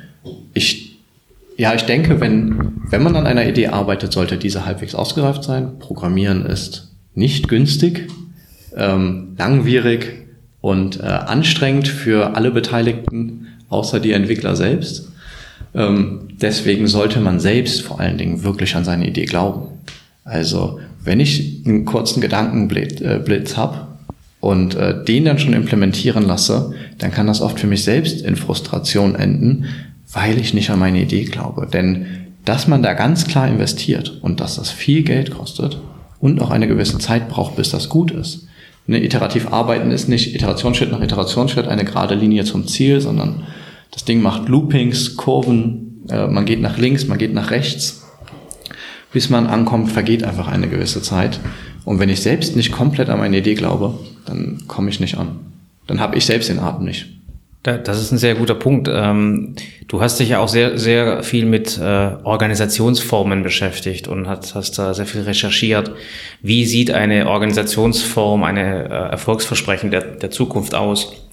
Ich, 0.54 0.96
ja, 1.56 1.72
ich 1.74 1.82
denke, 1.82 2.20
wenn, 2.20 2.72
wenn 2.90 3.02
man 3.02 3.14
an 3.14 3.26
einer 3.26 3.48
Idee 3.48 3.68
arbeitet, 3.68 4.12
sollte 4.12 4.38
diese 4.38 4.66
halbwegs 4.66 4.94
ausgereift 4.94 5.44
sein. 5.44 5.78
Programmieren 5.78 6.44
ist 6.46 6.92
nicht 7.14 7.48
günstig, 7.48 8.08
ähm, 8.76 9.34
langwierig 9.38 10.26
und 10.61 11.00
äh, 11.00 11.04
anstrengend 11.04 11.87
für 11.87 12.37
alle 12.37 12.50
Beteiligten, 12.50 13.46
außer 13.68 14.00
die 14.00 14.12
Entwickler 14.12 14.56
selbst. 14.56 15.12
Ähm, 15.74 16.28
deswegen 16.40 16.87
sollte 16.88 17.20
man 17.20 17.40
selbst 17.40 17.82
vor 17.82 18.00
allen 18.00 18.18
Dingen 18.18 18.42
wirklich 18.42 18.74
an 18.74 18.84
seine 18.84 19.06
Idee 19.06 19.26
glauben. 19.26 19.68
Also 20.24 20.80
wenn 21.09 21.21
ich 21.21 21.62
einen 21.64 21.87
kurzen 21.87 22.21
Gedankenblitz 22.21 23.01
äh, 23.01 23.57
habe 23.57 23.88
und 24.40 24.75
äh, 24.75 25.03
den 25.05 25.25
dann 25.25 25.38
schon 25.38 25.55
implementieren 25.55 26.23
lasse, 26.23 26.75
dann 26.99 27.11
kann 27.11 27.27
das 27.27 27.40
oft 27.40 27.59
für 27.59 27.66
mich 27.66 27.83
selbst 27.83 28.21
in 28.21 28.37
Frustration 28.37 29.14
enden, 29.14 29.64
weil 30.12 30.38
ich 30.38 30.53
nicht 30.53 30.68
an 30.68 30.79
meine 30.79 31.01
Idee 31.01 31.25
glaube. 31.25 31.66
Denn 31.66 32.07
dass 32.44 32.68
man 32.68 32.83
da 32.83 32.92
ganz 32.92 33.27
klar 33.27 33.49
investiert 33.49 34.21
und 34.23 34.40
dass 34.40 34.57
das 34.57 34.71
viel 34.71 35.03
Geld 35.03 35.31
kostet 35.31 35.81
und 36.21 36.42
auch 36.42 36.51
eine 36.51 36.68
gewisse 36.68 36.99
Zeit 36.99 37.29
braucht, 37.31 37.57
bis 37.57 37.71
das 37.71 37.88
gut 37.88 38.11
ist. 38.11 38.47
Ne, 38.87 39.03
iterativ 39.03 39.51
arbeiten 39.51 39.90
ist 39.90 40.09
nicht 40.09 40.35
Iterationsschritt 40.35 40.90
nach 40.90 41.03
Iterationsschritt 41.03 41.68
eine 41.68 41.85
gerade 41.85 42.14
Linie 42.14 42.44
zum 42.44 42.66
Ziel, 42.66 43.01
sondern 43.01 43.44
das 43.92 44.05
Ding 44.05 44.21
macht 44.21 44.49
Loopings, 44.49 45.16
Kurven, 45.16 46.05
äh, 46.11 46.27
man 46.27 46.44
geht 46.44 46.61
nach 46.61 46.77
links, 46.77 47.07
man 47.07 47.18
geht 47.18 47.33
nach 47.33 47.51
rechts. 47.51 48.08
Bis 49.12 49.31
man 49.31 49.47
ankommt, 49.47 49.90
vergeht 49.90 50.23
einfach 50.23 50.49
eine 50.49 50.68
gewisse 50.68 51.03
Zeit. 51.03 51.40
Und 51.85 51.99
wenn 51.99 52.09
ich 52.09 52.21
selbst 52.21 52.57
nicht 52.57 52.73
komplett 52.73 53.09
an 53.09 53.18
meine 53.18 53.38
Idee 53.38 53.55
glaube, 53.55 53.99
dann 54.27 54.64
komme 54.68 54.90
ich 54.90 55.01
nicht 55.01 55.16
an. 55.16 55.40
Dann 55.87 56.01
habe 56.01 56.16
ich 56.16 56.27
selbst 56.27 56.51
den 56.51 56.59
Atem 56.59 56.85
nicht. 56.85 57.07
Das 57.62 58.01
ist 58.01 58.12
ein 58.12 58.18
sehr 58.18 58.35
guter 58.35 58.55
Punkt. 58.55 58.88
Ähm, 58.90 59.55
du 59.88 60.01
hast 60.01 60.21
dich 60.21 60.31
ja 60.31 60.38
auch 60.38 60.49
sehr, 60.49 60.79
sehr 60.79 61.23
viel 61.23 61.44
mit 61.44 61.77
äh, 61.79 61.83
Organisationsformen 62.23 63.42
beschäftigt 63.42 64.09
und 64.09 64.29
hast 64.29 64.79
da 64.79 64.94
sehr 64.94 65.07
viel 65.07 65.23
recherchiert. 65.23 65.90
Wie 66.40 66.64
sieht 66.64 66.90
eine 66.90 67.29
Organisationsform, 67.29 68.44
eine 68.44 68.85
äh, 68.85 69.11
Erfolgsversprechen 69.11 69.90
der, 69.90 70.03
der 70.03 70.31
Zukunft 70.31 70.75
aus? 70.75 71.28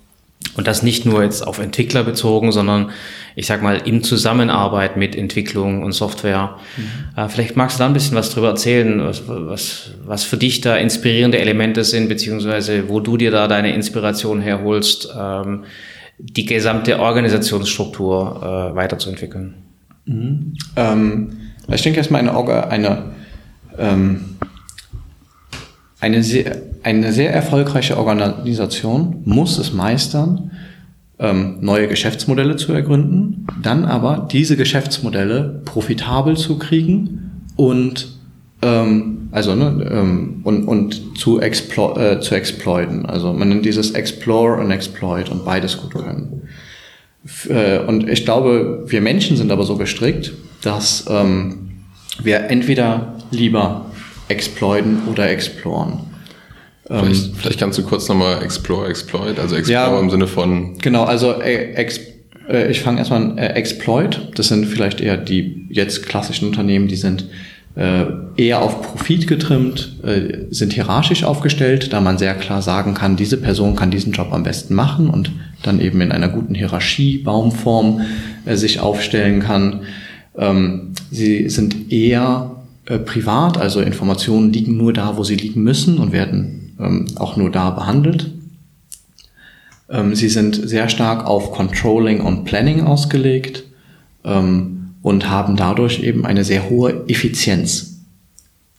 Und 0.58 0.68
das 0.68 0.84
nicht 0.84 1.06
nur 1.06 1.24
jetzt 1.24 1.46
auf 1.46 1.60
Entwickler 1.60 2.04
bezogen, 2.04 2.52
sondern 2.52 2.92
ich 3.36 3.46
sag 3.46 3.62
mal 3.62 3.76
in 3.86 4.04
Zusammenarbeit 4.04 4.96
mit 4.96 5.16
Entwicklung 5.16 5.84
und 5.84 5.92
Software. 5.92 6.58
Mhm. 6.78 7.20
Äh, 7.20 7.28
vielleicht 7.28 7.58
magst 7.58 7.78
du 7.78 7.84
da 7.84 7.88
ein 7.88 7.94
bisschen 7.94 8.16
was 8.16 8.30
drüber 8.30 8.50
erzählen, 8.50 9.04
was, 9.04 9.24
was, 9.28 9.92
was 10.06 10.24
für 10.24 10.38
dich 10.38 10.62
da 10.62 10.78
inspirierende 10.78 11.40
Elemente 11.40 11.84
sind, 11.84 12.08
beziehungsweise 12.08 12.88
wo 12.88 13.00
du 13.00 13.18
dir 13.18 13.32
da 13.32 13.48
deine 13.48 13.74
Inspiration 13.74 14.40
herholst, 14.40 15.10
ähm, 15.18 15.66
die 16.18 16.46
gesamte 16.46 17.00
Organisationsstruktur 17.00 18.72
äh, 18.72 18.76
weiterzuentwickeln. 18.76 19.56
Mhm. 20.06 20.54
Ähm, 20.78 21.38
ich 21.68 21.82
denke 21.82 21.98
erstmal 21.98 22.22
eine, 22.22 22.36
Orga, 22.36 22.62
eine 22.70 23.16
ähm, 23.78 24.36
eine 26.00 26.24
sehr, 26.24 26.62
eine 26.86 27.12
sehr 27.12 27.34
erfolgreiche 27.34 27.98
Organisation 27.98 29.24
muss 29.26 29.58
es 29.58 29.74
meistern, 29.74 30.52
ähm, 31.18 31.58
neue 31.62 31.88
Geschäftsmodelle 31.88 32.58
zu 32.58 32.74
ergründen, 32.74 33.48
dann 33.64 33.86
aber 33.86 34.28
diese 34.32 34.56
Geschäftsmodelle 34.56 35.64
profitabel 35.66 36.38
zu 36.38 36.60
kriegen 36.60 37.42
und 37.56 38.20
ähm, 38.62 39.30
also 39.32 39.56
ne, 39.56 39.90
ähm, 39.90 40.42
und, 40.44 40.66
und 40.66 41.18
zu, 41.18 41.42
explo 41.42 41.98
äh, 41.98 42.20
zu 42.20 42.36
exploiten. 42.36 43.08
Also 43.08 43.34
man 43.34 43.50
nennt 43.50 43.66
dieses 43.66 43.92
Explore 43.92 44.62
und 44.62 44.70
Exploit 44.70 45.30
und 45.30 45.44
beides 45.44 45.78
gut 45.78 45.96
können. 45.96 46.44
F 47.26 47.50
äh, 47.50 47.80
und 47.80 48.08
ich 48.08 48.26
glaube, 48.26 48.84
wir 48.86 49.02
Menschen 49.02 49.38
sind 49.38 49.52
aber 49.52 49.64
so 49.64 49.78
gestrickt, 49.78 50.34
dass 50.62 51.06
ähm, 51.10 51.72
wir 52.22 52.52
entweder 52.52 53.16
lieber 53.32 53.88
exploiten 54.28 55.00
oder 55.12 55.32
exploren. 55.32 56.15
Vielleicht, 56.88 57.26
ähm, 57.26 57.32
vielleicht 57.36 57.60
kannst 57.60 57.80
du 57.80 57.84
kurz 57.84 58.08
nochmal 58.08 58.44
Explore, 58.44 58.88
Exploit, 58.88 59.40
also 59.40 59.56
Explore 59.56 59.96
ja, 59.96 60.00
im 60.00 60.10
Sinne 60.10 60.28
von. 60.28 60.78
Genau, 60.80 61.04
also 61.04 61.32
äh, 61.42 61.74
ex, 61.74 62.00
äh, 62.48 62.70
ich 62.70 62.82
fange 62.82 63.00
erstmal 63.00 63.22
an, 63.22 63.38
äh, 63.38 63.54
Exploit, 63.54 64.32
das 64.36 64.50
sind 64.50 64.66
vielleicht 64.68 65.02
eher 65.02 65.18
die 65.18 65.66
jetzt 65.70 66.06
klassischen 66.06 66.48
Unternehmen, 66.48 66.88
die 66.88 66.96
sind 66.96 67.26
äh, 67.76 68.06
eher 68.38 68.62
auf 68.62 68.84
Profit 68.84 69.26
getrimmt, 69.26 69.96
äh, 70.04 70.46
sind 70.52 70.74
hierarchisch 70.74 71.24
aufgestellt, 71.24 71.92
da 71.92 72.02
man 72.02 72.20
sehr 72.20 72.36
klar 72.36 72.62
sagen 72.62 72.94
kann, 72.94 73.16
diese 73.16 73.38
Person 73.38 73.76
kann 73.76 73.90
diesen 73.90 74.14
Job 74.14 74.28
am 74.32 74.44
besten 74.44 74.76
machen 74.76 75.10
und 75.10 75.32
dann 75.64 75.82
eben 75.82 76.02
in 76.02 76.12
einer 76.12 76.30
guten 76.30 76.54
Hierarchie, 76.54 77.18
Baumform 77.18 78.02
äh, 78.46 78.56
sich 78.56 78.80
aufstellen 78.80 79.40
kann. 79.40 79.82
Ähm, 80.38 80.94
sie 81.12 81.50
sind 81.50 81.92
eher 81.92 82.52
privat, 83.06 83.58
also 83.58 83.82
Informationen 83.82 84.54
liegen 84.54 84.78
nur 84.78 84.94
da, 84.94 85.18
wo 85.18 85.24
sie 85.24 85.34
liegen 85.34 85.64
müssen 85.64 85.98
und 85.98 86.12
werden 86.12 86.65
ähm, 86.80 87.08
auch 87.16 87.38
nur 87.38 87.52
da 87.52 87.70
behandelt. 87.70 88.32
Ähm, 89.90 90.16
sie 90.16 90.30
sind 90.30 90.56
sehr 90.56 90.90
stark 90.90 91.26
auf 91.26 91.52
Controlling 91.52 92.22
und 92.22 92.46
Planning 92.46 92.84
ausgelegt 92.84 93.64
ähm, 94.24 94.96
und 95.02 95.30
haben 95.30 95.56
dadurch 95.56 96.00
eben 96.00 96.26
eine 96.26 96.44
sehr 96.44 96.70
hohe 96.70 97.08
Effizienz. 97.08 98.00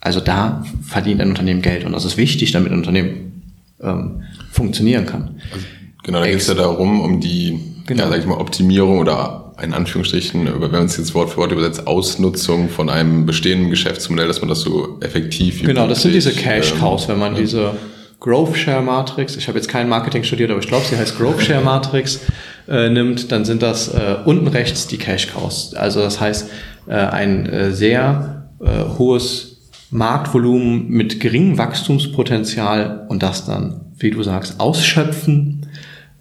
Also 0.00 0.20
da 0.20 0.64
verdient 0.82 1.20
ein 1.20 1.30
Unternehmen 1.30 1.62
Geld 1.62 1.84
und 1.84 1.92
das 1.92 2.04
ist 2.04 2.16
wichtig, 2.16 2.52
damit 2.52 2.72
ein 2.72 2.78
Unternehmen 2.78 3.42
ähm, 3.80 4.22
funktionieren 4.50 5.06
kann. 5.06 5.40
Also, 5.52 5.66
genau, 6.02 6.20
da 6.20 6.26
geht 6.26 6.36
es 6.36 6.48
ja 6.48 6.54
darum, 6.54 7.00
um 7.00 7.20
die 7.20 7.58
genau. 7.86 8.04
ja, 8.04 8.10
sag 8.10 8.18
ich 8.20 8.26
mal, 8.26 8.38
Optimierung 8.38 8.98
oder 8.98 9.45
in 9.62 9.72
Anführungsstrichen, 9.72 10.60
wenn 10.60 10.70
man 10.70 10.84
es 10.84 10.96
jetzt 10.96 11.14
Wort 11.14 11.30
für 11.30 11.38
Wort 11.38 11.52
übersetzt, 11.52 11.86
Ausnutzung 11.86 12.68
von 12.68 12.90
einem 12.90 13.24
bestehenden 13.24 13.70
Geschäftsmodell, 13.70 14.28
dass 14.28 14.40
man 14.40 14.48
das 14.48 14.60
so 14.60 14.98
effektiv 15.00 15.62
wie 15.62 15.66
Genau, 15.66 15.88
das 15.88 16.02
sind 16.02 16.14
diese 16.14 16.32
Cash 16.32 16.74
Cows, 16.78 17.04
ähm, 17.04 17.08
wenn 17.08 17.18
man 17.18 17.34
ja. 17.34 17.40
diese 17.40 17.72
Growth 18.20 18.56
Share 18.56 18.82
Matrix, 18.82 19.36
ich 19.36 19.48
habe 19.48 19.58
jetzt 19.58 19.68
kein 19.68 19.88
Marketing 19.88 20.24
studiert, 20.24 20.50
aber 20.50 20.60
ich 20.60 20.68
glaube, 20.68 20.84
sie 20.84 20.96
heißt 20.96 21.16
Growth 21.16 21.42
Share 21.42 21.62
Matrix, 21.64 22.20
äh, 22.68 22.90
nimmt, 22.90 23.32
dann 23.32 23.44
sind 23.44 23.62
das 23.62 23.88
äh, 23.88 24.16
unten 24.24 24.48
rechts 24.48 24.86
die 24.88 24.98
Cash 24.98 25.28
Cows. 25.28 25.74
Also 25.74 26.00
das 26.00 26.20
heißt, 26.20 26.50
äh, 26.86 26.94
ein 26.94 27.46
äh, 27.46 27.72
sehr 27.72 28.48
äh, 28.60 28.98
hohes 28.98 29.70
Marktvolumen 29.90 30.88
mit 30.88 31.20
geringem 31.20 31.58
Wachstumspotenzial 31.58 33.06
und 33.08 33.22
das 33.22 33.46
dann, 33.46 33.92
wie 33.98 34.10
du 34.10 34.22
sagst, 34.22 34.60
ausschöpfen, 34.60 35.66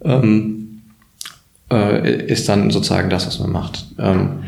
ähm, 0.04 0.65
äh, 1.70 2.24
ist 2.26 2.48
dann 2.48 2.70
sozusagen 2.70 3.10
das, 3.10 3.26
was 3.26 3.38
man 3.38 3.50
macht. 3.50 3.86
Ähm, 3.98 4.44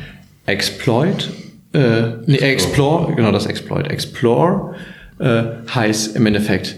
Exploit, 0.47 1.29
äh, 1.73 2.13
nee, 2.27 2.37
Explore, 2.39 3.15
genau 3.15 3.33
das 3.33 3.47
Exploit. 3.47 3.89
Explore 3.89 4.75
äh, 5.19 5.43
heißt 5.75 6.17
im 6.17 6.27
Endeffekt 6.27 6.77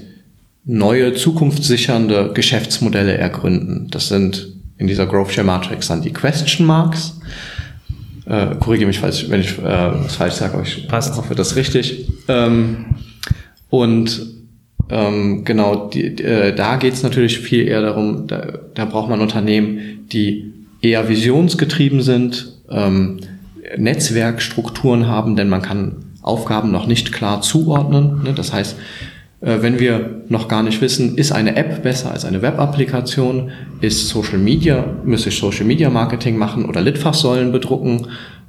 neue 0.64 1.14
zukunftssichernde 1.14 2.32
Geschäftsmodelle 2.34 3.16
ergründen. 3.16 3.88
Das 3.90 4.08
sind 4.08 4.48
in 4.78 4.86
dieser 4.86 5.06
Growth 5.06 5.32
Share 5.32 5.46
Matrix 5.46 5.88
dann 5.88 6.02
die 6.02 6.12
Question 6.12 6.66
Marks. 6.66 7.18
Äh, 8.26 8.54
Korrigiere 8.60 8.88
mich, 8.88 8.98
falls, 8.98 9.28
wenn 9.30 9.40
ich 9.40 9.58
äh, 9.58 9.62
was 9.62 10.16
falsch 10.16 10.34
sage, 10.34 10.54
aber 10.54 10.62
ich 10.62 10.88
Passt. 10.88 11.16
hoffe, 11.16 11.34
das 11.34 11.52
ist 11.52 11.56
richtig. 11.56 12.08
Ähm, 12.28 12.86
und 13.68 14.39
ähm, 14.90 15.44
genau, 15.44 15.88
die, 15.88 16.06
äh, 16.22 16.54
da 16.54 16.76
geht 16.76 16.94
es 16.94 17.02
natürlich 17.02 17.38
viel 17.38 17.68
eher 17.68 17.82
darum, 17.82 18.26
da, 18.26 18.58
da 18.74 18.84
braucht 18.84 19.08
man 19.08 19.20
Unternehmen, 19.20 20.06
die 20.12 20.52
eher 20.80 21.08
visionsgetrieben 21.08 22.02
sind, 22.02 22.56
ähm, 22.70 23.20
Netzwerkstrukturen 23.76 25.06
haben, 25.06 25.36
denn 25.36 25.48
man 25.48 25.62
kann 25.62 25.96
Aufgaben 26.22 26.72
noch 26.72 26.86
nicht 26.86 27.12
klar 27.12 27.40
zuordnen. 27.40 28.22
Ne? 28.24 28.32
Das 28.34 28.52
heißt, 28.52 28.76
äh, 29.40 29.58
wenn 29.60 29.78
wir 29.78 30.22
noch 30.28 30.48
gar 30.48 30.62
nicht 30.62 30.80
wissen, 30.80 31.16
ist 31.16 31.32
eine 31.32 31.56
App 31.56 31.82
besser 31.82 32.10
als 32.10 32.24
eine 32.24 32.42
Web-Applikation, 32.42 33.50
ist 33.80 34.08
Social 34.08 34.38
Media, 34.38 34.84
müsste 35.04 35.28
ich 35.28 35.38
Social 35.38 35.66
Media 35.66 35.88
Marketing 35.88 36.36
machen 36.36 36.64
oder 36.64 36.80
Litfaßsäulen 36.80 37.52
bedrucken. 37.52 38.08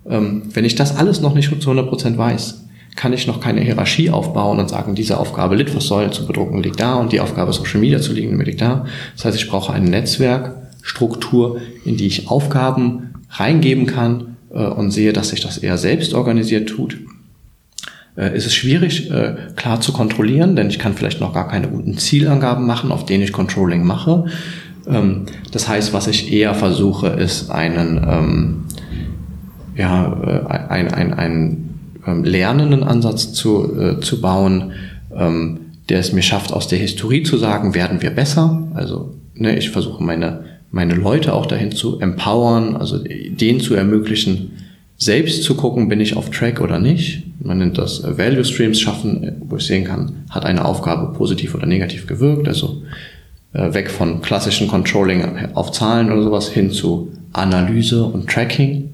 Ähm, 0.09 0.43
wenn 0.53 0.65
ich 0.65 0.75
das 0.75 0.97
alles 0.97 1.21
noch 1.21 1.35
nicht 1.35 1.49
zu 1.49 1.69
100 1.69 1.87
Prozent 1.87 2.17
weiß, 2.17 2.65
kann 2.95 3.13
ich 3.13 3.27
noch 3.27 3.39
keine 3.39 3.61
Hierarchie 3.61 4.09
aufbauen 4.09 4.59
und 4.59 4.69
sagen, 4.69 4.95
diese 4.95 5.17
Aufgabe 5.17 5.55
Litfaßsäulen 5.55 6.11
zu 6.11 6.27
bedrucken 6.27 6.61
liegt 6.61 6.79
da 6.79 6.95
und 6.95 7.11
die 7.11 7.19
Aufgabe 7.19 7.53
Social 7.53 7.79
Media 7.79 7.99
zu 7.99 8.13
liegen 8.13 8.39
liegt 8.39 8.61
da. 8.61 8.85
Das 9.15 9.25
heißt, 9.25 9.37
ich 9.37 9.49
brauche 9.49 9.73
eine 9.73 9.89
Netzwerkstruktur, 9.89 11.61
in 11.85 11.97
die 11.97 12.07
ich 12.07 12.29
Aufgaben 12.29 13.13
reingeben 13.29 13.85
kann 13.85 14.37
äh, 14.53 14.65
und 14.65 14.91
sehe, 14.91 15.13
dass 15.13 15.29
sich 15.29 15.41
das 15.41 15.57
eher 15.57 15.77
selbst 15.77 16.13
organisiert 16.13 16.69
tut 16.69 16.97
äh, 18.17 18.35
ist 18.35 18.45
es 18.45 18.53
schwierig, 18.53 19.09
äh, 19.09 19.35
klar 19.55 19.81
zu 19.81 19.93
kontrollieren, 19.93 20.55
denn 20.55 20.69
ich 20.69 20.79
kann 20.79 20.93
vielleicht 20.93 21.21
noch 21.21 21.33
gar 21.33 21.47
keine 21.47 21.67
guten 21.67 21.97
Zielangaben 21.97 22.65
machen, 22.65 22.91
auf 22.91 23.05
denen 23.05 23.23
ich 23.23 23.31
Controlling 23.31 23.85
mache. 23.85 24.25
Ähm, 24.87 25.25
das 25.51 25.67
heißt, 25.67 25.93
was 25.93 26.07
ich 26.07 26.31
eher 26.31 26.53
versuche, 26.53 27.07
ist 27.07 27.49
einen, 27.49 28.05
ähm, 28.07 28.63
ja, 29.75 30.21
äh, 30.23 30.53
ein, 30.69 30.93
ein, 30.93 31.13
einen 31.13 31.70
ähm, 32.05 32.23
lernenden 32.23 32.83
Ansatz 32.83 33.33
zu, 33.33 33.79
äh, 33.79 33.99
zu 33.99 34.21
bauen, 34.21 34.73
ähm, 35.15 35.59
der 35.89 35.99
es 35.99 36.13
mir 36.13 36.21
schafft, 36.21 36.53
aus 36.53 36.67
der 36.67 36.79
Historie 36.79 37.23
zu 37.23 37.37
sagen, 37.37 37.73
werden 37.73 38.01
wir 38.01 38.11
besser. 38.11 38.67
Also 38.73 39.13
ne, 39.35 39.57
ich 39.57 39.69
versuche 39.69 40.03
meine, 40.03 40.45
meine 40.71 40.95
Leute 40.95 41.33
auch 41.33 41.45
dahin 41.45 41.71
zu 41.71 41.99
empowern, 41.99 42.75
also 42.75 42.97
denen 42.97 43.59
zu 43.59 43.75
ermöglichen, 43.75 44.51
selbst 44.97 45.43
zu 45.43 45.55
gucken, 45.55 45.89
bin 45.89 45.99
ich 45.99 46.15
auf 46.15 46.29
Track 46.29 46.61
oder 46.61 46.77
nicht. 46.77 47.23
Man 47.43 47.57
nennt 47.57 47.77
das 47.77 48.03
Value 48.03 48.45
Streams 48.45 48.79
schaffen, 48.79 49.41
wo 49.47 49.57
ich 49.57 49.65
sehen 49.65 49.83
kann, 49.83 50.25
hat 50.29 50.45
eine 50.45 50.63
Aufgabe 50.63 51.13
positiv 51.13 51.55
oder 51.55 51.65
negativ 51.65 52.05
gewirkt, 52.05 52.47
also 52.47 52.83
äh, 53.53 53.73
weg 53.73 53.89
von 53.89 54.21
klassischen 54.21 54.67
Controlling 54.67 55.55
auf 55.55 55.71
Zahlen 55.71 56.11
oder 56.11 56.21
sowas 56.21 56.49
hin 56.49 56.71
zu 56.71 57.11
Analyse 57.33 58.03
und 58.03 58.29
Tracking. 58.29 58.91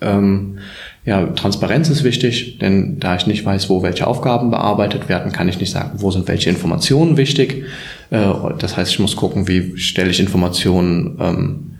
Ähm, 0.00 0.58
ja, 1.04 1.26
Transparenz 1.26 1.90
ist 1.90 2.02
wichtig, 2.02 2.58
denn 2.58 2.98
da 2.98 3.16
ich 3.16 3.26
nicht 3.26 3.44
weiß, 3.44 3.68
wo 3.68 3.82
welche 3.82 4.06
Aufgaben 4.06 4.50
bearbeitet 4.50 5.08
werden, 5.08 5.32
kann 5.32 5.48
ich 5.48 5.60
nicht 5.60 5.70
sagen, 5.70 6.00
wo 6.00 6.10
sind 6.10 6.28
welche 6.28 6.48
Informationen 6.48 7.16
wichtig. 7.16 7.64
Äh, 8.10 8.32
das 8.58 8.76
heißt, 8.76 8.92
ich 8.92 8.98
muss 8.98 9.16
gucken, 9.16 9.46
wie 9.46 9.76
stelle 9.76 10.10
ich 10.10 10.20
Informationen 10.20 11.18
ähm, 11.20 11.70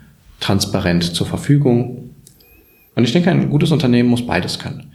transparent 0.41 1.05
zur 1.05 1.27
Verfügung 1.27 2.05
und 2.95 3.05
ich 3.05 3.13
denke, 3.13 3.31
ein 3.31 3.51
gutes 3.51 3.73
Unternehmen 3.73 4.09
muss 4.09 4.27
beides 4.27 4.59
können. 4.59 4.93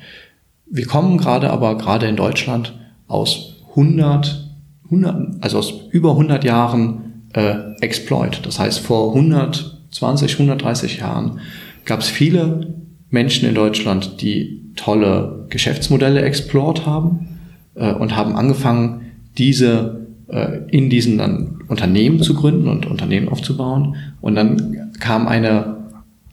Wir 0.70 0.86
kommen 0.86 1.18
gerade 1.18 1.50
aber 1.50 1.78
gerade 1.78 2.08
in 2.08 2.16
Deutschland 2.16 2.78
aus 3.08 3.64
100, 3.72 4.48
100 4.86 5.44
also 5.44 5.58
aus 5.58 5.74
über 5.92 6.12
100 6.12 6.44
Jahren 6.44 7.24
äh, 7.34 7.56
Exploit. 7.82 8.46
Das 8.46 8.60
heißt, 8.60 8.80
vor 8.80 9.10
120, 9.16 10.34
130 10.34 10.98
Jahren 11.00 11.40
gab 11.86 12.02
es 12.02 12.08
viele 12.08 12.76
Menschen 13.10 13.48
in 13.48 13.56
Deutschland, 13.56 14.22
die 14.22 14.62
tolle 14.76 15.46
Geschäftsmodelle 15.50 16.22
explored 16.22 16.86
haben 16.86 17.40
äh, 17.76 17.92
und 17.92 18.16
haben 18.16 18.36
angefangen, 18.36 19.02
diese 19.38 20.08
äh, 20.28 20.60
in 20.70 20.90
diesen 20.90 21.18
dann 21.18 21.62
Unternehmen 21.68 22.22
zu 22.22 22.34
gründen 22.34 22.68
und 22.68 22.86
Unternehmen 22.86 23.30
aufzubauen. 23.30 23.96
Und 24.22 24.36
dann 24.36 24.92
kam 25.00 25.28
eine 25.28 25.78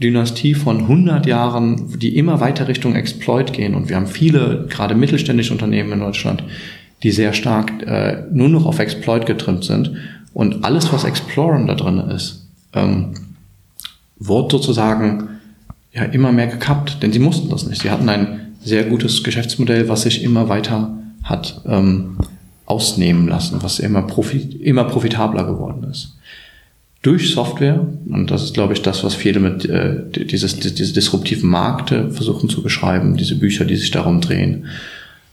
Dynastie 0.03 0.55
von 0.55 0.81
100 0.83 1.27
Jahren, 1.27 1.99
die 1.99 2.17
immer 2.17 2.41
weiter 2.41 2.69
Richtung 2.69 2.95
Exploit 2.95 3.53
gehen. 3.53 3.75
Und 3.75 3.89
wir 3.89 3.97
haben 3.97 4.07
viele, 4.07 4.67
gerade 4.69 4.95
mittelständische 4.95 5.53
Unternehmen 5.53 5.93
in 5.93 6.01
Deutschland, 6.01 6.45
die 7.03 7.11
sehr 7.11 7.33
stark 7.33 7.83
äh, 7.83 8.25
nur 8.33 8.49
noch 8.49 8.67
auf 8.67 8.79
Exploit 8.79 9.25
getrimmt 9.27 9.65
sind. 9.65 9.93
Und 10.35 10.65
alles, 10.65 10.93
was 10.93 11.05
Exploren 11.05 11.67
da 11.67 11.75
drin 11.75 11.99
ist, 11.99 12.47
ähm, 12.75 13.15
wurde 14.19 14.51
sozusagen 14.51 15.29
ja 15.97 16.05
immer 16.05 16.31
mehr 16.31 16.47
gekappt, 16.47 17.03
denn 17.03 17.13
sie 17.13 17.19
mussten 17.19 17.51
das 17.51 17.67
nicht. 17.67 17.83
Sie 17.83 17.91
hatten 17.91 18.09
ein 18.09 18.55
sehr 18.63 18.85
gutes 18.85 19.25
Geschäftsmodell, 19.25 19.89
was 19.89 20.03
sich 20.03 20.23
immer 20.23 20.49
weiter 20.49 20.97
hat 21.23 21.63
ähm, 21.67 22.19
ausnehmen 22.67 23.27
lassen, 23.27 23.63
was 23.63 23.79
immer, 23.79 24.03
profit, 24.03 24.61
immer 24.61 24.85
profitabler 24.85 25.45
geworden 25.45 25.85
ist 25.91 26.17
durch 27.07 27.31
Software, 27.31 27.87
und 28.09 28.33
das 28.33 28.43
ist, 28.43 28.55
glaube 28.55 28.73
ich, 28.73 28.83
das, 28.83 29.05
was 29.05 29.15
viele 29.15 29.39
mit 29.39 29.65
äh, 29.65 30.03
dieses, 30.11 30.59
diese 30.59 30.93
disruptiven 30.93 31.49
Markte 31.49 32.11
versuchen 32.11 32.49
zu 32.49 32.65
beschreiben, 32.65 33.17
diese 33.17 33.37
Bücher, 33.37 33.65
die 33.65 33.77
sich 33.77 33.93
darum 33.93 34.21
drehen. 34.21 34.67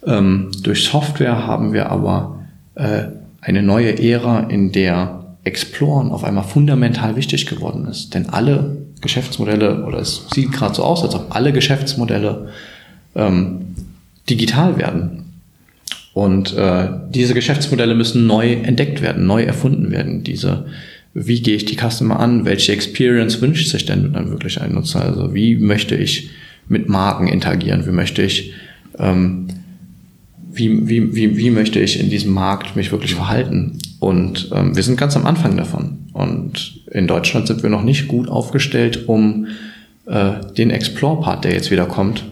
Ähm, 0.06 0.52
durch 0.62 0.84
Software 0.84 1.48
haben 1.48 1.74
wir 1.74 1.90
aber 1.90 2.42
äh, 2.76 3.06
eine 3.42 3.64
neue 3.64 3.98
Ära, 3.98 4.42
in 4.42 4.72
der 4.72 5.36
Exploren 5.46 6.12
auf 6.12 6.24
einmal 6.24 6.44
fundamental 6.44 7.16
wichtig 7.16 7.48
geworden 7.48 7.88
ist. 7.88 8.14
Denn 8.14 8.30
alle 8.30 8.78
Geschäftsmodelle, 9.04 9.84
oder 9.86 10.00
es 10.00 10.26
sieht 10.34 10.52
gerade 10.52 10.74
so 10.74 10.84
aus, 10.84 11.04
als 11.04 11.14
ob 11.14 11.36
alle 11.36 11.54
Geschäftsmodelle 11.54 12.50
ähm, 13.16 13.76
digital 14.30 14.78
werden. 14.78 15.20
Und 16.14 16.56
äh, 16.56 16.90
diese 17.10 17.34
Geschäftsmodelle 17.36 17.94
müssen 17.94 18.26
neu 18.26 18.54
entdeckt 18.54 19.02
werden, 19.02 19.28
neu 19.28 19.44
erfunden 19.44 19.92
werden. 19.92 20.24
Diese 20.24 20.66
wie 21.14 21.42
gehe 21.42 21.56
ich 21.56 21.66
die 21.66 21.78
Customer 21.78 22.20
an, 22.20 22.46
welche 22.46 22.72
Experience 22.72 23.40
wünscht 23.42 23.70
sich 23.70 23.86
denn 23.86 24.14
dann 24.14 24.32
wirklich 24.32 24.60
ein 24.60 24.74
Nutzer? 24.74 25.04
Also 25.04 25.34
wie 25.34 25.56
möchte 25.56 25.96
ich 25.96 26.32
mit 26.68 26.90
Marken 26.90 27.28
interagieren, 27.28 27.86
wie 27.86 27.92
möchte 27.92 28.24
ich, 28.24 28.54
ähm, 28.98 29.48
wie, 30.54 30.88
wie, 30.88 31.16
wie, 31.16 31.38
wie 31.38 31.50
möchte 31.50 31.80
ich 31.80 32.00
in 32.00 32.10
diesem 32.10 32.34
Markt 32.34 32.76
mich 32.76 32.92
wirklich 32.92 33.16
verhalten? 33.16 33.80
Und 34.00 34.50
ähm, 34.54 34.76
wir 34.76 34.84
sind 34.84 34.98
ganz 34.98 35.16
am 35.16 35.26
Anfang 35.26 35.58
davon. 35.58 36.10
Und 36.14 36.82
in 36.92 37.08
Deutschland 37.08 37.48
sind 37.48 37.64
wir 37.64 37.70
noch 37.70 37.84
nicht 37.84 38.08
gut 38.08 38.30
aufgestellt, 38.30 39.08
um 39.08 39.48
äh, 40.06 40.34
den 40.58 40.70
Explore-Part, 40.70 41.46
der 41.46 41.54
jetzt 41.54 41.72
wieder 41.72 41.86
kommt, 41.86 42.26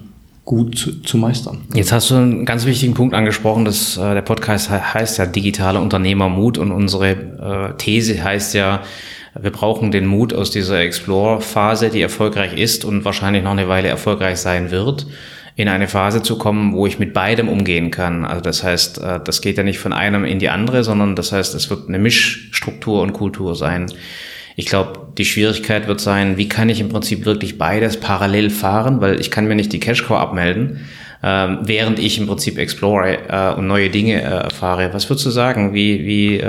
gut 0.45 0.77
zu, 0.77 1.01
zu, 1.01 1.17
meistern. 1.17 1.61
Jetzt 1.73 1.91
hast 1.91 2.09
du 2.09 2.15
einen 2.15 2.45
ganz 2.45 2.65
wichtigen 2.65 2.93
Punkt 2.93 3.13
angesprochen, 3.15 3.65
dass 3.65 3.97
äh, 3.97 4.13
der 4.13 4.21
Podcast 4.21 4.69
heißt 4.69 5.17
ja 5.17 5.25
digitale 5.25 5.79
Unternehmermut 5.79 6.57
und 6.57 6.71
unsere 6.71 7.11
äh, 7.11 7.77
These 7.77 8.23
heißt 8.23 8.53
ja, 8.53 8.83
wir 9.39 9.51
brauchen 9.51 9.91
den 9.91 10.07
Mut 10.07 10.33
aus 10.33 10.51
dieser 10.51 10.79
Explore-Phase, 10.79 11.89
die 11.89 12.01
erfolgreich 12.01 12.57
ist 12.57 12.83
und 12.83 13.05
wahrscheinlich 13.05 13.43
noch 13.43 13.51
eine 13.51 13.69
Weile 13.69 13.87
erfolgreich 13.87 14.39
sein 14.39 14.71
wird, 14.71 15.05
in 15.55 15.67
eine 15.67 15.87
Phase 15.87 16.21
zu 16.23 16.37
kommen, 16.37 16.73
wo 16.73 16.87
ich 16.87 16.99
mit 16.99 17.13
beidem 17.13 17.49
umgehen 17.49 17.91
kann. 17.91 18.25
Also 18.25 18.41
das 18.41 18.63
heißt, 18.63 18.99
äh, 18.99 19.19
das 19.23 19.41
geht 19.41 19.57
ja 19.57 19.63
nicht 19.63 19.79
von 19.79 19.93
einem 19.93 20.25
in 20.25 20.39
die 20.39 20.49
andere, 20.49 20.83
sondern 20.83 21.15
das 21.15 21.31
heißt, 21.31 21.55
es 21.55 21.69
wird 21.69 21.87
eine 21.87 21.99
Mischstruktur 21.99 23.01
und 23.01 23.13
Kultur 23.13 23.55
sein. 23.55 23.87
Ich 24.55 24.65
glaube, 24.65 25.07
die 25.17 25.25
Schwierigkeit 25.25 25.87
wird 25.87 26.01
sein, 26.01 26.37
wie 26.37 26.49
kann 26.49 26.69
ich 26.69 26.79
im 26.81 26.89
Prinzip 26.89 27.25
wirklich 27.25 27.57
beides 27.57 27.99
parallel 27.99 28.49
fahren, 28.49 29.01
weil 29.01 29.19
ich 29.19 29.31
kann 29.31 29.47
mir 29.47 29.55
nicht 29.55 29.73
die 29.73 29.79
Cashcow 29.79 30.17
abmelden, 30.17 30.81
äh, 31.21 31.47
während 31.61 31.99
ich 31.99 32.17
im 32.17 32.27
Prinzip 32.27 32.57
explore 32.57 33.17
äh, 33.29 33.53
und 33.57 33.67
neue 33.67 33.89
Dinge 33.89 34.21
äh, 34.21 34.25
erfahre. 34.25 34.93
Was 34.93 35.09
würdest 35.09 35.25
du 35.25 35.29
sagen? 35.29 35.73
Wie, 35.73 36.05
wie, 36.05 36.41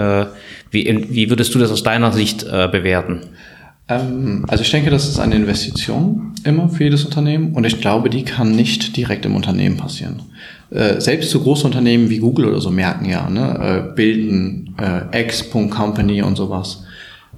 wie, 0.71 1.07
wie 1.11 1.31
würdest 1.31 1.55
du 1.55 1.59
das 1.59 1.71
aus 1.71 1.83
deiner 1.83 2.13
Sicht 2.13 2.45
bewerten? 2.45 3.29
Ähm, 3.89 4.45
also 4.49 4.63
ich 4.63 4.71
denke, 4.71 4.91
das 4.91 5.09
ist 5.09 5.19
eine 5.19 5.35
Investition 5.35 6.35
immer 6.45 6.69
für 6.69 6.85
jedes 6.85 7.05
Unternehmen 7.05 7.55
und 7.55 7.65
ich 7.65 7.81
glaube, 7.81 8.11
die 8.11 8.25
kann 8.25 8.55
nicht 8.55 8.97
direkt 8.97 9.25
im 9.25 9.35
Unternehmen 9.35 9.77
passieren. 9.77 10.23
Äh, 10.71 11.01
selbst 11.01 11.31
so 11.31 11.41
große 11.41 11.67
Unternehmen 11.67 12.11
wie 12.11 12.19
Google 12.19 12.47
oder 12.47 12.61
so 12.61 12.71
merken 12.71 13.05
ja, 13.05 13.29
ne, 13.29 13.91
äh, 13.91 13.95
bilden 13.95 14.75
äh, 14.79 15.23
X.company 15.25 16.23
und 16.23 16.37
sowas 16.37 16.85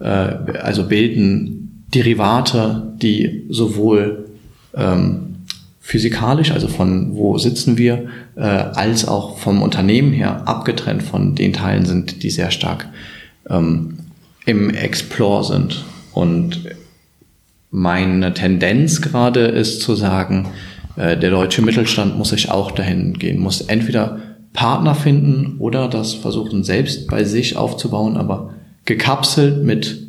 äh, 0.01 0.07
also 0.07 0.85
bilden 0.85 1.85
Derivate, 1.95 2.95
die 3.01 3.47
sowohl 3.51 4.31
ähm, 4.75 5.37
physikalisch, 5.81 6.51
also 6.51 6.67
von 6.67 7.15
wo 7.15 7.39
sitzen 7.39 7.79
wir, 7.79 8.07
äh, 8.37 8.41
als 8.41 9.07
auch 9.07 9.39
vom 9.39 9.63
Unternehmen 9.63 10.13
her 10.13 10.49
abgetrennt 10.49 11.03
von 11.03 11.35
den 11.35 11.53
Teilen 11.53 11.85
sind, 11.85 12.23
die 12.23 12.31
sehr 12.31 12.51
stark 12.51 12.89
ähm, 13.49 13.99
im 14.47 14.71
Explore 14.71 15.45
sind. 15.45 15.85
Und 16.15 16.63
meine 17.71 18.33
Tendenz 18.35 19.03
gerade 19.03 19.41
ist 19.41 19.83
zu 19.83 19.97
sagen, 19.97 20.49
äh, 20.97 21.19
der 21.19 21.31
deutsche 21.31 21.61
Mittelstand 21.61 22.17
muss 22.17 22.31
sich 22.31 22.51
auch 22.51 22.71
dahin 22.71 23.15
gehen, 23.15 23.41
muss 23.41 23.61
entweder 23.61 24.21
Partner 24.53 24.95
finden 24.95 25.57
oder 25.59 25.89
das 25.89 26.15
versuchen 26.15 26.63
selbst 26.63 27.09
bei 27.09 27.25
sich 27.25 27.57
aufzubauen, 27.57 28.17
aber 28.17 28.55
gekapselt 28.85 29.65
mit, 29.65 30.07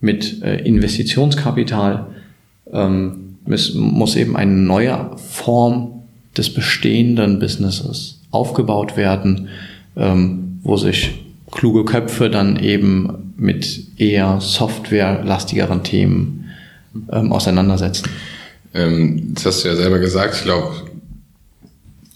mit 0.00 0.42
äh, 0.42 0.62
Investitionskapital 0.62 2.06
ähm, 2.72 3.36
muss, 3.44 3.74
muss 3.74 4.16
eben 4.16 4.36
eine 4.36 4.52
neue 4.52 5.10
Form 5.16 6.02
des 6.36 6.54
bestehenden 6.54 7.38
Businesses 7.38 8.22
aufgebaut 8.30 8.96
werden, 8.96 9.48
ähm, 9.96 10.60
wo 10.62 10.76
sich 10.76 11.12
kluge 11.50 11.84
Köpfe 11.84 12.30
dann 12.30 12.58
eben 12.58 13.32
mit 13.36 13.98
eher 13.98 14.40
softwarelastigeren 14.40 15.82
Themen 15.82 16.50
ähm, 17.12 17.32
auseinandersetzen. 17.32 18.08
Ähm, 18.74 19.32
das 19.34 19.46
hast 19.46 19.64
du 19.64 19.68
ja 19.68 19.76
selber 19.76 19.98
gesagt. 19.98 20.36
Ich 20.36 20.44
glaube, 20.44 20.74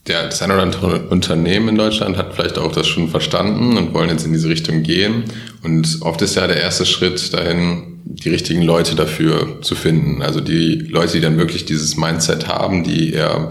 der, 0.06 0.24
das 0.24 0.42
eine 0.42 0.54
oder 0.54 0.62
andere 0.62 1.08
Unternehmen 1.08 1.68
in 1.68 1.76
Deutschland 1.76 2.16
hat 2.16 2.34
vielleicht 2.34 2.58
auch 2.58 2.72
das 2.72 2.88
schon 2.88 3.08
verstanden 3.08 3.76
und 3.76 3.94
wollen 3.94 4.10
jetzt 4.10 4.26
in 4.26 4.32
diese 4.32 4.48
Richtung 4.48 4.82
gehen. 4.82 5.24
Und 5.62 5.98
oft 6.00 6.20
ist 6.22 6.34
ja 6.34 6.46
der 6.46 6.60
erste 6.60 6.84
Schritt 6.86 7.32
dahin, 7.32 8.00
die 8.04 8.30
richtigen 8.30 8.62
Leute 8.62 8.96
dafür 8.96 9.62
zu 9.62 9.76
finden. 9.76 10.22
Also 10.22 10.40
die 10.40 10.74
Leute, 10.74 11.12
die 11.12 11.20
dann 11.20 11.38
wirklich 11.38 11.64
dieses 11.64 11.96
Mindset 11.96 12.48
haben, 12.48 12.82
die 12.82 13.12
eher 13.12 13.50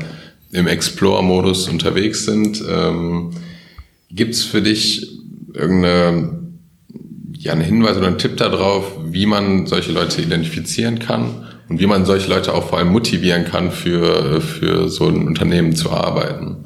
im 0.52 0.68
Explore-Modus 0.68 1.70
unterwegs 1.70 2.26
sind. 2.26 2.62
Ähm, 2.70 3.32
Gibt 4.10 4.34
es 4.34 4.44
für 4.44 4.62
dich 4.62 5.21
irgendeine 5.54 6.42
ja, 7.38 7.54
einen 7.54 7.62
Hinweis 7.62 7.98
oder 7.98 8.08
einen 8.08 8.20
Tipp 8.20 8.38
darauf, 8.38 8.98
wie 9.06 9.26
man 9.26 9.66
solche 9.66 9.92
Leute 9.92 10.22
identifizieren 10.22 11.00
kann 11.00 11.48
und 11.70 11.80
wie 11.80 11.88
man 11.88 12.06
solche 12.06 12.30
Leute 12.30 12.54
auch 12.54 12.70
vor 12.70 12.78
allem 12.78 12.90
motivieren 12.90 13.46
kann, 13.46 13.72
für, 13.72 14.42
für 14.42 14.90
so 14.90 15.08
ein 15.08 15.26
Unternehmen 15.26 15.76
zu 15.76 15.90
arbeiten? 15.90 16.58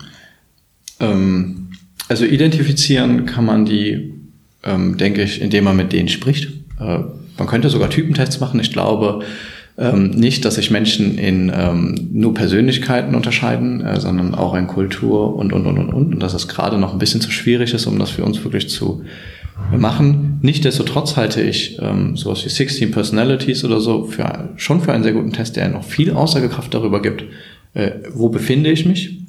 Ähm, 1.00 1.70
also 2.10 2.26
identifizieren 2.26 3.26
kann 3.26 3.46
man 3.46 3.66
die, 3.66 4.16
ähm, 4.64 4.98
denke 4.98 5.24
ich, 5.24 5.42
indem 5.42 5.64
man 5.64 5.78
mit 5.78 5.94
denen 5.94 6.10
spricht. 6.10 6.50
Äh, 6.80 7.00
man 7.38 7.48
könnte 7.48 7.70
sogar 7.70 7.90
Typentests 7.90 8.40
machen. 8.40 8.60
Ich 8.60 8.72
glaube 8.72 9.24
ähm, 9.78 10.12
nicht, 10.12 10.46
dass 10.46 10.56
sich 10.56 10.72
Menschen 10.72 11.18
in 11.18 11.52
ähm, 11.54 12.10
nur 12.14 12.34
Persönlichkeiten 12.34 13.14
unterscheiden, 13.14 13.82
äh, 13.82 14.00
sondern 14.00 14.34
auch 14.34 14.56
in 14.56 14.68
Kultur 14.68 15.36
und, 15.36 15.52
und, 15.52 15.66
und, 15.66 15.78
und, 15.78 15.90
und. 15.90 16.14
Und 16.14 16.20
dass 16.22 16.34
es 16.34 16.48
gerade 16.48 16.78
noch 16.78 16.94
ein 16.94 17.00
bisschen 17.00 17.22
zu 17.22 17.32
schwierig 17.32 17.74
ist, 17.74 17.86
um 17.86 18.00
das 18.00 18.12
für 18.12 18.24
uns 18.24 18.42
wirklich 18.44 18.70
zu 18.70 19.04
machen. 19.76 20.40
Nichtsdestotrotz 20.42 21.18
halte 21.18 21.42
ich 21.42 21.78
ähm, 21.82 22.16
sowas 22.16 22.44
wie 22.46 22.50
16 22.50 22.92
Personalities 22.92 23.64
oder 23.64 23.80
so 23.80 24.06
für, 24.06 24.50
schon 24.58 24.82
für 24.82 24.94
einen 24.94 25.04
sehr 25.04 25.14
guten 25.14 25.34
Test, 25.34 25.56
der 25.56 25.70
noch 25.70 25.84
viel 25.84 26.12
Aussagekraft 26.12 26.74
darüber 26.74 27.02
gibt, 27.02 27.24
äh, 27.74 27.92
wo 28.14 28.30
befinde 28.30 28.72
ich 28.72 28.86
mich. 28.86 29.20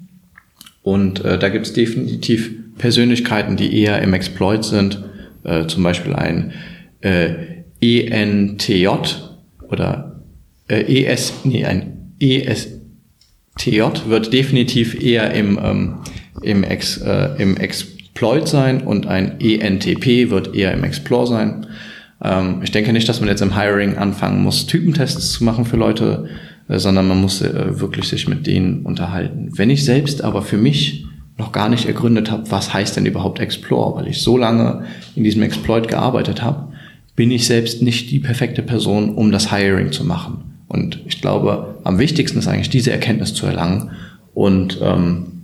Und 0.83 1.25
äh, 1.25 1.39
da 1.39 1.49
gibt 1.49 1.67
es 1.67 1.73
definitiv 1.73 2.53
Persönlichkeiten, 2.79 3.57
die 3.57 3.81
eher 3.81 4.01
im 4.03 4.15
Exploit 4.15 4.65
sind, 4.65 5.03
äh, 5.45 5.67
zum 5.67 5.83
Beispiel 5.83 6.15
ein 6.15 6.53
äh, 7.01 7.35
ENTJ 7.81 8.89
oder 9.69 10.06
äh, 10.69 11.05
ES, 11.05 11.33
nee, 11.45 11.65
ein 11.65 12.15
ESTJ 12.21 13.81
wird 14.07 14.33
definitiv 14.33 15.01
eher 15.01 15.33
im, 15.33 15.59
ähm, 15.63 15.95
im, 16.43 16.65
Ex, 16.65 16.99
äh, 16.99 17.31
im 17.39 17.57
Exploit 17.57 18.49
sein 18.49 18.83
und 18.83 19.07
ein 19.07 19.41
ENTP 19.41 20.31
wird 20.31 20.55
eher 20.55 20.73
im 20.73 20.85
Explore 20.85 21.27
sein. 21.27 21.67
Ähm, 22.23 22.61
ich 22.63 22.71
denke 22.71 22.93
nicht, 22.93 23.09
dass 23.09 23.21
man 23.21 23.29
jetzt 23.29 23.43
im 23.43 23.57
Hiring 23.57 23.97
anfangen 23.97 24.43
muss, 24.43 24.67
Typentests 24.67 25.33
zu 25.33 25.45
machen 25.45 25.65
für 25.65 25.77
Leute, 25.77 26.29
äh, 26.69 26.79
sondern 26.79 27.09
man 27.09 27.21
muss 27.21 27.43
äh, 27.43 27.79
wirklich 27.81 28.09
sich 28.09 28.29
mit 28.29 28.47
denen 28.47 28.85
unterhalten. 28.85 29.51
Wenn 29.55 29.71
ich 29.71 29.85
selbst 29.85 30.23
aber 30.23 30.43
für 30.43 30.59
mich 30.59 31.05
noch 31.39 31.53
gar 31.53 31.69
nicht 31.69 31.87
ergründet 31.87 32.31
habe, 32.31 32.51
was 32.51 32.73
heißt 32.73 32.97
denn 32.97 33.07
überhaupt 33.07 33.41
Explore, 33.41 33.97
weil 33.97 34.09
ich 34.09 34.23
so 34.23 34.39
lange 34.39 34.85
in 35.15 35.25
diesem 35.25 35.43
Exploit 35.43 35.87
gearbeitet 35.87 36.43
habe, 36.43 36.73
bin 37.15 37.31
ich 37.31 37.47
selbst 37.47 37.83
nicht 37.83 38.11
die 38.11 38.21
perfekte 38.21 38.63
Person, 38.63 39.15
um 39.15 39.33
das 39.33 39.53
Hiring 39.53 39.93
zu 39.93 40.05
machen. 40.05 40.56
Und 40.69 41.01
ich 41.07 41.21
glaube, 41.21 41.79
am 41.85 41.99
wichtigsten 41.99 42.39
ist 42.39 42.49
eigentlich 42.49 42.71
diese 42.71 42.91
Erkenntnis 42.91 43.35
zu 43.35 43.47
erlangen 43.47 43.91
und 44.35 44.79
ähm, 44.83 45.43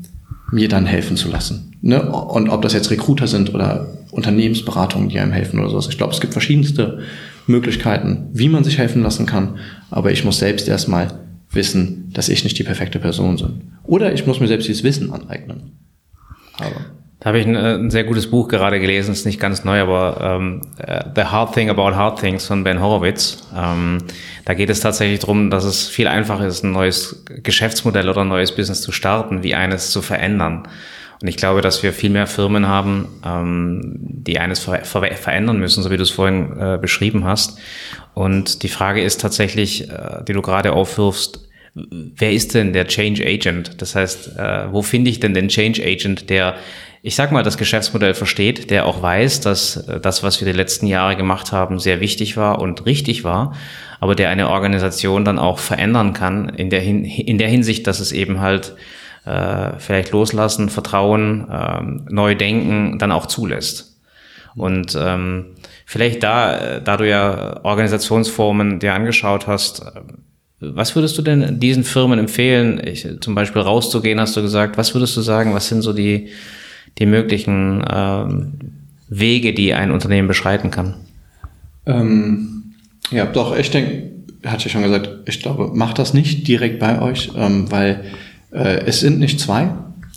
mir 0.50 0.68
dann 0.68 0.86
helfen 0.86 1.16
zu 1.16 1.30
lassen. 1.30 1.76
Ne? 1.80 2.02
Und 2.10 2.48
ob 2.48 2.62
das 2.62 2.72
jetzt 2.72 2.90
Recruiter 2.90 3.26
sind 3.26 3.54
oder 3.54 3.88
Unternehmensberatungen, 4.10 5.08
die 5.08 5.18
einem 5.18 5.32
helfen 5.32 5.58
oder 5.58 5.70
sowas. 5.70 5.88
Ich 5.88 5.96
glaube, 5.96 6.12
es 6.12 6.20
gibt 6.20 6.32
verschiedenste 6.34 7.00
Möglichkeiten, 7.46 8.28
wie 8.32 8.48
man 8.48 8.62
sich 8.62 8.78
helfen 8.78 9.02
lassen 9.02 9.26
kann. 9.26 9.56
Aber 9.90 10.12
ich 10.12 10.24
muss 10.24 10.38
selbst 10.38 10.68
erstmal 10.68 11.20
wissen, 11.50 12.10
dass 12.12 12.28
ich 12.28 12.44
nicht 12.44 12.58
die 12.58 12.64
perfekte 12.64 12.98
Person 12.98 13.36
bin. 13.36 13.72
Oder 13.84 14.12
ich 14.12 14.26
muss 14.26 14.40
mir 14.40 14.48
selbst 14.48 14.68
dieses 14.68 14.84
Wissen 14.84 15.12
aneignen. 15.12 15.72
Aber 16.58 17.01
da 17.22 17.28
habe 17.28 17.38
ich 17.38 17.46
ein, 17.46 17.54
äh, 17.54 17.74
ein, 17.74 17.90
sehr 17.90 18.02
gutes 18.02 18.28
Buch 18.28 18.48
gerade 18.48 18.80
gelesen, 18.80 19.12
ist 19.12 19.26
nicht 19.26 19.38
ganz 19.38 19.62
neu, 19.62 19.80
aber 19.80 20.18
ähm, 20.20 20.62
äh, 20.78 21.04
The 21.14 21.22
Hard 21.22 21.54
Thing 21.54 21.70
About 21.70 21.94
Hard 21.94 22.18
Things 22.18 22.46
von 22.46 22.64
Ben 22.64 22.80
Horowitz. 22.80 23.46
Ähm, 23.56 23.98
da 24.44 24.54
geht 24.54 24.70
es 24.70 24.80
tatsächlich 24.80 25.20
darum, 25.20 25.48
dass 25.48 25.62
es 25.62 25.86
viel 25.86 26.08
einfacher 26.08 26.44
ist, 26.44 26.64
ein 26.64 26.72
neues 26.72 27.24
Geschäftsmodell 27.44 28.08
oder 28.08 28.22
ein 28.22 28.28
neues 28.28 28.50
Business 28.50 28.82
zu 28.82 28.90
starten, 28.90 29.44
wie 29.44 29.54
eines 29.54 29.92
zu 29.92 30.02
verändern. 30.02 30.64
Und 31.20 31.28
ich 31.28 31.36
glaube, 31.36 31.60
dass 31.60 31.84
wir 31.84 31.92
viel 31.92 32.10
mehr 32.10 32.26
Firmen 32.26 32.66
haben, 32.66 33.06
ähm, 33.24 33.82
die 34.00 34.40
eines 34.40 34.58
ver 34.58 34.84
ver 34.84 35.02
verändern 35.14 35.60
müssen, 35.60 35.84
so 35.84 35.92
wie 35.92 35.96
du 35.96 36.02
es 36.02 36.10
vorhin 36.10 36.58
äh, 36.58 36.76
beschrieben 36.82 37.24
hast. 37.24 37.56
Und 38.14 38.64
die 38.64 38.68
Frage 38.68 39.00
ist 39.00 39.20
tatsächlich, 39.20 39.88
äh, 39.88 40.24
die 40.26 40.32
du 40.32 40.42
gerade 40.42 40.72
aufwirfst, 40.72 41.48
wer 41.74 42.32
ist 42.32 42.54
denn 42.54 42.72
der 42.72 42.88
Change 42.88 43.24
Agent? 43.24 43.80
Das 43.80 43.94
heißt, 43.94 44.36
äh, 44.36 44.72
wo 44.72 44.82
finde 44.82 45.10
ich 45.10 45.20
denn 45.20 45.34
den 45.34 45.46
Change 45.46 45.84
Agent, 45.84 46.28
der 46.28 46.56
ich 47.04 47.16
sag 47.16 47.32
mal, 47.32 47.42
das 47.42 47.58
Geschäftsmodell 47.58 48.14
versteht, 48.14 48.70
der 48.70 48.86
auch 48.86 49.02
weiß, 49.02 49.40
dass 49.40 49.88
äh, 49.88 50.00
das, 50.00 50.22
was 50.22 50.40
wir 50.40 50.46
die 50.46 50.56
letzten 50.56 50.86
Jahre 50.86 51.16
gemacht 51.16 51.52
haben, 51.52 51.78
sehr 51.78 52.00
wichtig 52.00 52.36
war 52.36 52.60
und 52.60 52.86
richtig 52.86 53.24
war, 53.24 53.54
aber 54.00 54.14
der 54.14 54.30
eine 54.30 54.48
Organisation 54.48 55.24
dann 55.24 55.38
auch 55.38 55.58
verändern 55.58 56.12
kann 56.12 56.48
in 56.48 56.70
der, 56.70 56.80
Hin 56.80 57.04
in 57.04 57.38
der 57.38 57.48
Hinsicht, 57.48 57.86
dass 57.88 57.98
es 57.98 58.12
eben 58.12 58.40
halt 58.40 58.76
äh, 59.24 59.72
vielleicht 59.78 60.12
loslassen, 60.12 60.68
Vertrauen, 60.68 61.46
ähm, 61.50 62.06
neu 62.08 62.36
denken 62.36 62.98
dann 62.98 63.12
auch 63.12 63.26
zulässt. 63.26 64.00
Und 64.54 64.96
ähm, 64.98 65.56
vielleicht 65.86 66.22
da, 66.22 66.56
äh, 66.56 66.82
da 66.82 66.96
du 66.96 67.08
ja 67.08 67.64
Organisationsformen 67.64 68.78
dir 68.78 68.94
angeschaut 68.94 69.48
hast, 69.48 69.80
äh, 69.80 70.00
was 70.60 70.94
würdest 70.94 71.18
du 71.18 71.22
denn 71.22 71.58
diesen 71.58 71.82
Firmen 71.82 72.20
empfehlen, 72.20 72.80
ich, 72.84 73.08
zum 73.20 73.34
Beispiel 73.34 73.62
rauszugehen, 73.62 74.20
hast 74.20 74.36
du 74.36 74.42
gesagt, 74.42 74.78
was 74.78 74.94
würdest 74.94 75.16
du 75.16 75.20
sagen, 75.20 75.54
was 75.54 75.66
sind 75.66 75.82
so 75.82 75.92
die 75.92 76.28
die 76.98 77.06
möglichen 77.06 77.84
ähm, 77.90 78.52
Wege, 79.08 79.54
die 79.54 79.74
ein 79.74 79.90
Unternehmen 79.90 80.28
beschreiten 80.28 80.70
kann? 80.70 80.94
Ähm, 81.86 82.74
ja, 83.10 83.26
doch, 83.26 83.56
ich 83.56 83.70
denke, 83.70 84.10
hatte 84.44 84.66
ich 84.66 84.72
schon 84.72 84.82
gesagt, 84.82 85.10
ich 85.26 85.40
glaube, 85.40 85.70
macht 85.74 85.98
das 85.98 86.14
nicht 86.14 86.46
direkt 86.48 86.78
bei 86.78 87.00
euch, 87.00 87.30
ähm, 87.36 87.70
weil 87.70 88.04
äh, 88.52 88.84
es 88.86 89.00
sind 89.00 89.18
nicht 89.18 89.40
zwei, 89.40 89.70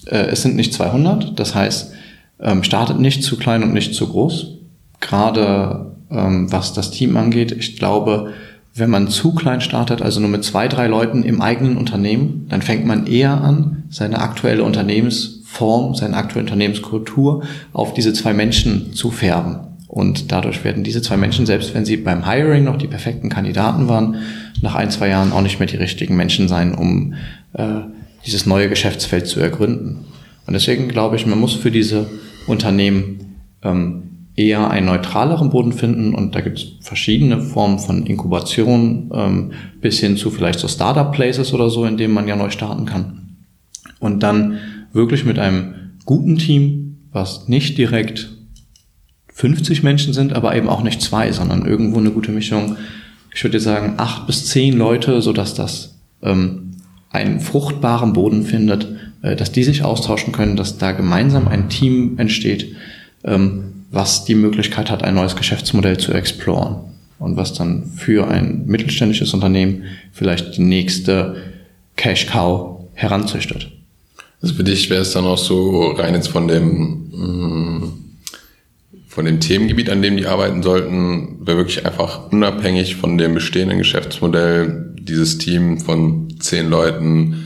äh, 0.08 0.28
es 0.28 0.42
sind 0.42 0.56
nicht 0.56 0.74
200. 0.74 1.40
Das 1.40 1.56
heißt, 1.56 1.94
ähm, 2.40 2.64
startet 2.64 3.00
nicht 3.00 3.24
zu 3.24 3.38
klein 3.38 3.64
und 3.64 3.74
nicht 3.74 3.94
zu 3.94 4.08
groß. 4.08 4.58
Gerade 5.00 5.92
ähm, 6.12 6.52
was 6.52 6.74
das 6.74 6.92
Team 6.92 7.18
angeht, 7.18 7.52
ich 7.52 7.78
glaube, 7.78 8.34
wenn 8.74 8.90
man 8.90 9.08
zu 9.08 9.34
klein 9.34 9.62
startet, 9.62 10.02
also 10.02 10.20
nur 10.20 10.30
mit 10.30 10.44
zwei, 10.44 10.68
drei 10.68 10.88
Leuten 10.88 11.24
im 11.24 11.42
eigenen 11.42 11.78
Unternehmen, 11.78 12.48
dann 12.50 12.62
fängt 12.62 12.86
man 12.86 13.08
eher 13.08 13.42
an, 13.42 13.84
seine 13.90 14.20
aktuelle 14.20 14.64
Unternehmens 14.64 15.44
Form, 15.56 15.96
seine 15.96 16.18
aktuelle 16.18 16.46
Unternehmenskultur 16.46 17.44
auf 17.74 17.94
diese 17.94 18.14
zwei 18.14 18.34
Menschen 18.34 18.94
zu 18.94 19.12
färben. 19.12 19.60
Und 19.88 20.32
dadurch 20.32 20.64
werden 20.64 20.84
diese 20.84 21.02
zwei 21.02 21.16
Menschen, 21.16 21.46
selbst 21.46 21.74
wenn 21.74 21.86
sie 21.86 21.98
beim 21.98 22.30
Hiring 22.30 22.66
noch 22.66 22.78
die 22.78 22.88
perfekten 22.88 23.30
Kandidaten 23.30 23.88
waren, 23.88 24.18
nach 24.62 24.76
ein, 24.76 24.92
zwei 24.92 25.10
Jahren 25.10 25.32
auch 25.32 25.42
nicht 25.42 25.60
mehr 25.60 25.68
die 25.68 25.78
richtigen 25.78 26.18
Menschen 26.18 26.48
sein, 26.48 26.76
um 26.76 27.14
äh, 27.54 27.82
dieses 28.26 28.46
neue 28.46 28.68
Geschäftsfeld 28.68 29.28
zu 29.28 29.40
ergründen. 29.40 30.06
Und 30.46 30.54
deswegen 30.54 30.90
glaube 30.90 31.16
ich, 31.16 31.26
man 31.26 31.40
muss 31.40 31.54
für 31.54 31.72
diese 31.72 32.08
Unternehmen 32.48 33.36
ähm, 33.64 34.04
eher 34.36 34.70
einen 34.70 34.88
neutraleren 34.88 35.50
Boden 35.50 35.72
finden 35.72 36.14
und 36.14 36.36
da 36.36 36.42
gibt 36.42 36.58
es 36.58 36.66
verschiedene 36.82 37.40
Formen 37.40 37.80
von 37.80 38.06
Inkubation 38.06 39.10
ähm, 39.14 39.52
bis 39.80 40.00
hin 40.00 40.18
zu 40.18 40.30
vielleicht 40.30 40.60
so 40.60 40.68
Startup 40.68 41.12
Places 41.12 41.54
oder 41.54 41.70
so, 41.70 41.86
in 41.86 41.96
denen 41.96 42.14
man 42.14 42.28
ja 42.28 42.36
neu 42.36 42.50
starten 42.50 42.86
kann. 42.86 43.38
Und 44.00 44.24
dann 44.24 44.58
wirklich 44.96 45.26
mit 45.26 45.38
einem 45.38 45.92
guten 46.06 46.38
Team, 46.38 46.98
was 47.12 47.48
nicht 47.48 47.78
direkt 47.78 48.32
50 49.34 49.84
Menschen 49.84 50.14
sind, 50.14 50.34
aber 50.34 50.56
eben 50.56 50.70
auch 50.70 50.82
nicht 50.82 51.02
zwei, 51.02 51.32
sondern 51.32 51.66
irgendwo 51.66 52.00
eine 52.00 52.12
gute 52.12 52.32
Mischung 52.32 52.78
ich 53.36 53.44
würde 53.44 53.60
sagen, 53.60 53.96
acht 53.98 54.28
bis 54.28 54.46
zehn 54.46 54.78
Leute, 54.78 55.22
sodass 55.22 55.54
das 55.54 56.00
ähm, 56.24 56.72
einen 57.12 57.42
fruchtbaren 57.42 58.14
Boden 58.14 58.44
findet, 58.44 58.88
äh, 59.22 59.36
dass 59.36 59.52
die 59.52 59.64
sich 59.64 59.84
austauschen 59.84 60.32
können, 60.32 60.56
dass 60.56 60.78
da 60.78 60.94
gemeinsam 60.94 61.50
ein 61.50 61.68
Team 61.68 62.18
entsteht, 62.18 62.74
ähm, 63.26 63.84
was 63.92 64.24
die 64.24 64.36
Möglichkeit 64.36 64.90
hat, 64.90 65.04
ein 65.04 65.16
neues 65.16 65.36
Geschäftsmodell 65.36 65.98
zu 65.98 66.14
exploren 66.14 66.78
und 67.20 67.36
was 67.36 67.54
dann 67.54 67.92
für 67.96 68.28
ein 68.30 68.66
mittelständisches 68.68 69.34
Unternehmen 69.34 69.84
vielleicht 70.14 70.56
die 70.56 70.64
nächste 70.64 71.36
Cash 71.98 72.28
Cow 72.28 72.86
heranzüchtet. 72.94 73.70
Also 74.42 74.56
für 74.56 74.64
dich 74.64 74.90
wäre 74.90 75.02
es 75.02 75.12
dann 75.12 75.26
auch 75.26 75.38
so 75.38 75.92
rein 75.92 76.14
jetzt 76.14 76.28
von 76.28 76.48
dem 76.48 77.10
mm, 77.12 77.94
von 79.08 79.26
dem 79.26 79.40
Themengebiet, 79.40 79.90
an 79.90 80.02
dem 80.02 80.18
die 80.18 80.28
arbeiten 80.28 80.62
sollten, 80.62 81.46
wäre 81.48 81.58
wirklich 81.58 81.86
einfach 81.86 82.32
unabhängig 82.32 82.98
von 82.98 83.18
dem 83.18 83.34
bestehenden 83.34 83.78
Geschäftsmodell 83.78 84.94
dieses 85.00 85.38
Team 85.38 85.80
von 85.80 86.38
zehn 86.40 86.70
Leuten 86.70 87.46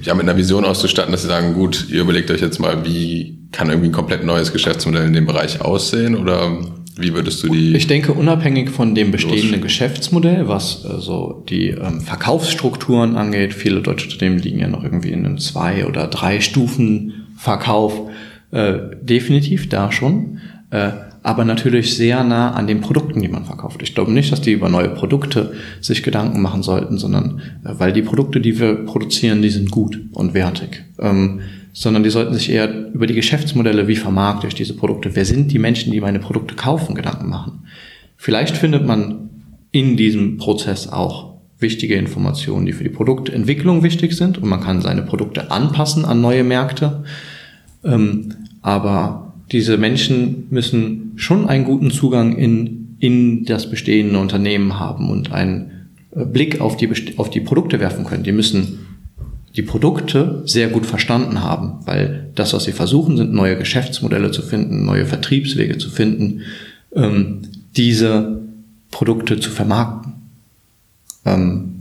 ja 0.00 0.14
mit 0.14 0.26
einer 0.26 0.38
Vision 0.38 0.64
auszustatten, 0.64 1.12
dass 1.12 1.22
sie 1.22 1.28
sagen, 1.28 1.52
gut, 1.52 1.88
ihr 1.90 2.00
überlegt 2.00 2.30
euch 2.30 2.40
jetzt 2.40 2.58
mal, 2.58 2.86
wie 2.86 3.38
kann 3.52 3.68
irgendwie 3.68 3.88
ein 3.88 3.92
komplett 3.92 4.24
neues 4.24 4.52
Geschäftsmodell 4.52 5.06
in 5.06 5.12
dem 5.12 5.26
Bereich 5.26 5.60
aussehen 5.60 6.16
oder 6.16 6.58
wie 6.98 7.12
würdest 7.12 7.42
du 7.42 7.48
die? 7.48 7.76
Ich 7.76 7.86
denke, 7.86 8.14
unabhängig 8.14 8.70
von 8.70 8.94
dem 8.94 9.10
bestehenden 9.10 9.60
Geschäftsmodell, 9.60 10.48
was 10.48 10.84
äh, 10.84 10.88
so 10.88 10.94
also 10.94 11.44
die 11.48 11.68
ähm, 11.68 12.00
Verkaufsstrukturen 12.00 13.16
angeht, 13.16 13.52
viele 13.52 13.82
deutsche 13.82 14.08
Unternehmen 14.08 14.38
liegen 14.38 14.60
ja 14.60 14.68
noch 14.68 14.82
irgendwie 14.82 15.10
in 15.10 15.26
einem 15.26 15.38
zwei- 15.38 15.86
oder 15.86 16.06
drei 16.06 16.40
Stufen 16.40 17.26
Verkauf, 17.36 18.08
äh, 18.50 18.78
definitiv 19.02 19.68
da 19.68 19.92
schon, 19.92 20.38
äh, 20.70 20.92
aber 21.22 21.44
natürlich 21.44 21.96
sehr 21.96 22.24
nah 22.24 22.52
an 22.52 22.66
den 22.66 22.80
Produkten, 22.80 23.20
die 23.20 23.28
man 23.28 23.44
verkauft. 23.44 23.82
Ich 23.82 23.94
glaube 23.94 24.12
nicht, 24.12 24.32
dass 24.32 24.40
die 24.40 24.52
über 24.52 24.68
neue 24.68 24.88
Produkte 24.88 25.52
sich 25.80 26.02
Gedanken 26.02 26.40
machen 26.40 26.62
sollten, 26.62 26.96
sondern 26.96 27.42
äh, 27.64 27.74
weil 27.78 27.92
die 27.92 28.02
Produkte, 28.02 28.40
die 28.40 28.58
wir 28.58 28.86
produzieren, 28.86 29.42
die 29.42 29.50
sind 29.50 29.70
gut 29.70 30.00
und 30.12 30.32
wertig. 30.32 30.84
Ähm, 30.98 31.40
sondern 31.78 32.02
die 32.02 32.10
sollten 32.10 32.32
sich 32.32 32.50
eher 32.50 32.90
über 32.94 33.06
die 33.06 33.12
Geschäftsmodelle, 33.12 33.86
wie 33.86 33.96
vermarkte 33.96 34.46
ich 34.46 34.54
diese 34.54 34.72
Produkte, 34.72 35.14
wer 35.14 35.26
sind 35.26 35.52
die 35.52 35.58
Menschen, 35.58 35.92
die 35.92 36.00
meine 36.00 36.20
Produkte 36.20 36.54
kaufen, 36.54 36.94
Gedanken 36.94 37.28
machen. 37.28 37.66
Vielleicht 38.16 38.56
findet 38.56 38.86
man 38.86 39.28
in 39.72 39.94
diesem 39.98 40.38
Prozess 40.38 40.88
auch 40.88 41.34
wichtige 41.58 41.96
Informationen, 41.96 42.64
die 42.64 42.72
für 42.72 42.82
die 42.82 42.88
Produktentwicklung 42.88 43.82
wichtig 43.82 44.14
sind 44.14 44.38
und 44.38 44.48
man 44.48 44.62
kann 44.62 44.80
seine 44.80 45.02
Produkte 45.02 45.50
anpassen 45.50 46.06
an 46.06 46.22
neue 46.22 46.44
Märkte. 46.44 47.04
Ähm, 47.84 48.30
aber 48.62 49.34
diese 49.52 49.76
Menschen 49.76 50.46
müssen 50.48 51.12
schon 51.16 51.46
einen 51.46 51.64
guten 51.64 51.90
Zugang 51.90 52.38
in, 52.38 52.96
in 53.00 53.44
das 53.44 53.68
bestehende 53.68 54.18
Unternehmen 54.18 54.80
haben 54.80 55.10
und 55.10 55.30
einen 55.30 55.90
äh, 56.12 56.24
Blick 56.24 56.62
auf 56.62 56.78
die, 56.78 56.88
auf 57.18 57.28
die 57.28 57.40
Produkte 57.40 57.80
werfen 57.80 58.06
können. 58.06 58.22
Die 58.22 58.32
müssen 58.32 58.85
die 59.56 59.62
Produkte 59.62 60.42
sehr 60.44 60.68
gut 60.68 60.84
verstanden 60.84 61.42
haben, 61.42 61.80
weil 61.86 62.30
das, 62.34 62.52
was 62.52 62.64
sie 62.64 62.72
versuchen, 62.72 63.16
sind 63.16 63.32
neue 63.32 63.56
Geschäftsmodelle 63.56 64.30
zu 64.30 64.42
finden, 64.42 64.84
neue 64.84 65.06
Vertriebswege 65.06 65.78
zu 65.78 65.90
finden, 65.90 66.42
ähm, 66.94 67.42
diese 67.76 68.42
Produkte 68.90 69.40
zu 69.40 69.50
vermarkten. 69.50 70.12
Ähm, 71.24 71.80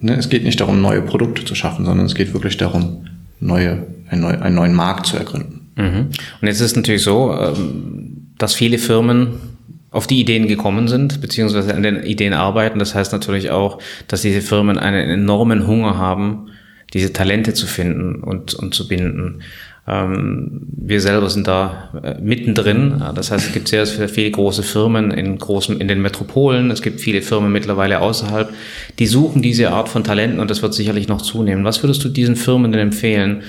ne, 0.00 0.16
es 0.16 0.28
geht 0.28 0.44
nicht 0.44 0.60
darum, 0.60 0.82
neue 0.82 1.02
Produkte 1.02 1.44
zu 1.44 1.54
schaffen, 1.54 1.86
sondern 1.86 2.04
es 2.04 2.14
geht 2.14 2.34
wirklich 2.34 2.58
darum, 2.58 3.06
neue, 3.40 3.86
einen, 4.08 4.20
neu, 4.20 4.38
einen 4.38 4.54
neuen 4.54 4.74
Markt 4.74 5.06
zu 5.06 5.16
ergründen. 5.16 5.70
Mhm. 5.76 6.08
Und 6.40 6.48
jetzt 6.48 6.60
ist 6.60 6.76
natürlich 6.76 7.02
so, 7.02 7.32
ähm, 7.32 8.28
dass 8.38 8.54
viele 8.54 8.78
Firmen 8.78 9.56
auf 9.90 10.06
die 10.06 10.20
Ideen 10.20 10.46
gekommen 10.46 10.88
sind, 10.88 11.22
beziehungsweise 11.22 11.74
an 11.74 11.82
den 11.82 12.02
Ideen 12.02 12.34
arbeiten. 12.34 12.78
Das 12.78 12.94
heißt 12.94 13.12
natürlich 13.12 13.50
auch, 13.50 13.78
dass 14.08 14.20
diese 14.20 14.42
Firmen 14.42 14.78
einen 14.78 15.08
enormen 15.08 15.66
Hunger 15.66 15.96
haben, 15.96 16.50
diese 16.92 17.12
Talente 17.12 17.54
zu 17.54 17.66
finden 17.66 18.22
und, 18.22 18.54
und 18.54 18.74
zu 18.74 18.88
binden. 18.88 19.42
Ähm, 19.88 20.62
wir 20.76 21.00
selber 21.00 21.30
sind 21.30 21.46
da 21.46 21.90
äh, 22.02 22.14
mittendrin. 22.20 23.02
Das 23.14 23.30
heißt, 23.30 23.46
es 23.46 23.52
gibt 23.52 23.68
sehr, 23.68 23.86
sehr 23.86 24.08
viele 24.08 24.30
große 24.30 24.62
Firmen 24.62 25.12
in 25.12 25.38
großen, 25.38 25.80
in 25.80 25.86
den 25.86 26.02
Metropolen. 26.02 26.70
Es 26.70 26.82
gibt 26.82 27.00
viele 27.00 27.22
Firmen 27.22 27.52
mittlerweile 27.52 28.00
außerhalb, 28.00 28.52
die 28.98 29.06
suchen 29.06 29.42
diese 29.42 29.70
Art 29.70 29.88
von 29.88 30.02
Talenten 30.02 30.40
und 30.40 30.50
das 30.50 30.62
wird 30.62 30.74
sicherlich 30.74 31.06
noch 31.06 31.22
zunehmen. 31.22 31.64
Was 31.64 31.82
würdest 31.82 32.04
du 32.04 32.08
diesen 32.08 32.36
Firmen 32.36 32.72
denn 32.72 32.80
empfehlen? 32.80 33.42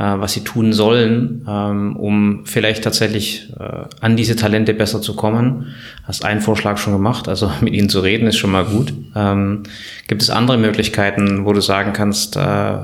Äh, 0.00 0.18
was 0.18 0.32
sie 0.32 0.40
tun 0.40 0.72
sollen, 0.72 1.44
ähm, 1.46 1.94
um 1.96 2.46
vielleicht 2.46 2.82
tatsächlich 2.84 3.52
äh, 3.60 3.84
an 4.00 4.16
diese 4.16 4.34
Talente 4.34 4.72
besser 4.72 5.02
zu 5.02 5.14
kommen. 5.14 5.74
Hast 6.04 6.24
einen 6.24 6.40
Vorschlag 6.40 6.78
schon 6.78 6.94
gemacht, 6.94 7.28
also 7.28 7.52
mit 7.60 7.74
ihnen 7.74 7.90
zu 7.90 8.00
reden 8.00 8.26
ist 8.26 8.38
schon 8.38 8.50
mal 8.50 8.64
gut. 8.64 8.94
Ähm, 9.14 9.64
gibt 10.08 10.22
es 10.22 10.30
andere 10.30 10.56
Möglichkeiten, 10.56 11.44
wo 11.44 11.52
du 11.52 11.60
sagen 11.60 11.92
kannst, 11.92 12.36
äh, 12.36 12.78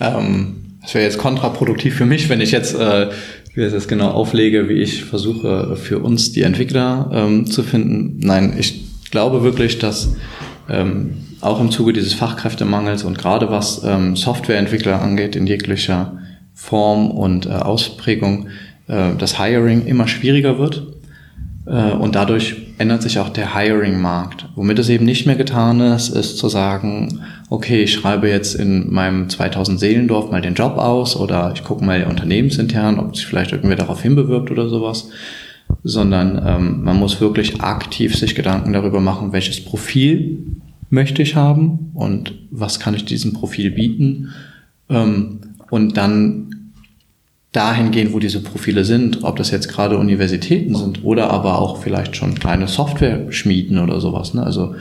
Ähm, 0.00 0.56
das 0.82 0.94
wäre 0.94 1.04
jetzt 1.04 1.18
kontraproduktiv 1.18 1.94
für 1.94 2.06
mich, 2.06 2.28
wenn 2.28 2.40
ich 2.40 2.50
jetzt 2.50 2.74
äh, 2.74 3.10
wie 3.54 3.64
ich 3.64 3.72
das 3.72 3.88
genau 3.88 4.08
auflege, 4.08 4.68
wie 4.68 4.80
ich 4.80 5.04
versuche 5.04 5.76
für 5.76 5.98
uns 5.98 6.32
die 6.32 6.42
Entwickler 6.42 7.10
ähm, 7.12 7.46
zu 7.46 7.62
finden. 7.62 8.18
Nein, 8.20 8.54
ich 8.58 9.10
glaube 9.10 9.42
wirklich, 9.42 9.78
dass 9.78 10.16
ähm, 10.70 11.14
auch 11.40 11.60
im 11.60 11.70
Zuge 11.70 11.92
dieses 11.92 12.14
Fachkräftemangels 12.14 13.04
und 13.04 13.18
gerade 13.18 13.50
was 13.50 13.82
ähm, 13.84 14.16
Softwareentwickler 14.16 15.02
angeht 15.02 15.36
in 15.36 15.46
jeglicher 15.46 16.18
Form 16.54 17.10
und 17.10 17.46
äh, 17.46 17.50
Ausprägung, 17.50 18.48
äh, 18.86 19.10
das 19.18 19.38
Hiring 19.38 19.86
immer 19.86 20.08
schwieriger 20.08 20.58
wird. 20.58 20.86
Äh, 21.66 21.92
und 21.92 22.14
dadurch 22.14 22.56
ändert 22.78 23.02
sich 23.02 23.18
auch 23.18 23.28
der 23.28 23.54
Hiring-Markt. 23.54 24.46
Womit 24.54 24.78
es 24.78 24.88
eben 24.88 25.04
nicht 25.04 25.26
mehr 25.26 25.36
getan 25.36 25.80
ist, 25.80 26.08
ist 26.08 26.38
zu 26.38 26.48
sagen, 26.48 27.20
okay, 27.50 27.82
ich 27.82 27.92
schreibe 27.92 28.28
jetzt 28.28 28.54
in 28.54 28.92
meinem 28.92 29.28
2000 29.28 29.78
Seelendorf 29.78 30.30
mal 30.30 30.40
den 30.40 30.54
Job 30.54 30.78
aus 30.78 31.16
oder 31.16 31.52
ich 31.54 31.64
gucke 31.64 31.84
mal 31.84 32.04
unternehmensintern, 32.04 32.98
ob 32.98 33.16
sich 33.16 33.26
vielleicht 33.26 33.52
irgendwer 33.52 33.76
darauf 33.76 34.02
hinbewirbt 34.02 34.50
oder 34.50 34.68
sowas, 34.68 35.10
sondern 35.84 36.42
ähm, 36.44 36.82
man 36.82 36.98
muss 36.98 37.20
wirklich 37.20 37.60
aktiv 37.60 38.16
sich 38.16 38.34
Gedanken 38.34 38.72
darüber 38.72 39.00
machen, 39.00 39.32
welches 39.32 39.64
Profil 39.64 40.38
möchte 40.90 41.22
ich 41.22 41.36
haben 41.36 41.90
und 41.94 42.34
was 42.50 42.80
kann 42.80 42.94
ich 42.94 43.04
diesem 43.04 43.32
Profil 43.32 43.70
bieten 43.70 44.30
ähm, 44.88 45.40
und 45.70 45.96
dann 45.96 46.61
dahin 47.52 47.90
gehen, 47.90 48.14
wo 48.14 48.18
diese 48.18 48.42
Profile 48.42 48.84
sind, 48.84 49.24
ob 49.24 49.36
das 49.36 49.50
jetzt 49.50 49.68
gerade 49.68 49.98
Universitäten 49.98 50.74
sind 50.74 51.04
oder 51.04 51.30
aber 51.30 51.58
auch 51.58 51.82
vielleicht 51.82 52.16
schon 52.16 52.34
kleine 52.34 52.66
Software-Schmieden 52.66 53.78
oder 53.78 54.00
sowas. 54.00 54.32
Ne? 54.32 54.42
Also 54.42 54.74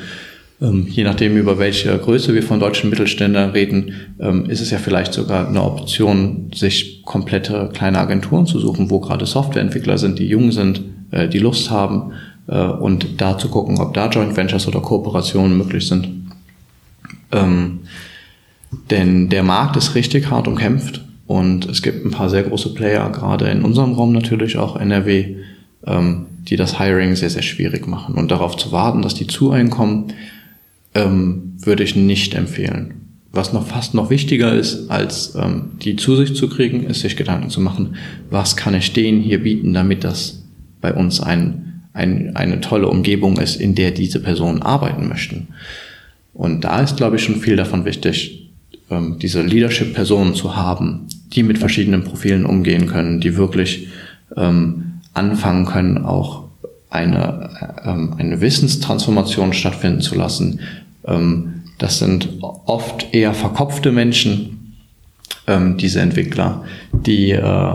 ähm, 0.61 0.88
je 0.89 1.03
nachdem, 1.03 1.36
über 1.36 1.59
welche 1.59 1.97
Größe 1.97 2.34
wir 2.34 2.43
von 2.43 2.61
deutschen 2.61 2.89
Mittelständlern 2.89 3.51
reden, 3.51 3.93
ähm, 4.19 4.49
ist 4.49 4.61
es 4.61 4.72
ja 4.72 4.78
vielleicht 4.78 5.13
sogar 5.13 5.49
eine 5.49 5.61
Option, 5.61 6.49
sich 6.55 7.03
komplette 7.03 7.69
kleine 7.74 7.99
Agenturen 7.99 8.45
zu 8.45 8.57
suchen, 8.57 8.89
wo 8.89 9.01
gerade 9.01 9.26
Softwareentwickler 9.26 9.97
sind, 9.97 10.17
die 10.17 10.28
jung 10.28 10.53
sind, 10.53 10.82
äh, 11.11 11.28
die 11.28 11.39
Lust 11.39 11.72
haben 11.72 12.13
äh, 12.47 12.57
und 12.57 13.19
da 13.19 13.38
zu 13.38 13.49
gucken, 13.49 13.80
ob 13.80 13.93
da 13.93 14.09
Joint 14.09 14.38
Ventures 14.38 14.67
oder 14.67 14.80
Kooperationen 14.80 15.57
möglich 15.57 15.88
sind. 15.88 16.07
Ähm, 17.34 17.80
denn 18.89 19.28
der 19.28 19.43
Markt 19.43 19.76
ist 19.76 19.93
richtig 19.95 20.30
hart 20.30 20.47
umkämpft 20.47 21.01
und 21.32 21.65
es 21.69 21.82
gibt 21.82 22.05
ein 22.05 22.11
paar 22.11 22.29
sehr 22.29 22.43
große 22.43 22.73
Player, 22.73 23.09
gerade 23.09 23.47
in 23.49 23.63
unserem 23.63 23.93
Raum 23.93 24.11
natürlich 24.11 24.57
auch 24.57 24.75
NRW, 24.75 25.38
ähm, 25.88 26.25
die 26.39 26.57
das 26.57 26.77
Hiring 26.77 27.15
sehr, 27.15 27.29
sehr 27.29 27.41
schwierig 27.41 27.88
machen. 27.88 28.15
Und 28.15 28.32
darauf 28.32 28.57
zu 28.57 28.73
warten, 28.73 29.01
dass 29.01 29.13
die 29.13 29.27
zu 29.27 29.51
einkommen, 29.51 30.07
ähm, 30.93 31.53
würde 31.57 31.84
ich 31.84 31.95
nicht 31.95 32.36
empfehlen. 32.36 32.95
Was 33.32 33.53
noch 33.53 33.65
fast 33.65 33.93
noch 33.93 34.09
wichtiger 34.09 34.53
ist, 34.53 34.91
als 34.91 35.34
ähm, 35.36 35.77
die 35.82 35.95
zu 35.95 36.17
sich 36.17 36.36
zu 36.36 36.49
kriegen, 36.49 36.84
ist 36.84 36.99
sich 36.99 37.15
Gedanken 37.15 37.49
zu 37.49 37.61
machen, 37.61 37.95
was 38.29 38.57
kann 38.57 38.73
ich 38.73 38.91
denen 38.91 39.21
hier 39.21 39.41
bieten, 39.41 39.73
damit 39.73 40.03
das 40.03 40.43
bei 40.82 40.93
uns 40.93 41.21
ein, 41.21 41.84
ein, 41.93 42.36
eine 42.36 42.59
tolle 42.59 42.89
Umgebung 42.89 43.38
ist, 43.38 43.55
in 43.55 43.73
der 43.73 43.91
diese 43.91 44.19
Personen 44.19 44.61
arbeiten 44.61 45.07
möchten. 45.07 45.47
Und 46.34 46.65
da 46.65 46.82
ist, 46.82 46.97
glaube 46.97 47.15
ich, 47.15 47.23
schon 47.23 47.38
viel 47.38 47.55
davon 47.55 47.86
wichtig, 47.86 48.49
ähm, 48.89 49.17
diese 49.17 49.41
Leadership-Personen 49.41 50.36
zu 50.36 50.57
haben, 50.57 51.07
die 51.34 51.43
mit 51.43 51.57
verschiedenen 51.57 52.03
Profilen 52.03 52.45
umgehen 52.45 52.88
können, 52.88 53.19
die 53.19 53.38
wirklich 53.38 53.88
ähm, 54.36 54.99
anfangen 55.13 55.65
können, 55.65 55.97
auch 55.99 56.45
eine, 56.89 57.49
ähm, 57.86 58.15
eine 58.17 58.41
Wissenstransformation 58.41 59.53
stattfinden 59.53 60.01
zu 60.01 60.15
lassen. 60.15 60.59
Ähm, 61.05 61.63
das 61.77 61.99
sind 61.99 62.29
oft 62.41 63.13
eher 63.13 63.34
verkopfte 63.34 63.91
Menschen, 63.91 64.75
ähm, 65.47 65.77
diese 65.77 66.01
Entwickler, 66.01 66.63
die, 66.91 67.32
äh, 67.32 67.73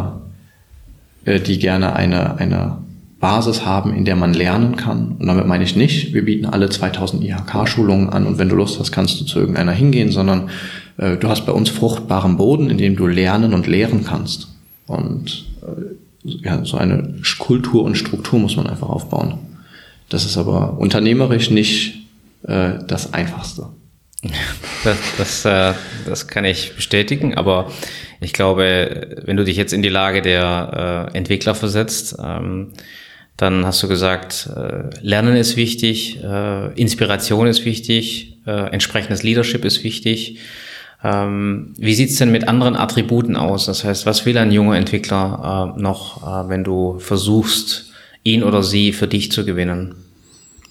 äh 1.24 1.40
die 1.40 1.58
gerne 1.58 1.96
eine, 1.96 2.38
eine 2.38 2.78
Basis 3.18 3.64
haben, 3.64 3.94
in 3.94 4.04
der 4.04 4.16
man 4.16 4.34
lernen 4.34 4.76
kann. 4.76 5.16
Und 5.18 5.26
damit 5.26 5.46
meine 5.46 5.64
ich 5.64 5.74
nicht, 5.74 6.12
wir 6.12 6.24
bieten 6.24 6.46
alle 6.46 6.68
2000 6.68 7.24
IHK-Schulungen 7.24 8.10
an 8.10 8.26
und 8.26 8.38
wenn 8.38 8.48
du 8.48 8.54
Lust 8.54 8.78
hast, 8.78 8.92
kannst 8.92 9.20
du 9.20 9.24
zu 9.24 9.40
irgendeiner 9.40 9.72
hingehen, 9.72 10.12
sondern 10.12 10.50
du 10.96 11.28
hast 11.28 11.46
bei 11.46 11.52
uns 11.52 11.68
fruchtbaren 11.68 12.36
Boden, 12.36 12.70
in 12.70 12.78
dem 12.78 12.96
du 12.96 13.06
lernen 13.06 13.54
und 13.54 13.66
lehren 13.66 14.04
kannst. 14.04 14.48
Und 14.86 15.44
äh, 15.62 15.96
ja, 16.26 16.64
so 16.64 16.76
eine 16.76 17.14
Kultur 17.38 17.84
und 17.84 17.96
Struktur 17.96 18.38
muss 18.38 18.56
man 18.56 18.66
einfach 18.66 18.88
aufbauen. 18.88 19.38
Das 20.08 20.24
ist 20.24 20.36
aber 20.36 20.78
unternehmerisch 20.78 21.50
nicht 21.50 22.02
äh, 22.46 22.74
das 22.86 23.12
Einfachste. 23.12 23.68
Das, 24.84 24.98
das, 25.18 25.44
äh, 25.44 25.74
das 26.06 26.28
kann 26.28 26.44
ich 26.44 26.76
bestätigen, 26.76 27.34
aber 27.34 27.72
ich 28.20 28.32
glaube, 28.32 29.16
wenn 29.24 29.36
du 29.36 29.44
dich 29.44 29.56
jetzt 29.56 29.72
in 29.72 29.82
die 29.82 29.88
Lage 29.88 30.22
der 30.22 31.10
äh, 31.12 31.16
Entwickler 31.16 31.56
versetzt, 31.56 32.14
ähm, 32.22 32.72
dann 33.36 33.66
hast 33.66 33.82
du 33.82 33.88
gesagt, 33.88 34.48
äh, 34.54 34.90
Lernen 35.00 35.36
ist 35.36 35.56
wichtig, 35.56 36.22
äh, 36.22 36.72
Inspiration 36.74 37.48
ist 37.48 37.64
wichtig, 37.64 38.38
äh, 38.46 38.70
entsprechendes 38.70 39.24
Leadership 39.24 39.64
ist 39.64 39.82
wichtig. 39.82 40.38
Ähm, 41.06 41.74
wie 41.76 41.94
sieht's 41.94 42.16
denn 42.16 42.32
mit 42.32 42.48
anderen 42.48 42.74
Attributen 42.74 43.36
aus? 43.36 43.66
Das 43.66 43.84
heißt, 43.84 44.06
was 44.06 44.26
will 44.26 44.36
ein 44.38 44.50
junger 44.50 44.76
Entwickler 44.76 45.74
äh, 45.76 45.80
noch, 45.80 46.22
äh, 46.22 46.48
wenn 46.48 46.64
du 46.64 46.98
versuchst, 46.98 47.92
ihn 48.24 48.42
oder 48.42 48.62
sie 48.62 48.92
für 48.92 49.06
dich 49.06 49.30
zu 49.30 49.44
gewinnen? 49.44 49.94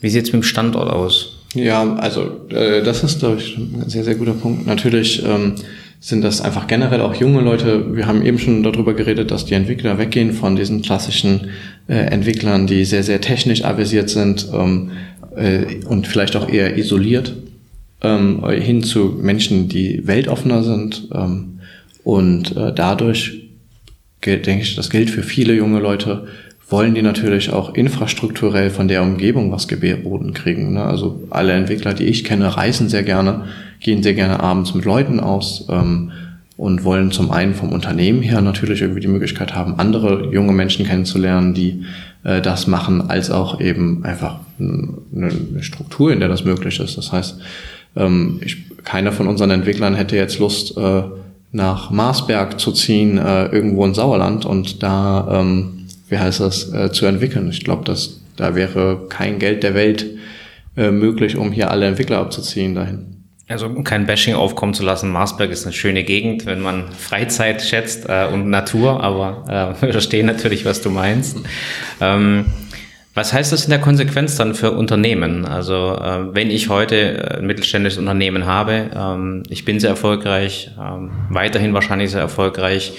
Wie 0.01 0.09
sieht's 0.09 0.33
mit 0.33 0.41
dem 0.41 0.43
Standort 0.43 0.89
aus? 0.89 1.37
Ja, 1.53 1.95
also 1.95 2.47
äh, 2.49 2.83
das 2.83 3.03
ist, 3.03 3.19
glaube 3.19 3.37
ich, 3.37 3.57
ein 3.57 3.85
sehr, 3.87 4.03
sehr 4.03 4.15
guter 4.15 4.33
Punkt. 4.33 4.67
Natürlich 4.67 5.23
ähm, 5.25 5.55
sind 6.01 6.21
das 6.21 6.41
einfach 6.41 6.67
generell 6.67 6.99
auch 6.99 7.15
junge 7.15 7.39
Leute. 7.39 7.95
Wir 7.95 8.05
haben 8.05 8.25
eben 8.25 8.37
schon 8.37 8.61
darüber 8.61 8.93
geredet, 8.93 9.31
dass 9.31 9.45
die 9.45 9.53
Entwickler 9.53 9.97
weggehen 9.97 10.33
von 10.33 10.57
diesen 10.57 10.81
klassischen 10.81 11.51
äh, 11.87 11.93
Entwicklern, 11.93 12.67
die 12.67 12.83
sehr, 12.83 13.03
sehr 13.03 13.21
technisch 13.21 13.63
avisiert 13.63 14.09
sind 14.09 14.47
ähm, 14.53 14.91
äh, 15.37 15.85
und 15.85 16.07
vielleicht 16.07 16.35
auch 16.35 16.49
eher 16.49 16.77
isoliert, 16.77 17.33
ähm, 18.05 18.47
hin 18.49 18.83
zu 18.83 19.17
Menschen, 19.19 19.67
die 19.67 20.05
weltoffener 20.05 20.63
sind. 20.63 21.09
Ähm, 21.13 21.59
und 22.03 22.55
äh, 22.55 22.73
dadurch, 22.73 23.49
denke 24.23 24.61
ich, 24.61 24.75
das 24.75 24.89
gilt 24.89 25.09
für 25.09 25.23
viele 25.23 25.53
junge 25.53 25.79
Leute, 25.79 26.27
wollen 26.67 26.95
die 26.95 27.01
natürlich 27.01 27.51
auch 27.51 27.73
infrastrukturell 27.75 28.69
von 28.69 28.87
der 28.87 29.03
Umgebung 29.03 29.51
was 29.51 29.67
geboten 29.67 30.33
kriegen. 30.33 30.73
Ne? 30.73 30.83
Also 30.83 31.23
alle 31.29 31.53
Entwickler, 31.53 31.93
die 31.93 32.05
ich 32.05 32.23
kenne, 32.23 32.57
reisen 32.57 32.89
sehr 32.89 33.03
gerne, 33.03 33.45
gehen 33.79 34.01
sehr 34.01 34.15
gerne 34.15 34.39
abends 34.39 34.73
mit 34.73 34.85
Leuten 34.85 35.19
aus 35.19 35.67
ähm, 35.69 36.11
und 36.57 36.83
wollen 36.83 37.11
zum 37.11 37.31
einen 37.31 37.53
vom 37.53 37.69
Unternehmen 37.69 38.21
her 38.21 38.41
natürlich 38.41 38.81
irgendwie 38.81 39.01
die 39.01 39.07
Möglichkeit 39.07 39.53
haben, 39.53 39.77
andere 39.77 40.31
junge 40.33 40.53
Menschen 40.53 40.85
kennenzulernen, 40.85 41.53
die 41.53 41.83
äh, 42.23 42.41
das 42.41 42.65
machen, 42.65 43.09
als 43.09 43.29
auch 43.29 43.61
eben 43.61 44.03
einfach 44.03 44.39
eine, 44.59 45.31
Struktur, 45.61 46.11
in 46.11 46.19
der 46.19 46.29
das 46.29 46.45
möglich 46.45 46.79
ist. 46.79 46.97
Das 46.97 47.11
heißt, 47.11 47.39
ähm, 47.95 48.39
ich, 48.43 48.57
keiner 48.83 49.11
von 49.11 49.27
unseren 49.27 49.51
Entwicklern 49.51 49.95
hätte 49.95 50.15
jetzt 50.15 50.39
Lust, 50.39 50.77
äh, 50.77 51.03
nach 51.51 51.89
Marsberg 51.89 52.59
zu 52.59 52.71
ziehen, 52.71 53.17
äh, 53.17 53.45
irgendwo 53.47 53.85
in 53.85 53.93
Sauerland 53.93 54.45
und 54.45 54.83
da 54.83 55.39
ähm, 55.41 55.75
wie 56.09 56.17
heißt 56.17 56.39
das, 56.39 56.71
äh, 56.73 56.91
zu 56.91 57.05
entwickeln. 57.05 57.49
Ich 57.49 57.63
glaube, 57.63 57.91
da 58.35 58.55
wäre 58.55 59.07
kein 59.09 59.39
Geld 59.39 59.63
der 59.63 59.73
Welt 59.73 60.05
äh, 60.77 60.91
möglich, 60.91 61.37
um 61.37 61.51
hier 61.51 61.71
alle 61.71 61.87
Entwickler 61.87 62.19
abzuziehen 62.19 62.75
dahin. 62.75 63.11
Also 63.47 63.67
um 63.67 63.83
kein 63.83 64.07
Bashing 64.07 64.33
aufkommen 64.33 64.73
zu 64.73 64.83
lassen, 64.83 65.11
Marsberg 65.11 65.51
ist 65.51 65.65
eine 65.65 65.73
schöne 65.73 66.03
Gegend, 66.03 66.47
wenn 66.47 66.61
man 66.61 66.91
Freizeit 66.91 67.61
schätzt 67.61 68.07
äh, 68.09 68.27
und 68.31 68.49
Natur, 68.49 69.03
aber 69.03 69.75
äh, 69.79 69.81
wir 69.85 69.91
verstehen 69.93 70.25
natürlich, 70.25 70.65
was 70.65 70.81
du 70.81 70.89
meinst. 70.89 71.37
Ähm, 72.01 72.45
was 73.15 73.31
heißt 73.31 73.53
das 73.53 73.63
in 73.63 73.69
der 73.69 73.79
Konsequenz 73.79 74.35
dann 74.35 74.53
für 74.53 74.71
Unternehmen? 74.71 75.45
Also 75.45 75.97
äh, 75.97 76.35
wenn 76.35 76.51
ich 76.51 76.67
heute 76.67 77.37
ein 77.39 77.47
mittelständisches 77.47 77.97
Unternehmen 77.97 78.45
habe, 78.45 78.91
ähm, 78.93 79.43
ich 79.49 79.63
bin 79.63 79.79
sehr 79.79 79.89
erfolgreich, 79.89 80.71
ähm, 80.77 81.11
weiterhin 81.29 81.73
wahrscheinlich 81.73 82.11
sehr 82.11 82.19
erfolgreich, 82.19 82.93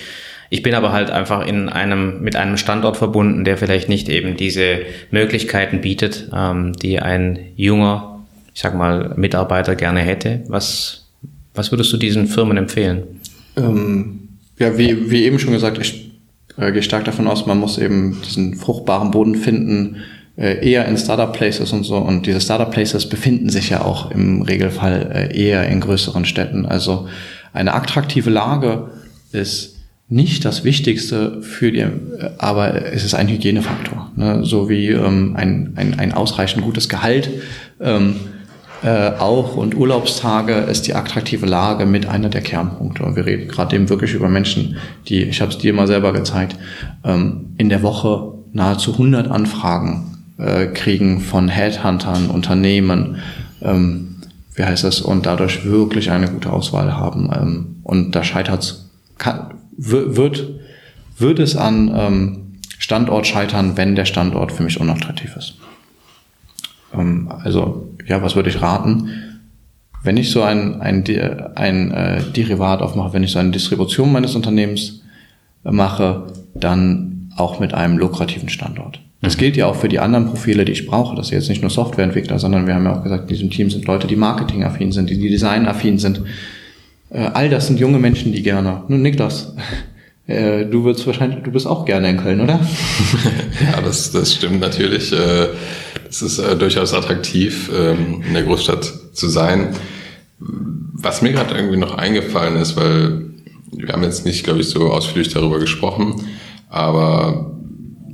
ich 0.49 0.62
bin 0.62 0.75
aber 0.75 0.93
halt 0.93 1.11
einfach 1.11 1.47
in 1.47 1.69
einem, 1.69 2.23
mit 2.23 2.35
einem 2.35 2.57
Standort 2.57 2.97
verbunden, 2.97 3.45
der 3.45 3.59
vielleicht 3.59 3.89
nicht 3.89 4.09
eben 4.09 4.37
diese 4.37 4.81
Möglichkeiten 5.11 5.83
bietet, 5.83 6.31
ähm, 6.35 6.73
die 6.73 6.99
ein 6.99 7.39
junger, 7.57 8.25
ich 8.55 8.62
sag 8.62 8.75
mal, 8.75 9.12
Mitarbeiter 9.17 9.77
gerne 9.77 10.01
hätte. 10.01 10.45
Was, 10.49 11.09
was 11.55 11.73
würdest 11.73 11.93
du 11.93 11.99
diesen 11.99 12.27
Firmen 12.27 12.57
empfehlen? 12.57 13.21
Ähm, 13.57 14.29
ja, 14.59 14.79
wie, 14.79 15.11
wie 15.11 15.25
eben 15.25 15.39
schon 15.39 15.53
gesagt, 15.53 15.79
ich 15.79 16.06
äh, 16.57 16.73
gehe 16.73 16.83
stark 16.83 17.05
davon 17.05 17.27
aus, 17.27 17.47
man 17.47 17.59
muss 17.59 17.79
eben 17.79 18.21
diesen 18.23 18.55
fruchtbaren 18.57 19.11
Boden 19.11 19.35
finden, 19.35 19.97
äh, 20.37 20.69
eher 20.69 20.87
in 20.87 20.97
Startup 20.97 21.33
Places 21.33 21.73
und 21.73 21.85
so. 21.85 21.97
Und 21.97 22.27
diese 22.27 22.41
Startup 22.41 22.71
Places 22.71 23.09
befinden 23.09 23.49
sich 23.49 23.71
ja 23.71 23.83
auch 23.83 24.11
im 24.11 24.43
Regelfall 24.43 25.11
äh, 25.13 25.39
eher 25.39 25.67
in 25.69 25.81
größeren 25.81 26.25
Städten. 26.25 26.67
Also 26.67 27.09
eine 27.53 27.75
attraktive 27.75 28.31
Lage 28.31 28.91
ist 29.33 29.77
nicht 30.09 30.45
das 30.45 30.63
Wichtigste 30.63 31.43
für 31.43 31.73
die, 31.73 31.85
aber 32.39 32.93
es 32.93 33.05
ist 33.05 33.15
ein 33.15 33.29
Hygienefaktor. 33.29 34.13
Ne? 34.15 34.45
So 34.45 34.69
wie 34.69 34.91
ähm, 34.91 35.35
ein, 35.37 35.73
ein, 35.75 35.99
ein 35.99 36.13
ausreichend 36.13 36.63
gutes 36.63 36.89
Gehalt 36.89 37.29
ähm, 37.81 38.17
äh, 38.83 39.12
auch 39.18 39.57
und 39.57 39.74
Urlaubstage 39.74 40.53
ist 40.53 40.87
die 40.87 40.95
attraktive 40.95 41.47
Lage 41.47 41.87
mit 41.87 42.07
einer 42.07 42.29
der 42.29 42.43
Kernpunkte. 42.43 43.03
Und 43.05 43.16
wir 43.16 43.24
reden 43.27 43.49
gerade 43.49 43.74
eben 43.74 43.89
wirklich 43.89 44.14
über 44.14 44.29
Menschen, 44.29 44.77
die, 45.09 45.22
ich 45.22 45.41
habe 45.41 45.51
es 45.51 45.59
dir 45.59 45.72
mal 45.72 45.87
selber 45.87 46.12
gezeigt, 46.12 46.57
ähm, 47.05 47.55
in 47.57 47.68
der 47.68 47.83
Woche 47.83 48.35
nahezu 48.53 48.93
100 48.93 49.31
Anfragen 49.31 50.18
äh, 50.39 50.66
kriegen 50.66 51.20
von 51.20 51.49
Headhuntern, 51.49 52.29
Unternehmen, 52.29 53.16
ähm, 53.62 54.16
wie 54.55 54.64
heißt 54.64 54.85
das, 54.85 55.01
und 55.01 55.27
dadurch 55.27 55.64
wirklich 55.64 56.11
eine 56.11 56.29
gute 56.29 56.53
Auswahl 56.53 56.97
haben. 56.97 57.31
Ähm, 57.35 57.77
und 57.83 58.14
da 58.14 58.24
scheitert 58.24 58.62
es 58.62 58.91
wird, 59.79 60.49
wird 61.18 61.39
es 61.39 61.57
an 61.57 61.93
ähm, 61.95 62.59
Standort 62.79 63.27
scheitern, 63.27 63.77
wenn 63.77 63.95
der 63.95 64.05
Standort 64.05 64.53
für 64.53 64.62
mich 64.62 64.81
unattraktiv 64.81 65.35
ist. 65.37 65.55
Ähm, 66.95 67.30
also, 67.43 67.89
ja, 68.07 68.22
was 68.22 68.37
würde 68.37 68.51
ich 68.51 68.61
raten? 68.62 69.11
Wenn 70.03 70.16
ich 70.16 70.30
so 70.30 70.43
ein, 70.43 70.80
ein, 70.80 71.05
ein 71.57 71.91
äh, 71.91 72.22
Derivat 72.37 72.80
aufmache, 72.80 73.12
wenn 73.12 73.24
ich 73.24 73.32
so 73.32 73.39
eine 73.39 73.51
Distribution 73.51 74.12
meines 74.12 74.37
Unternehmens 74.37 75.03
mache, 75.64 76.32
dann 76.55 77.30
auch 77.37 77.59
mit 77.59 77.74
einem 77.74 77.99
lukrativen 77.99 78.49
Standort. 78.49 79.01
Das 79.20 79.37
mhm. 79.37 79.41
gilt 79.41 79.57
ja 79.57 79.66
auch 79.66 79.76
für 79.76 79.89
die 79.89 79.99
anderen 79.99 80.26
Profile, 80.26 80.64
die 80.64 80.72
ich 80.72 80.87
brauche. 80.87 81.16
Das 81.16 81.28
sind 81.28 81.39
jetzt 81.39 81.49
nicht 81.49 81.62
nur 81.62 81.70
Softwareentwickler, 81.70 82.39
sondern 82.39 82.66
wir 82.66 82.74
haben 82.74 82.84
ja 82.84 82.97
auch 82.97 83.03
gesagt, 83.03 83.22
in 83.22 83.28
diesem 83.28 83.51
Team 83.51 83.70
sind 83.70 83.87
Leute, 83.87 84.07
die 84.07 84.16
marketingaffin 84.16 84.93
sind, 84.93 85.11
die 85.11 85.18
designaffin 85.28 85.99
sind, 85.99 86.22
äh, 87.11 87.28
all 87.32 87.49
das 87.49 87.66
sind 87.66 87.80
junge 87.80 87.99
Menschen, 87.99 88.32
die 88.32 88.43
gerne. 88.43 88.82
Nun, 88.89 89.03
Niklas, 89.03 89.55
äh, 90.26 90.64
du 90.64 90.84
wirst 90.84 91.07
wahrscheinlich, 91.07 91.43
du 91.43 91.51
bist 91.51 91.66
auch 91.66 91.84
gerne 91.84 92.11
in 92.11 92.16
Köln, 92.18 92.41
oder? 92.41 92.61
ja, 93.72 93.80
das, 93.80 94.12
das 94.12 94.34
stimmt 94.34 94.61
natürlich. 94.61 95.12
Äh, 95.12 95.49
es 96.09 96.23
ist 96.23 96.39
durchaus 96.61 96.95
attraktiv, 96.95 97.71
ähm, 97.75 98.23
in 98.27 98.35
der 98.35 98.45
Großstadt 98.45 98.93
zu 99.13 99.29
sein. 99.29 99.75
Was 100.39 101.23
mir 101.23 101.33
gerade 101.33 101.55
irgendwie 101.55 101.77
noch 101.77 101.97
eingefallen 101.97 102.57
ist, 102.57 102.77
weil 102.77 103.31
wir 103.73 103.93
haben 103.93 104.03
jetzt 104.03 104.25
nicht, 104.25 104.45
glaube 104.45 104.61
ich, 104.61 104.69
so 104.69 104.91
ausführlich 104.91 105.33
darüber 105.33 105.59
gesprochen, 105.59 106.15
aber 106.69 107.53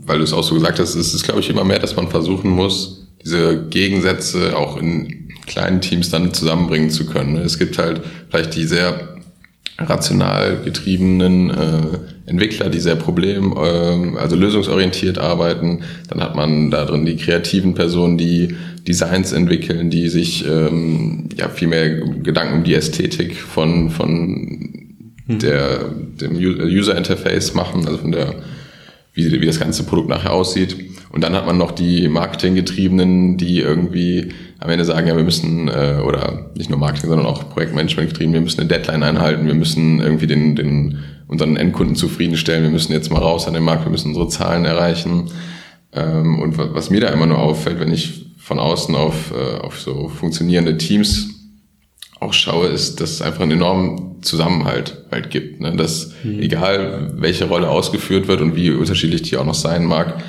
weil 0.05 0.19
du 0.19 0.25
es 0.25 0.33
auch 0.33 0.43
so 0.43 0.55
gesagt 0.55 0.79
hast, 0.79 0.95
ist 0.95 1.15
es, 1.15 1.23
glaube 1.23 1.41
ich, 1.41 1.51
immer 1.51 1.65
mehr, 1.65 1.79
dass 1.79 1.97
man 1.97 2.09
versuchen 2.09 2.51
muss, 2.51 3.09
diese 3.25 3.67
Gegensätze 3.69 4.57
auch 4.57 4.77
in 4.77 5.29
kleinen 5.47 5.81
Teams 5.81 6.11
dann 6.11 6.35
zusammenbringen 6.35 6.91
zu 6.91 7.07
können. 7.07 7.37
Es 7.37 7.59
gibt 7.59 7.79
halt 7.79 8.01
vielleicht 8.29 8.55
die 8.57 8.65
sehr 8.65 9.12
rational 9.79 10.59
getriebenen 10.65 11.51
äh, 11.51 11.99
Entwickler, 12.27 12.69
die 12.69 12.81
sehr 12.81 12.97
problem, 12.97 13.53
äh, 13.57 14.19
also 14.19 14.37
lösungsorientiert 14.37 15.19
arbeiten. 15.19 15.81
Dann 16.09 16.21
hat 16.21 16.37
man 16.37 16.71
da 16.71 16.85
drin 16.85 17.05
die 17.05 17.17
kreativen 17.17 17.75
Personen, 17.75 18.19
die 18.19 18.55
Designs 18.87 19.33
entwickeln, 19.33 19.91
die 19.91 20.09
sich 20.09 20.47
ähm, 20.47 21.29
ja 21.37 21.49
viel 21.49 21.69
mehr 21.69 22.01
Gedanken 22.01 22.59
um 22.59 22.65
die 22.65 22.75
Ästhetik 22.75 23.37
von 23.37 23.91
von 23.91 24.99
hm. 25.27 25.39
der 25.39 25.85
dem 26.21 26.37
User 26.37 26.97
Interface 26.97 27.55
machen, 27.55 27.87
also 27.87 27.99
von 27.99 28.13
der 28.13 28.35
wie, 29.15 29.41
wie 29.41 29.47
das 29.47 29.61
ganze 29.61 29.85
Produkt 29.85 30.09
nachher 30.09 30.33
aussieht. 30.33 30.77
Und 31.13 31.23
dann 31.23 31.35
hat 31.35 31.47
man 31.47 31.59
noch 31.59 31.73
die 31.73 32.09
Marketinggetriebenen, 32.09 33.37
die 33.37 33.61
irgendwie 33.61 34.33
am 34.59 34.71
Ende 34.71 34.85
sagen, 34.85 35.07
ja, 35.07 35.17
wir 35.17 35.25
müssen, 35.25 35.69
äh, 35.69 36.01
oder 36.03 36.51
nicht 36.57 36.71
nur 36.71 36.79
Marketing, 36.79 37.11
sondern 37.11 37.27
auch 37.27 37.51
Projektmanagement 37.51 38.09
getrieben, 38.09 38.33
wir 38.33 38.41
müssen 38.41 38.61
eine 38.61 38.69
Deadline 38.69 39.03
einhalten, 39.03 39.47
wir 39.47 39.55
müssen 39.55 40.01
irgendwie 40.01 40.27
den, 40.27 40.57
den 40.57 41.01
unseren 41.29 41.57
Endkunden 41.57 41.97
zufriedenstellen, 41.97 42.63
wir 42.65 42.71
müssen 42.71 42.93
jetzt 42.93 43.11
mal 43.11 43.19
raus 43.19 43.47
an 43.47 43.55
den 43.55 43.63
Markt, 43.63 43.85
wir 43.85 43.91
müssen 43.91 44.09
unsere 44.09 44.29
Zahlen 44.29 44.65
erreichen. 44.65 45.31
Ähm, 45.93 46.39
und 46.39 46.57
was 46.57 46.89
mir 46.89 47.01
da 47.01 47.09
immer 47.09 47.27
nur 47.27 47.39
auffällt, 47.39 47.79
wenn 47.79 47.93
ich 47.93 48.27
von 48.39 48.59
außen 48.59 48.95
auf, 48.95 49.33
äh, 49.33 49.59
auf 49.61 49.81
so 49.81 50.09
funktionierende 50.09 50.79
Teams 50.79 51.29
auch 52.21 52.33
schaue, 52.33 52.69
ist, 52.69 53.01
dass 53.01 53.11
es 53.11 53.23
einfach 53.23 53.43
einen 53.43 53.53
enormen 53.53 54.23
Zusammenhalt 54.23 55.05
halt 55.11 55.31
gibt. 55.31 55.61
Ne? 55.61 55.77
Dass 55.77 56.13
mhm. 56.23 56.41
egal 56.41 57.13
welche 57.17 57.47
Rolle 57.47 57.69
ausgeführt 57.69 58.29
wird 58.29 58.41
und 58.41 58.57
wie 58.57 58.71
unterschiedlich 58.71 59.23
die 59.23 59.37
auch 59.37 59.45
noch 59.45 59.55
sein 59.55 59.85
mag, 59.85 60.23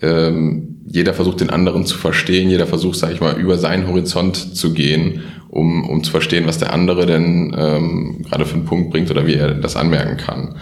ähm, 0.00 0.82
jeder 0.86 1.14
versucht 1.14 1.40
den 1.40 1.50
anderen 1.50 1.86
zu 1.86 1.96
verstehen, 1.96 2.50
jeder 2.50 2.66
versucht, 2.66 2.98
sage 2.98 3.14
ich 3.14 3.20
mal, 3.20 3.38
über 3.38 3.58
seinen 3.58 3.88
Horizont 3.88 4.56
zu 4.56 4.72
gehen 4.72 5.22
um, 5.56 5.88
um 5.88 6.04
zu 6.04 6.10
verstehen, 6.10 6.46
was 6.46 6.58
der 6.58 6.72
andere 6.72 7.06
denn 7.06 7.54
ähm, 7.56 8.22
gerade 8.28 8.44
für 8.44 8.54
einen 8.54 8.66
Punkt 8.66 8.90
bringt 8.90 9.10
oder 9.10 9.26
wie 9.26 9.34
er 9.34 9.54
das 9.54 9.74
anmerken 9.74 10.18
kann. 10.18 10.56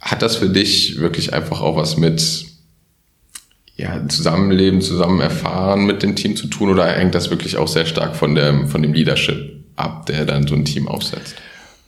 Hat 0.00 0.22
das 0.22 0.36
für 0.36 0.48
dich 0.48 0.98
wirklich 1.00 1.34
einfach 1.34 1.60
auch 1.60 1.76
was 1.76 1.98
mit 1.98 2.46
ja, 3.76 4.08
Zusammenleben, 4.08 4.80
zusammen 4.80 5.20
erfahren 5.20 5.84
mit 5.84 6.02
dem 6.02 6.16
Team 6.16 6.34
zu 6.34 6.46
tun 6.46 6.70
oder 6.70 6.86
hängt 6.86 7.14
das 7.14 7.28
wirklich 7.30 7.58
auch 7.58 7.68
sehr 7.68 7.84
stark 7.84 8.16
von, 8.16 8.34
der, 8.34 8.66
von 8.66 8.80
dem 8.80 8.94
Leadership 8.94 9.64
ab, 9.76 10.06
der 10.06 10.24
dann 10.24 10.46
so 10.46 10.54
ein 10.54 10.64
Team 10.64 10.88
aufsetzt? 10.88 11.34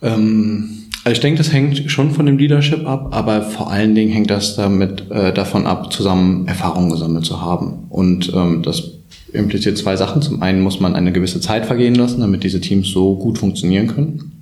Ähm, 0.03 0.88
also 1.09 1.17
ich 1.17 1.21
denke, 1.21 1.39
das 1.39 1.55
hängt 1.55 1.91
schon 1.91 2.11
von 2.11 2.27
dem 2.27 2.37
Leadership 2.37 2.87
ab, 2.87 3.17
aber 3.17 3.41
vor 3.41 3.71
allen 3.71 3.95
Dingen 3.95 4.13
hängt 4.13 4.29
das 4.29 4.57
damit 4.57 5.11
äh, 5.11 5.33
davon 5.33 5.67
ab, 5.67 5.91
zusammen 5.91 6.47
Erfahrungen 6.47 6.91
gesammelt 6.91 7.25
zu 7.25 7.41
haben. 7.41 7.87
Und 7.89 8.31
ähm, 8.35 8.63
das 8.63 8.91
impliziert 9.33 9.79
zwei 9.79 9.97
Sachen. 9.97 10.21
Zum 10.21 10.43
einen 10.43 10.61
muss 10.61 10.81
man 10.81 10.95
eine 10.95 11.11
gewisse 11.11 11.41
Zeit 11.41 11.65
vergehen 11.65 11.95
lassen, 11.95 12.21
damit 12.21 12.45
diese 12.45 12.61
Teams 12.61 12.89
so 12.89 13.17
gut 13.17 13.39
funktionieren 13.39 13.87
können. 13.87 14.33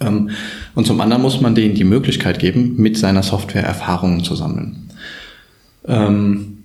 Ähm, 0.00 0.28
und 0.74 0.86
zum 0.86 1.00
anderen 1.00 1.22
muss 1.22 1.40
man 1.40 1.54
denen 1.54 1.76
die 1.76 1.84
Möglichkeit 1.84 2.38
geben, 2.38 2.74
mit 2.76 2.98
seiner 2.98 3.22
Software 3.22 3.64
Erfahrungen 3.64 4.22
zu 4.22 4.34
sammeln. 4.34 4.90
Ähm, 5.88 6.58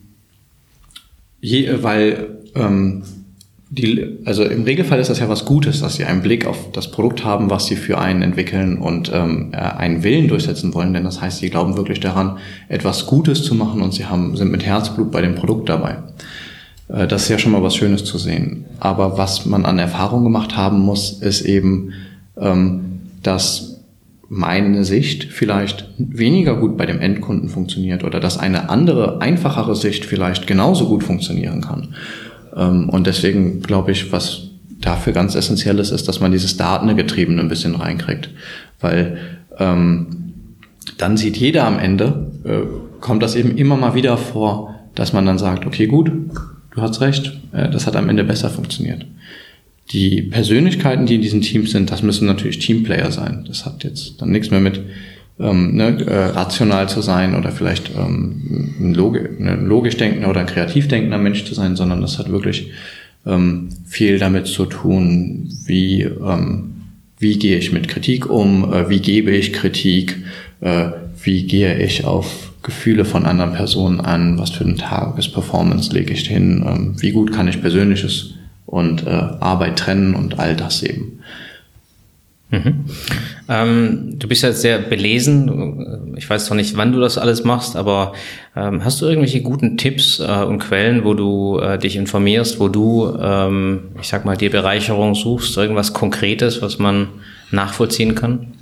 je, 1.39 1.83
weil 1.83 2.37
ähm, 2.53 3.03
die, 3.70 4.20
also 4.26 4.43
im 4.45 4.63
Regelfall 4.63 4.99
ist 4.99 5.09
das 5.09 5.20
ja 5.20 5.28
was 5.28 5.43
Gutes, 5.43 5.82
dass 5.82 5.95
sie 5.95 6.05
einen 6.05 6.22
Blick 6.22 6.45
auf 6.45 6.72
das 6.72 6.89
Produkt 6.89 7.26
haben, 7.26 7.49
was 7.49 7.65
sie 7.65 7.76
für 7.76 7.97
einen 7.97 8.22
entwickeln 8.22 8.78
und 8.78 9.11
ähm, 9.13 9.49
äh, 9.51 9.57
einen 9.57 10.03
Willen 10.03 10.30
durchsetzen 10.30 10.74
wollen, 10.74 10.93
denn 10.93 11.03
das 11.03 11.22
heißt, 11.22 11.39
sie 11.39 11.49
glauben 11.49 11.76
wirklich 11.76 11.99
daran, 11.99 12.38
etwas 12.70 13.07
Gutes 13.07 13.43
zu 13.43 13.55
machen 13.55 13.82
und 13.82 13.93
sie 13.93 14.05
haben, 14.05 14.38
sind 14.38 14.51
mit 14.51 14.65
Herzblut 14.65 15.11
bei 15.11 15.22
dem 15.22 15.36
Produkt 15.36 15.68
dabei. 15.68 15.97
Äh, 16.88 17.07
das 17.07 17.24
ist 17.24 17.30
ja 17.30 17.39
schon 17.39 17.51
mal 17.51 17.63
was 17.63 17.76
Schönes 17.76 18.05
zu 18.05 18.18
sehen. 18.18 18.65
Aber 18.80 19.18
was 19.18 19.45
man 19.45 19.65
an 19.65 19.80
Erfahrung 19.80 20.24
gemacht 20.24 20.55
haben 20.55 20.80
muss, 20.80 21.22
ist 21.22 21.41
eben, 21.41 21.91
ähm, 22.39 23.01
dass 23.22 23.82
meine 24.30 24.84
Sicht 24.84 25.26
vielleicht 25.26 25.89
weniger 25.97 26.57
gut 26.57 26.78
bei 26.78 26.86
dem 26.86 26.99
Endkunden 26.99 27.49
funktioniert 27.49 28.03
oder 28.03 28.20
dass 28.20 28.38
eine 28.38 28.70
andere, 28.70 29.22
einfachere 29.22 29.76
Sicht 29.76 30.05
vielleicht 30.05 30.47
genauso 30.47 30.88
gut 30.88 31.03
funktionieren 31.03 31.61
kann. 31.61 31.95
Ähm, 32.57 32.89
und 32.89 33.07
deswegen 33.07 33.61
glaube 33.61 33.91
ich, 33.91 34.11
was 34.11 34.49
dafür 34.81 35.13
ganz 35.13 35.35
essentiell 35.35 35.79
ist, 35.79 35.91
ist, 35.91 36.07
dass 36.07 36.19
man 36.19 36.31
dieses 36.31 36.57
Datengetriebene 36.57 37.41
ein 37.41 37.49
bisschen 37.49 37.75
reinkriegt. 37.75 38.29
Weil 38.79 39.17
ähm, 39.57 40.07
dann 40.97 41.17
sieht 41.17 41.37
jeder 41.37 41.65
am 41.65 41.79
Ende, 41.79 42.31
äh, 42.43 42.99
kommt 43.01 43.23
das 43.23 43.35
eben 43.35 43.57
immer 43.57 43.77
mal 43.77 43.95
wieder 43.95 44.17
vor, 44.17 44.75
dass 44.95 45.13
man 45.13 45.25
dann 45.25 45.37
sagt, 45.37 45.65
okay, 45.65 45.87
gut, 45.87 46.11
du 46.71 46.81
hast 46.81 47.01
recht, 47.01 47.39
äh, 47.51 47.69
das 47.69 47.87
hat 47.87 47.95
am 47.95 48.09
Ende 48.09 48.23
besser 48.23 48.49
funktioniert. 48.49 49.05
Die 49.91 50.21
Persönlichkeiten, 50.21 51.05
die 51.05 51.15
in 51.15 51.21
diesen 51.21 51.41
Teams 51.41 51.71
sind, 51.71 51.91
das 51.91 52.03
müssen 52.03 52.27
natürlich 52.27 52.59
Teamplayer 52.59 53.11
sein. 53.11 53.45
Das 53.47 53.65
hat 53.65 53.83
jetzt 53.83 54.21
dann 54.21 54.31
nichts 54.31 54.51
mehr 54.51 54.59
mit 54.59 54.81
ähm, 55.39 55.75
ne, 55.75 56.05
äh, 56.05 56.25
rational 56.25 56.89
zu 56.89 57.01
sein 57.01 57.35
oder 57.35 57.51
vielleicht 57.51 57.91
ähm, 57.95 58.73
ein, 58.79 58.93
Logi 58.93 59.19
ein 59.19 59.65
logisch 59.65 59.97
denkender 59.97 60.29
oder 60.29 60.41
ein 60.41 60.47
kreativ 60.47 60.88
denkender 60.88 61.17
Mensch 61.17 61.45
zu 61.45 61.53
sein, 61.53 61.75
sondern 61.75 62.01
das 62.01 62.17
hat 62.17 62.31
wirklich 62.31 62.71
ähm, 63.25 63.69
viel 63.85 64.19
damit 64.19 64.47
zu 64.47 64.65
tun, 64.65 65.49
wie, 65.65 66.01
ähm, 66.03 66.81
wie 67.19 67.38
gehe 67.38 67.57
ich 67.57 67.71
mit 67.71 67.88
Kritik 67.88 68.29
um, 68.29 68.73
äh, 68.73 68.89
wie 68.89 68.99
gebe 68.99 69.31
ich 69.31 69.53
Kritik, 69.53 70.17
äh, 70.61 70.89
wie 71.23 71.43
gehe 71.43 71.77
ich 71.79 72.05
auf 72.05 72.53
Gefühle 72.63 73.05
von 73.05 73.25
anderen 73.25 73.53
Personen 73.53 74.01
an, 74.01 74.38
was 74.39 74.51
für 74.51 74.63
eine 74.63 74.75
Tagesperformance 74.75 75.93
lege 75.93 76.13
ich 76.13 76.27
hin, 76.27 76.65
ähm, 76.67 76.95
wie 76.99 77.11
gut 77.11 77.31
kann 77.31 77.47
ich 77.47 77.61
Persönliches 77.61 78.33
und 78.65 79.05
äh, 79.05 79.09
Arbeit 79.09 79.77
trennen 79.77 80.15
und 80.15 80.39
all 80.39 80.55
das 80.55 80.83
eben. 80.83 81.19
Mhm. 82.49 82.85
Ähm, 83.49 84.19
du 84.19 84.27
bist 84.27 84.43
ja 84.43 84.53
sehr 84.53 84.79
belesen. 84.79 86.15
Ich 86.17 86.29
weiß 86.29 86.45
zwar 86.45 86.55
nicht, 86.55 86.77
wann 86.77 86.93
du 86.93 86.99
das 86.99 87.17
alles 87.17 87.43
machst, 87.43 87.75
aber 87.75 88.13
ähm, 88.55 88.85
hast 88.85 89.01
du 89.01 89.05
irgendwelche 89.05 89.41
guten 89.41 89.77
Tipps 89.77 90.19
äh, 90.19 90.43
und 90.43 90.59
Quellen, 90.59 91.03
wo 91.03 91.13
du 91.13 91.59
äh, 91.59 91.77
dich 91.77 91.97
informierst, 91.97 92.59
wo 92.59 92.69
du, 92.69 93.17
ähm, 93.21 93.89
ich 93.99 94.07
sag 94.07 94.23
mal, 94.23 94.37
dir 94.37 94.49
Bereicherung 94.49 95.13
suchst, 95.13 95.57
irgendwas 95.57 95.93
Konkretes, 95.93 96.61
was 96.61 96.79
man 96.79 97.09
nachvollziehen 97.51 98.15
kann? 98.15 98.53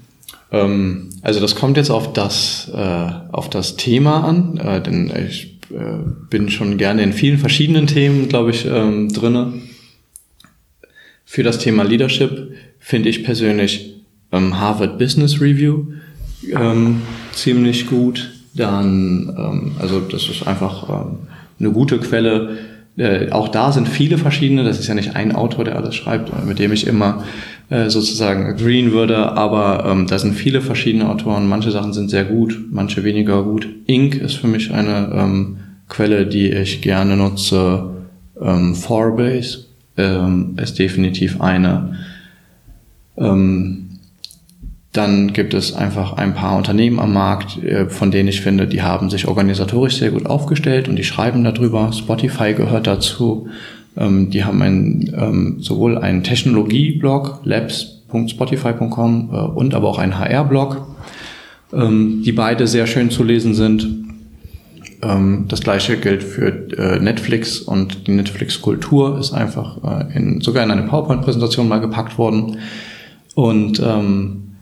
Ähm, 0.51 1.11
also 1.21 1.39
das 1.39 1.55
kommt 1.55 1.77
jetzt 1.77 1.91
auf 1.91 2.13
das, 2.13 2.71
äh, 2.73 3.09
auf 3.31 3.49
das 3.51 3.75
Thema 3.75 4.23
an, 4.23 4.57
äh, 4.57 4.81
denn 4.81 5.11
ich 5.29 5.59
äh, 5.71 5.97
bin 6.29 6.49
schon 6.49 6.77
gerne 6.77 7.03
in 7.03 7.13
vielen 7.13 7.37
verschiedenen 7.37 7.85
Themen, 7.85 8.29
glaube 8.29 8.49
ich, 8.49 8.65
ähm, 8.65 9.13
drinne. 9.13 9.53
Für 11.23 11.43
das 11.43 11.57
Thema 11.57 11.83
Leadership 11.83 12.53
finde 12.85 13.09
ich 13.09 13.23
persönlich 13.23 13.95
ähm, 14.31 14.59
Harvard 14.59 14.99
Business 14.99 15.41
Review 15.41 15.85
ähm, 16.55 17.01
ziemlich 17.33 17.87
gut. 17.87 18.31
Dann, 18.53 19.35
ähm, 19.35 19.71
also 19.79 19.99
das 20.01 20.29
ist 20.29 20.45
einfach 20.45 20.87
ähm, 20.87 21.17
eine 21.59 21.71
gute 21.71 21.97
Quelle. 21.97 22.59
Äh, 22.95 23.31
auch 23.31 23.47
da 23.47 23.71
sind 23.71 23.89
viele 23.89 24.19
verschiedene. 24.19 24.63
Das 24.63 24.79
ist 24.79 24.87
ja 24.87 24.93
nicht 24.93 25.15
ein 25.15 25.33
Autor, 25.33 25.65
der 25.65 25.77
alles 25.77 25.95
schreibt, 25.95 26.31
mit 26.45 26.59
dem 26.59 26.71
ich 26.73 26.85
immer 26.85 27.23
äh, 27.71 27.89
sozusagen 27.89 28.45
agreeen 28.45 28.91
würde. 28.91 29.31
Aber 29.31 29.85
ähm, 29.87 30.05
da 30.05 30.19
sind 30.19 30.35
viele 30.35 30.61
verschiedene 30.61 31.09
Autoren. 31.09 31.47
Manche 31.47 31.71
Sachen 31.71 31.91
sind 31.91 32.11
sehr 32.11 32.25
gut, 32.25 32.65
manche 32.69 33.03
weniger 33.03 33.41
gut. 33.41 33.67
Inc. 33.87 34.13
ist 34.13 34.35
für 34.35 34.47
mich 34.47 34.71
eine 34.71 35.09
ähm, 35.11 35.57
Quelle, 35.89 36.27
die 36.27 36.51
ich 36.51 36.83
gerne 36.83 37.17
nutze. 37.17 37.95
Ähm, 38.39 38.75
Forbase 38.75 39.65
ähm, 39.97 40.55
ist 40.61 40.77
definitiv 40.77 41.41
eine. 41.41 41.95
Ähm, 43.17 43.85
dann 44.95 45.33
gibt 45.33 45.53
es 45.53 45.73
einfach 45.73 46.13
ein 46.13 46.33
paar 46.33 46.55
Unternehmen 46.55 46.99
am 46.99 47.13
Markt, 47.13 47.61
äh, 47.61 47.89
von 47.89 48.11
denen 48.11 48.29
ich 48.29 48.41
finde, 48.41 48.65
die 48.65 48.81
haben 48.81 49.09
sich 49.09 49.27
organisatorisch 49.27 49.97
sehr 49.97 50.11
gut 50.11 50.25
aufgestellt 50.25 50.87
und 50.87 50.95
die 50.95 51.03
schreiben 51.03 51.43
darüber. 51.43 51.91
Spotify 51.91 52.53
gehört 52.53 52.87
dazu. 52.87 53.49
Ähm, 53.97 54.29
die 54.29 54.45
haben 54.45 54.61
ein, 54.61 55.13
ähm, 55.17 55.57
sowohl 55.59 55.97
einen 55.97 56.23
Technologie-Blog, 56.23 57.41
labs.spotify.com 57.43 59.29
äh, 59.33 59.35
und 59.35 59.73
aber 59.73 59.89
auch 59.89 59.99
einen 59.99 60.17
HR-Blog, 60.17 60.87
die 61.77 62.31
beide 62.31 62.67
sehr 62.67 62.87
schön 62.87 63.09
zu 63.09 63.23
lesen 63.23 63.53
sind. 63.53 63.89
Das 65.01 65.59
gleiche 65.59 65.97
gilt 65.97 66.23
für 66.23 66.71
äh, 66.77 66.99
Netflix 66.99 67.59
und 67.59 68.07
die 68.07 68.11
Netflix-Kultur 68.11 69.19
ist 69.19 69.33
einfach 69.33 69.79
in, 70.13 70.39
sogar 70.39 70.63
in 70.63 70.71
eine 70.71 70.83
PowerPoint-Präsentation 70.83 71.67
mal 71.67 71.81
gepackt 71.81 72.17
worden. 72.17 72.59
Und 73.35 73.79
ähm, 73.79 74.55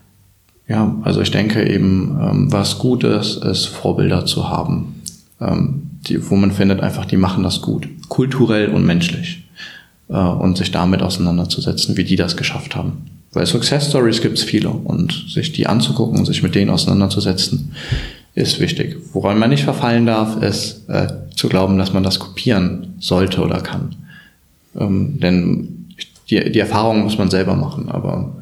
ja, 0.67 0.95
also 1.03 1.21
ich 1.21 1.32
denke 1.32 1.65
eben, 1.67 2.19
ähm, 2.21 2.51
was 2.51 2.80
gut 2.80 3.05
ist, 3.05 3.43
ist 3.43 3.67
Vorbilder 3.67 4.26
zu 4.26 4.49
haben, 4.49 5.01
ähm, 5.39 5.91
die, 6.07 6.30
wo 6.30 6.36
man 6.36 6.51
findet 6.51 6.82
einfach, 6.82 7.05
die 7.05 7.17
machen 7.17 7.43
das 7.43 7.61
gut, 7.61 7.88
kulturell 8.09 8.69
und 8.69 8.86
menschlich. 8.86 9.43
Äh, 10.09 10.17
und 10.17 10.57
sich 10.57 10.71
damit 10.71 11.01
auseinanderzusetzen, 11.01 11.97
wie 11.97 12.03
die 12.03 12.15
das 12.15 12.36
geschafft 12.36 12.76
haben. 12.76 13.05
Weil 13.32 13.45
Success 13.45 13.89
Stories 13.89 14.21
gibt's 14.21 14.43
viele 14.43 14.69
und 14.69 15.26
sich 15.28 15.53
die 15.53 15.65
anzugucken 15.65 16.19
und 16.19 16.26
sich 16.26 16.43
mit 16.43 16.55
denen 16.55 16.69
auseinanderzusetzen, 16.69 17.74
ist 18.36 18.59
wichtig. 18.59 18.97
Woran 19.13 19.39
man 19.39 19.49
nicht 19.49 19.63
verfallen 19.63 20.05
darf, 20.05 20.41
ist 20.41 20.88
äh, 20.89 21.07
zu 21.36 21.49
glauben, 21.49 21.78
dass 21.78 21.93
man 21.93 22.03
das 22.03 22.19
kopieren 22.19 22.95
sollte 22.99 23.41
oder 23.41 23.61
kann. 23.61 23.95
Ähm, 24.80 25.19
denn 25.19 25.88
die, 26.30 26.51
die 26.51 26.59
Erfahrung 26.59 27.03
muss 27.03 27.17
man 27.17 27.30
selber 27.30 27.55
machen, 27.55 27.89
aber 27.89 28.36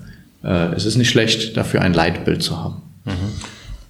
äh, 0.43 0.73
es 0.75 0.85
ist 0.85 0.97
nicht 0.97 1.09
schlecht, 1.09 1.57
dafür 1.57 1.81
ein 1.81 1.93
Leitbild 1.93 2.43
zu 2.43 2.57
haben. 2.57 2.81
Mhm. 3.05 3.11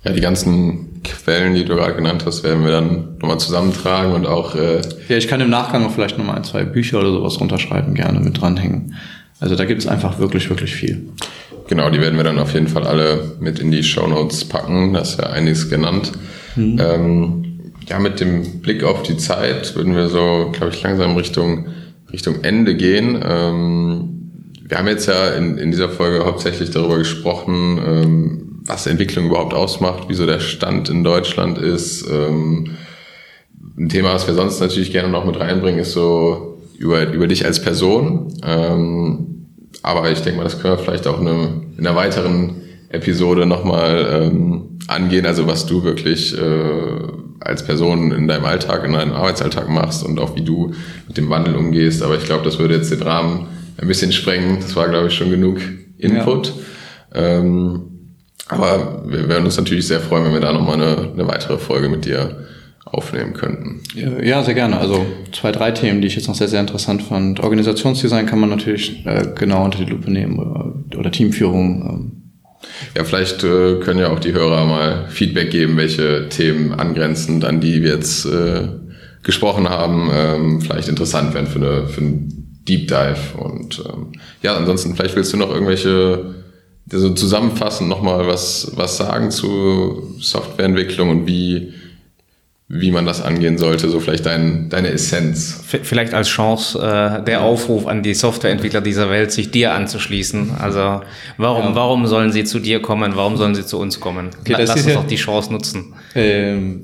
Ja, 0.03 0.13
die 0.13 0.21
ganzen 0.21 1.01
Quellen, 1.03 1.53
die 1.53 1.63
du 1.63 1.75
gerade 1.75 1.95
genannt 1.95 2.23
hast, 2.25 2.43
werden 2.43 2.63
wir 2.63 2.71
dann 2.71 3.17
nochmal 3.19 3.39
zusammentragen 3.39 4.13
und 4.13 4.25
auch. 4.25 4.55
Äh 4.55 4.81
ja, 5.09 5.17
ich 5.17 5.27
kann 5.27 5.41
im 5.41 5.49
Nachgang 5.49 5.85
auch 5.85 5.91
vielleicht 5.91 6.17
nochmal 6.17 6.37
ein, 6.37 6.43
zwei 6.43 6.63
Bücher 6.63 6.99
oder 6.99 7.11
sowas 7.11 7.39
runterschreiben, 7.39 7.93
gerne 7.93 8.19
mit 8.19 8.41
dranhängen. 8.41 8.95
Also 9.39 9.55
da 9.55 9.65
gibt 9.65 9.81
es 9.81 9.87
einfach 9.87 10.19
wirklich, 10.19 10.49
wirklich 10.49 10.73
viel. 10.73 11.09
Genau, 11.67 11.89
die 11.89 12.01
werden 12.01 12.17
wir 12.17 12.23
dann 12.23 12.37
auf 12.39 12.53
jeden 12.53 12.67
Fall 12.67 12.85
alle 12.85 13.35
mit 13.39 13.59
in 13.59 13.71
die 13.71 13.83
Show 13.83 14.07
Notes 14.07 14.45
packen. 14.45 14.93
Das 14.93 15.11
ist 15.11 15.19
ja 15.19 15.29
einiges 15.29 15.69
genannt. 15.69 16.11
Mhm. 16.55 16.79
Ähm, 16.79 17.71
ja, 17.87 17.99
mit 17.99 18.19
dem 18.19 18.61
Blick 18.61 18.83
auf 18.83 19.03
die 19.03 19.17
Zeit 19.17 19.75
würden 19.75 19.95
wir 19.95 20.09
so, 20.09 20.51
glaube 20.51 20.73
ich, 20.73 20.81
langsam 20.81 21.15
Richtung, 21.15 21.67
Richtung 22.11 22.43
Ende 22.43 22.75
gehen. 22.75 23.23
Ähm, 23.23 24.11
wir 24.72 24.78
haben 24.78 24.88
jetzt 24.88 25.05
ja 25.05 25.32
in, 25.32 25.57
in 25.57 25.72
dieser 25.72 25.89
Folge 25.89 26.24
hauptsächlich 26.24 26.72
darüber 26.72 26.97
gesprochen, 26.97 27.78
ähm, 27.86 28.61
was 28.65 28.88
Entwicklung 28.88 29.26
überhaupt 29.26 29.53
ausmacht, 29.53 30.05
wieso 30.07 30.26
der 30.26 30.39
Stand 30.39 30.88
in 30.88 31.03
Deutschland 31.03 31.57
ist. 31.57 32.09
Ähm, 32.09 32.78
ein 33.78 33.89
Thema, 33.89 34.13
was 34.13 34.28
wir 34.28 34.34
sonst 34.34 34.61
natürlich 34.61 34.93
gerne 34.93 35.09
noch 35.09 35.26
mit 35.26 35.38
reinbringen, 35.38 35.82
ist 35.82 35.91
so 35.91 36.61
über, 36.78 37.05
über 37.11 37.28
dich 37.28 37.43
als 37.43 37.61
Person. 37.61 38.34
Ähm, 38.45 39.49
aber 39.84 40.09
ich 40.09 40.22
denke 40.22 40.38
mal, 40.38 40.45
das 40.45 40.61
können 40.61 40.78
wir 40.78 40.82
vielleicht 40.82 41.05
auch 41.05 41.19
in, 41.19 41.28
eine, 41.28 41.63
in 41.78 41.86
einer 41.86 41.97
weiteren 41.97 42.61
Episode 42.88 43.45
nochmal 43.45 44.07
ähm, 44.09 44.80
angehen, 44.88 45.26
also 45.26 45.47
was 45.47 45.65
du 45.65 45.84
wirklich 45.84 46.34
äh, 46.38 46.41
als 47.41 47.65
Person 47.65 48.13
in 48.13 48.26
deinem 48.30 48.45
Alltag, 48.45 48.86
in 48.86 48.93
deinem 48.93 49.11
Arbeitsalltag 49.11 49.67
machst 49.67 50.05
und 50.05 50.17
auch 50.17 50.38
wie 50.38 50.45
du 50.45 50.72
mit 51.09 51.17
dem 51.17 51.30
Wandel 51.30 51.57
umgehst. 51.57 52.01
Aber 52.01 52.15
ich 52.15 52.24
glaube, 52.24 52.45
das 52.45 52.57
würde 52.57 52.76
jetzt 52.76 52.89
den 52.89 53.01
Rahmen 53.01 53.47
ein 53.78 53.88
bisschen 53.88 54.11
sprengen. 54.11 54.59
Das 54.61 54.76
war, 54.76 54.89
glaube 54.89 55.07
ich, 55.07 55.13
schon 55.13 55.30
genug 55.30 55.59
Input. 55.97 56.53
Ja. 57.13 57.38
Ähm, 57.38 57.91
aber 58.47 59.03
wir 59.07 59.30
werden 59.30 59.45
uns 59.45 59.57
natürlich 59.57 59.88
sehr 59.88 60.01
freuen, 60.01 60.26
wenn 60.26 60.34
wir 60.34 60.41
da 60.41 60.51
nochmal 60.51 60.76
eine, 60.76 61.11
eine 61.13 61.28
weitere 61.28 61.57
Folge 61.57 61.88
mit 61.88 62.05
dir 62.05 62.45
aufnehmen 62.84 63.34
könnten. 63.34 63.82
Ja, 63.95 64.43
sehr 64.43 64.53
gerne. 64.53 64.78
Also 64.78 65.05
zwei, 65.32 65.51
drei 65.51 65.72
Themen, 65.72 66.01
die 66.01 66.07
ich 66.07 66.15
jetzt 66.15 66.28
noch 66.28 66.36
sehr, 66.36 66.49
sehr 66.49 66.59
interessant 66.59 67.01
fand. 67.03 67.39
Organisationsdesign 67.39 68.26
kann 68.26 68.39
man 68.39 68.49
natürlich 68.49 69.05
äh, 69.05 69.28
genau 69.36 69.63
unter 69.63 69.80
die 69.80 69.89
Lupe 69.89 70.11
nehmen 70.11 70.39
oder, 70.39 70.74
oder 70.97 71.11
Teamführung. 71.11 71.82
Ähm. 71.82 72.11
Ja, 72.95 73.05
vielleicht 73.05 73.43
äh, 73.43 73.76
können 73.80 73.99
ja 73.99 74.09
auch 74.09 74.19
die 74.19 74.34
Hörer 74.34 74.65
mal 74.65 75.05
Feedback 75.09 75.51
geben, 75.51 75.78
welche 75.78 76.28
Themen 76.30 76.74
angrenzend 76.74 77.45
an 77.45 77.61
die 77.61 77.82
wir 77.82 77.93
jetzt 77.95 78.26
äh, 78.26 78.67
gesprochen 79.24 79.69
haben, 79.69 80.09
ähm, 80.13 80.61
vielleicht 80.61 80.89
interessant 80.89 81.34
werden 81.34 81.47
für, 81.47 81.59
eine, 81.59 81.88
für 81.88 82.01
einen 82.01 82.40
Deep 82.68 82.88
Dive. 82.88 83.38
Und 83.38 83.84
ähm, 83.88 84.14
ja, 84.41 84.55
ansonsten 84.55 84.95
vielleicht 84.95 85.16
willst 85.16 85.34
du 85.34 85.38
noch 85.38 85.49
irgendwelche 85.49 86.36
so 86.91 87.09
zusammenfassend 87.12 87.89
nochmal 87.89 88.28
was, 88.28 88.72
was 88.76 88.97
sagen 88.97 89.32
zu 89.32 90.16
Softwareentwicklung 90.20 91.09
und 91.09 91.28
wie 91.28 91.74
wie 92.74 92.91
man 92.91 93.05
das 93.05 93.22
angehen 93.22 93.57
sollte, 93.57 93.89
so 93.89 93.99
vielleicht 93.99 94.26
dein, 94.26 94.70
deine 94.70 94.91
Essenz. 94.91 95.62
Vielleicht 95.84 96.14
als 96.14 96.30
Chance 96.30 96.80
äh, 96.80 97.22
der 97.26 97.41
Aufruf 97.41 97.86
an 97.86 98.01
die 98.01 98.14
Softwareentwickler 98.14 98.80
dieser 98.80 99.09
Welt, 99.09 99.34
sich 99.34 99.51
dir 99.51 99.74
anzuschließen. 99.74 100.51
Also 100.57 101.01
warum, 101.36 101.66
ja. 101.66 101.76
warum 101.76 102.07
sollen 102.07 102.32
sie 102.32 102.45
zu 102.45 102.59
dir 102.59 102.82
kommen? 102.82 103.12
Warum 103.16 103.36
sollen 103.36 103.55
sie 103.55 103.66
zu 103.66 103.78
uns 103.78 103.99
kommen? 103.99 104.30
Okay, 104.39 104.55
Lass 104.57 104.74
uns 104.74 104.86
ja, 104.86 104.93
doch 104.93 105.05
die 105.05 105.18
Chance 105.18 105.51
nutzen. 105.51 105.95
Ähm, 106.16 106.82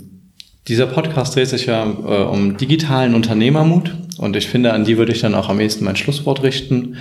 dieser 0.68 0.88
Podcast 0.88 1.38
dreht 1.38 1.48
sich 1.48 1.68
ja 1.68 1.86
äh, 1.86 2.24
um 2.24 2.58
digitalen 2.58 3.16
Unternehmermut 3.16 3.96
und 4.18 4.36
ich 4.36 4.48
finde, 4.48 4.74
an 4.74 4.84
die 4.84 4.98
würde 4.98 5.12
ich 5.12 5.22
dann 5.22 5.36
auch 5.36 5.50
am 5.50 5.60
ehesten 5.60 5.86
mein 5.86 5.96
Schlusswort 5.96 6.44
richten. 6.44 6.98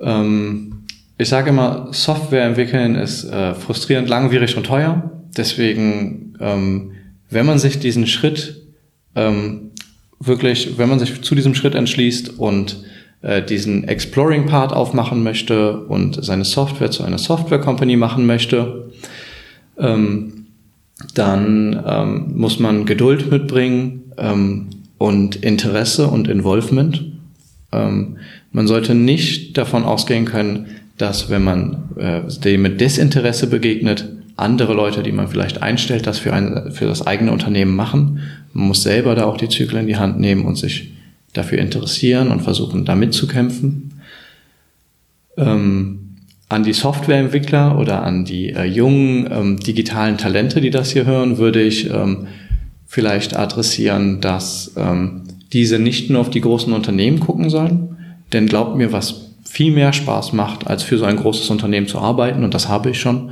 Ähm, 0.00 0.84
ich 1.18 1.28
sage 1.28 1.50
immer, 1.50 1.88
Software 1.92 2.44
entwickeln 2.44 2.94
ist 2.94 3.24
äh, 3.24 3.54
frustrierend, 3.54 4.08
langwierig 4.08 4.56
und 4.56 4.64
teuer. 4.64 5.10
Deswegen 5.36 6.36
ähm, 6.40 6.92
wenn 7.30 7.46
man 7.46 7.58
sich 7.58 7.78
diesen 7.78 8.06
Schritt 8.06 8.60
ähm, 9.14 9.70
wirklich, 10.18 10.78
wenn 10.78 10.88
man 10.88 10.98
sich 10.98 11.22
zu 11.22 11.34
diesem 11.34 11.54
Schritt 11.54 11.74
entschließt 11.74 12.38
und 12.38 12.84
äh, 13.22 13.42
diesen 13.42 13.84
Exploring-Part 13.84 14.72
aufmachen 14.72 15.22
möchte 15.22 15.80
und 15.86 16.22
seine 16.24 16.44
Software 16.44 16.90
zu 16.90 17.04
einer 17.04 17.18
Software-Company 17.18 17.96
machen 17.96 18.26
möchte, 18.26 18.90
ähm, 19.78 20.46
dann 21.14 21.82
ähm, 21.86 22.32
muss 22.34 22.58
man 22.58 22.84
Geduld 22.84 23.30
mitbringen 23.30 24.12
ähm, 24.18 24.68
und 25.00 25.36
Interesse 25.36 26.08
und 26.08 26.28
Involvement. 26.28 27.02
Ähm, 27.72 28.18
man 28.52 28.66
sollte 28.66 28.94
nicht 28.94 29.56
davon 29.56 29.84
ausgehen 29.84 30.26
können, 30.26 30.66
dass 30.98 31.30
wenn 31.30 31.42
man 31.42 31.88
äh, 31.96 32.20
dem 32.44 32.60
mit 32.60 32.82
Desinteresse 32.82 33.46
begegnet, 33.46 34.10
andere 34.36 34.74
Leute, 34.74 35.02
die 35.02 35.12
man 35.12 35.26
vielleicht 35.26 35.62
einstellt, 35.62 36.06
das 36.06 36.18
für, 36.18 36.34
ein, 36.34 36.72
für 36.72 36.84
das 36.84 37.06
eigene 37.06 37.32
Unternehmen 37.32 37.74
machen. 37.74 38.20
Man 38.52 38.68
muss 38.68 38.82
selber 38.82 39.14
da 39.14 39.24
auch 39.24 39.38
die 39.38 39.48
Zügel 39.48 39.78
in 39.78 39.86
die 39.86 39.96
Hand 39.96 40.20
nehmen 40.20 40.44
und 40.44 40.56
sich 40.56 40.92
dafür 41.32 41.60
interessieren 41.60 42.28
und 42.28 42.42
versuchen, 42.42 42.84
da 42.84 42.94
mitzukämpfen. 42.94 44.02
Ähm, 45.38 46.16
an 46.50 46.62
die 46.62 46.74
Softwareentwickler 46.74 47.78
oder 47.78 48.02
an 48.02 48.26
die 48.26 48.50
äh, 48.50 48.64
jungen 48.64 49.30
ähm, 49.32 49.56
digitalen 49.60 50.18
Talente, 50.18 50.60
die 50.60 50.70
das 50.70 50.90
hier 50.90 51.06
hören, 51.06 51.38
würde 51.38 51.62
ich 51.62 51.88
ähm, 51.88 52.26
vielleicht 52.90 53.36
adressieren, 53.36 54.20
dass 54.20 54.72
ähm, 54.76 55.22
diese 55.52 55.78
nicht 55.78 56.10
nur 56.10 56.22
auf 56.22 56.30
die 56.30 56.40
großen 56.40 56.72
Unternehmen 56.72 57.20
gucken 57.20 57.48
sollen, 57.48 57.96
denn 58.32 58.48
glaubt 58.48 58.76
mir, 58.76 58.92
was 58.92 59.30
viel 59.44 59.72
mehr 59.72 59.92
Spaß 59.92 60.32
macht, 60.32 60.66
als 60.66 60.82
für 60.82 60.98
so 60.98 61.04
ein 61.04 61.14
großes 61.14 61.50
Unternehmen 61.50 61.86
zu 61.86 61.98
arbeiten, 62.00 62.42
und 62.42 62.52
das 62.52 62.68
habe 62.68 62.90
ich 62.90 63.00
schon, 63.00 63.30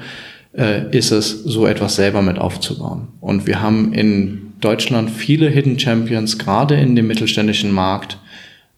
äh, 0.56 0.96
ist 0.96 1.10
es, 1.10 1.42
so 1.42 1.66
etwas 1.66 1.96
selber 1.96 2.22
mit 2.22 2.38
aufzubauen. 2.38 3.08
Und 3.20 3.48
wir 3.48 3.60
haben 3.60 3.92
in 3.94 4.52
Deutschland 4.60 5.10
viele 5.10 5.48
Hidden 5.48 5.76
Champions, 5.76 6.38
gerade 6.38 6.76
in 6.76 6.94
dem 6.94 7.08
mittelständischen 7.08 7.72
Markt, 7.72 8.16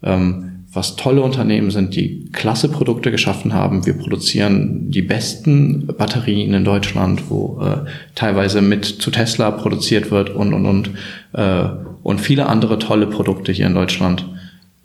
ähm, 0.03 0.60
was 0.73 0.95
tolle 0.95 1.23
Unternehmen 1.23 1.71
sind, 1.71 1.97
die 1.97 2.29
klasse 2.33 2.69
Produkte 2.69 3.11
geschaffen 3.11 3.53
haben. 3.53 3.87
Wir 3.87 3.95
produzieren 3.95 4.91
die 4.91 5.03
besten 5.03 5.87
Batterien 5.87 6.55
in 6.55 6.65
Deutschland, 6.65 7.29
wo 7.29 7.61
äh, 7.61 7.89
teilweise 8.15 8.63
mit 8.63 8.85
zu 8.85 9.11
Tesla 9.11 9.51
produziert 9.51 10.13
wird 10.13 10.31
und 10.31 10.55
und 10.55 10.67
und 10.67 10.91
äh, 11.33 11.65
und 12.03 12.21
viele 12.21 12.47
andere 12.47 12.79
tolle 12.79 13.07
Produkte 13.07 13.53
hier 13.53 13.67
in 13.67 13.75
Deutschland, 13.75 14.27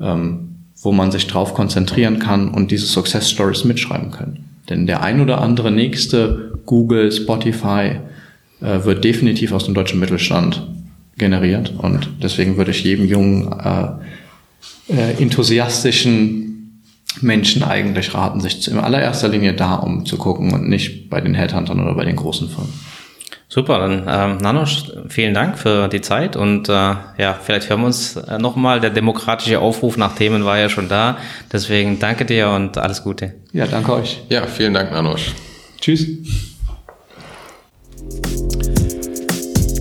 ähm, 0.01 0.55
wo 0.81 0.91
man 0.91 1.11
sich 1.11 1.27
drauf 1.27 1.53
konzentrieren 1.53 2.19
kann 2.19 2.49
und 2.49 2.71
diese 2.71 2.87
Success 2.87 3.29
Stories 3.29 3.63
mitschreiben 3.63 4.11
können. 4.11 4.45
Denn 4.69 4.87
der 4.87 5.03
ein 5.03 5.21
oder 5.21 5.39
andere 5.41 5.71
nächste 5.71 6.59
Google, 6.65 7.11
Spotify 7.11 7.97
äh, 8.59 8.83
wird 8.83 9.03
definitiv 9.03 9.51
aus 9.51 9.65
dem 9.65 9.75
deutschen 9.75 9.99
Mittelstand 9.99 10.67
generiert. 11.17 11.73
Und 11.77 12.09
deswegen 12.21 12.57
würde 12.57 12.71
ich 12.71 12.83
jedem 12.83 13.05
jungen, 13.05 13.51
äh, 13.51 13.87
äh, 14.87 15.21
enthusiastischen 15.21 16.81
Menschen 17.21 17.63
eigentlich 17.63 18.13
raten, 18.13 18.41
sich 18.41 18.67
in 18.67 18.77
allererster 18.77 19.29
Linie 19.29 19.53
da 19.53 19.75
umzugucken 19.75 20.53
und 20.53 20.67
nicht 20.67 21.09
bei 21.09 21.21
den 21.21 21.33
Headhuntern 21.33 21.79
oder 21.79 21.95
bei 21.95 22.05
den 22.05 22.15
großen 22.15 22.49
Firmen. 22.49 22.73
Super, 23.47 23.79
dann 23.79 24.03
ähm, 24.07 24.37
Nanosch, 24.39 24.91
vielen 25.07 25.33
Dank 25.33 25.57
für 25.57 25.87
die 25.87 26.01
Zeit 26.01 26.35
und 26.35 26.67
äh, 26.67 26.71
ja, 26.71 27.39
vielleicht 27.41 27.69
hören 27.69 27.81
wir 27.81 27.85
uns 27.87 28.15
äh, 28.15 28.37
nochmal. 28.39 28.79
Der 28.81 28.89
demokratische 28.89 29.59
Aufruf 29.59 29.97
nach 29.97 30.15
Themen 30.15 30.43
war 30.43 30.57
ja 30.57 30.67
schon 30.67 30.89
da. 30.89 31.17
Deswegen 31.53 31.99
danke 31.99 32.25
dir 32.25 32.49
und 32.49 32.77
alles 32.77 33.03
Gute. 33.03 33.35
Ja, 33.53 33.67
danke 33.67 33.93
euch. 33.93 34.23
Ja, 34.29 34.45
vielen 34.47 34.73
Dank, 34.73 34.91
Nanosch. 34.91 35.33
Tschüss. 35.79 36.07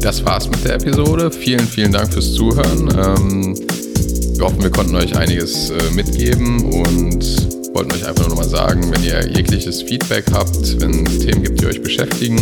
Das 0.03 0.25
war's 0.25 0.49
mit 0.51 0.63
der 0.65 0.75
Episode. 0.75 1.31
Vielen, 1.31 1.67
vielen 1.67 1.91
Dank 1.91 2.13
fürs 2.13 2.35
Zuhören. 2.35 2.89
Ähm, 2.97 3.94
wir 4.37 4.45
hoffen, 4.45 4.63
wir 4.63 4.71
konnten 4.71 4.97
euch 4.97 5.17
einiges 5.17 5.71
äh, 5.71 5.95
mitgeben 5.95 6.65
und 6.65 7.75
wollten 7.75 7.93
euch 7.93 8.07
einfach 8.07 8.29
nur 8.29 8.37
nochmal 8.37 8.49
sagen, 8.49 8.91
wenn 8.93 9.05
ihr 9.05 9.29
jegliches 9.29 9.83
Feedback 9.83 10.25
habt, 10.33 10.81
wenn 10.81 11.07
es 11.07 11.19
Themen 11.21 11.43
gibt, 11.43 11.61
die 11.61 11.67
euch 11.67 11.83
beschäftigen 11.83 12.39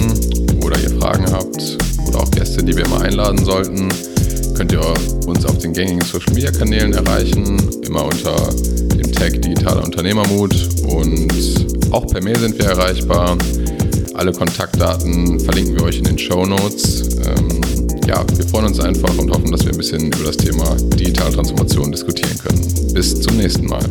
oder 0.65 0.79
ihr 0.81 0.91
Fragen 1.01 1.31
habt 1.31 1.79
oder 2.07 2.21
auch 2.21 2.31
Gäste, 2.31 2.63
die 2.63 2.77
wir 2.77 2.87
mal 2.89 3.03
einladen 3.03 3.45
sollten, 3.45 3.89
könnt 4.55 4.73
ihr 4.73 4.83
uns 5.27 5.45
auf 5.45 5.59
den 5.59 5.73
gängigen 5.73 6.03
Social 6.03 6.33
Media 6.35 6.51
Kanälen 6.51 6.93
erreichen, 6.93 7.59
immer 7.83 8.05
unter 8.05 8.35
dem 8.97 9.13
Tag 9.13 9.41
Digitaler 9.41 9.85
Unternehmermut 9.85 10.55
und 10.87 11.33
auch 11.91 12.07
per 12.07 12.23
Mail 12.23 12.39
sind 12.39 12.59
wir 12.59 12.67
erreichbar. 12.67 13.37
Alle 14.15 14.33
Kontaktdaten 14.33 15.41
verlinken 15.41 15.77
wir 15.77 15.85
euch 15.85 15.99
in 15.99 16.05
den 16.05 16.19
Show 16.19 16.45
Notes. 16.45 17.03
Ja, 18.07 18.25
wir 18.37 18.47
freuen 18.47 18.67
uns 18.67 18.81
einfach 18.81 19.17
und 19.17 19.31
hoffen, 19.31 19.51
dass 19.51 19.65
wir 19.65 19.73
ein 19.73 19.77
bisschen 19.77 20.07
über 20.07 20.25
das 20.25 20.37
Thema 20.37 20.75
digitale 20.97 21.33
Transformation 21.33 21.93
diskutieren 21.93 22.37
können. 22.39 22.95
Bis 22.95 23.21
zum 23.21 23.37
nächsten 23.37 23.67
Mal. 23.67 23.89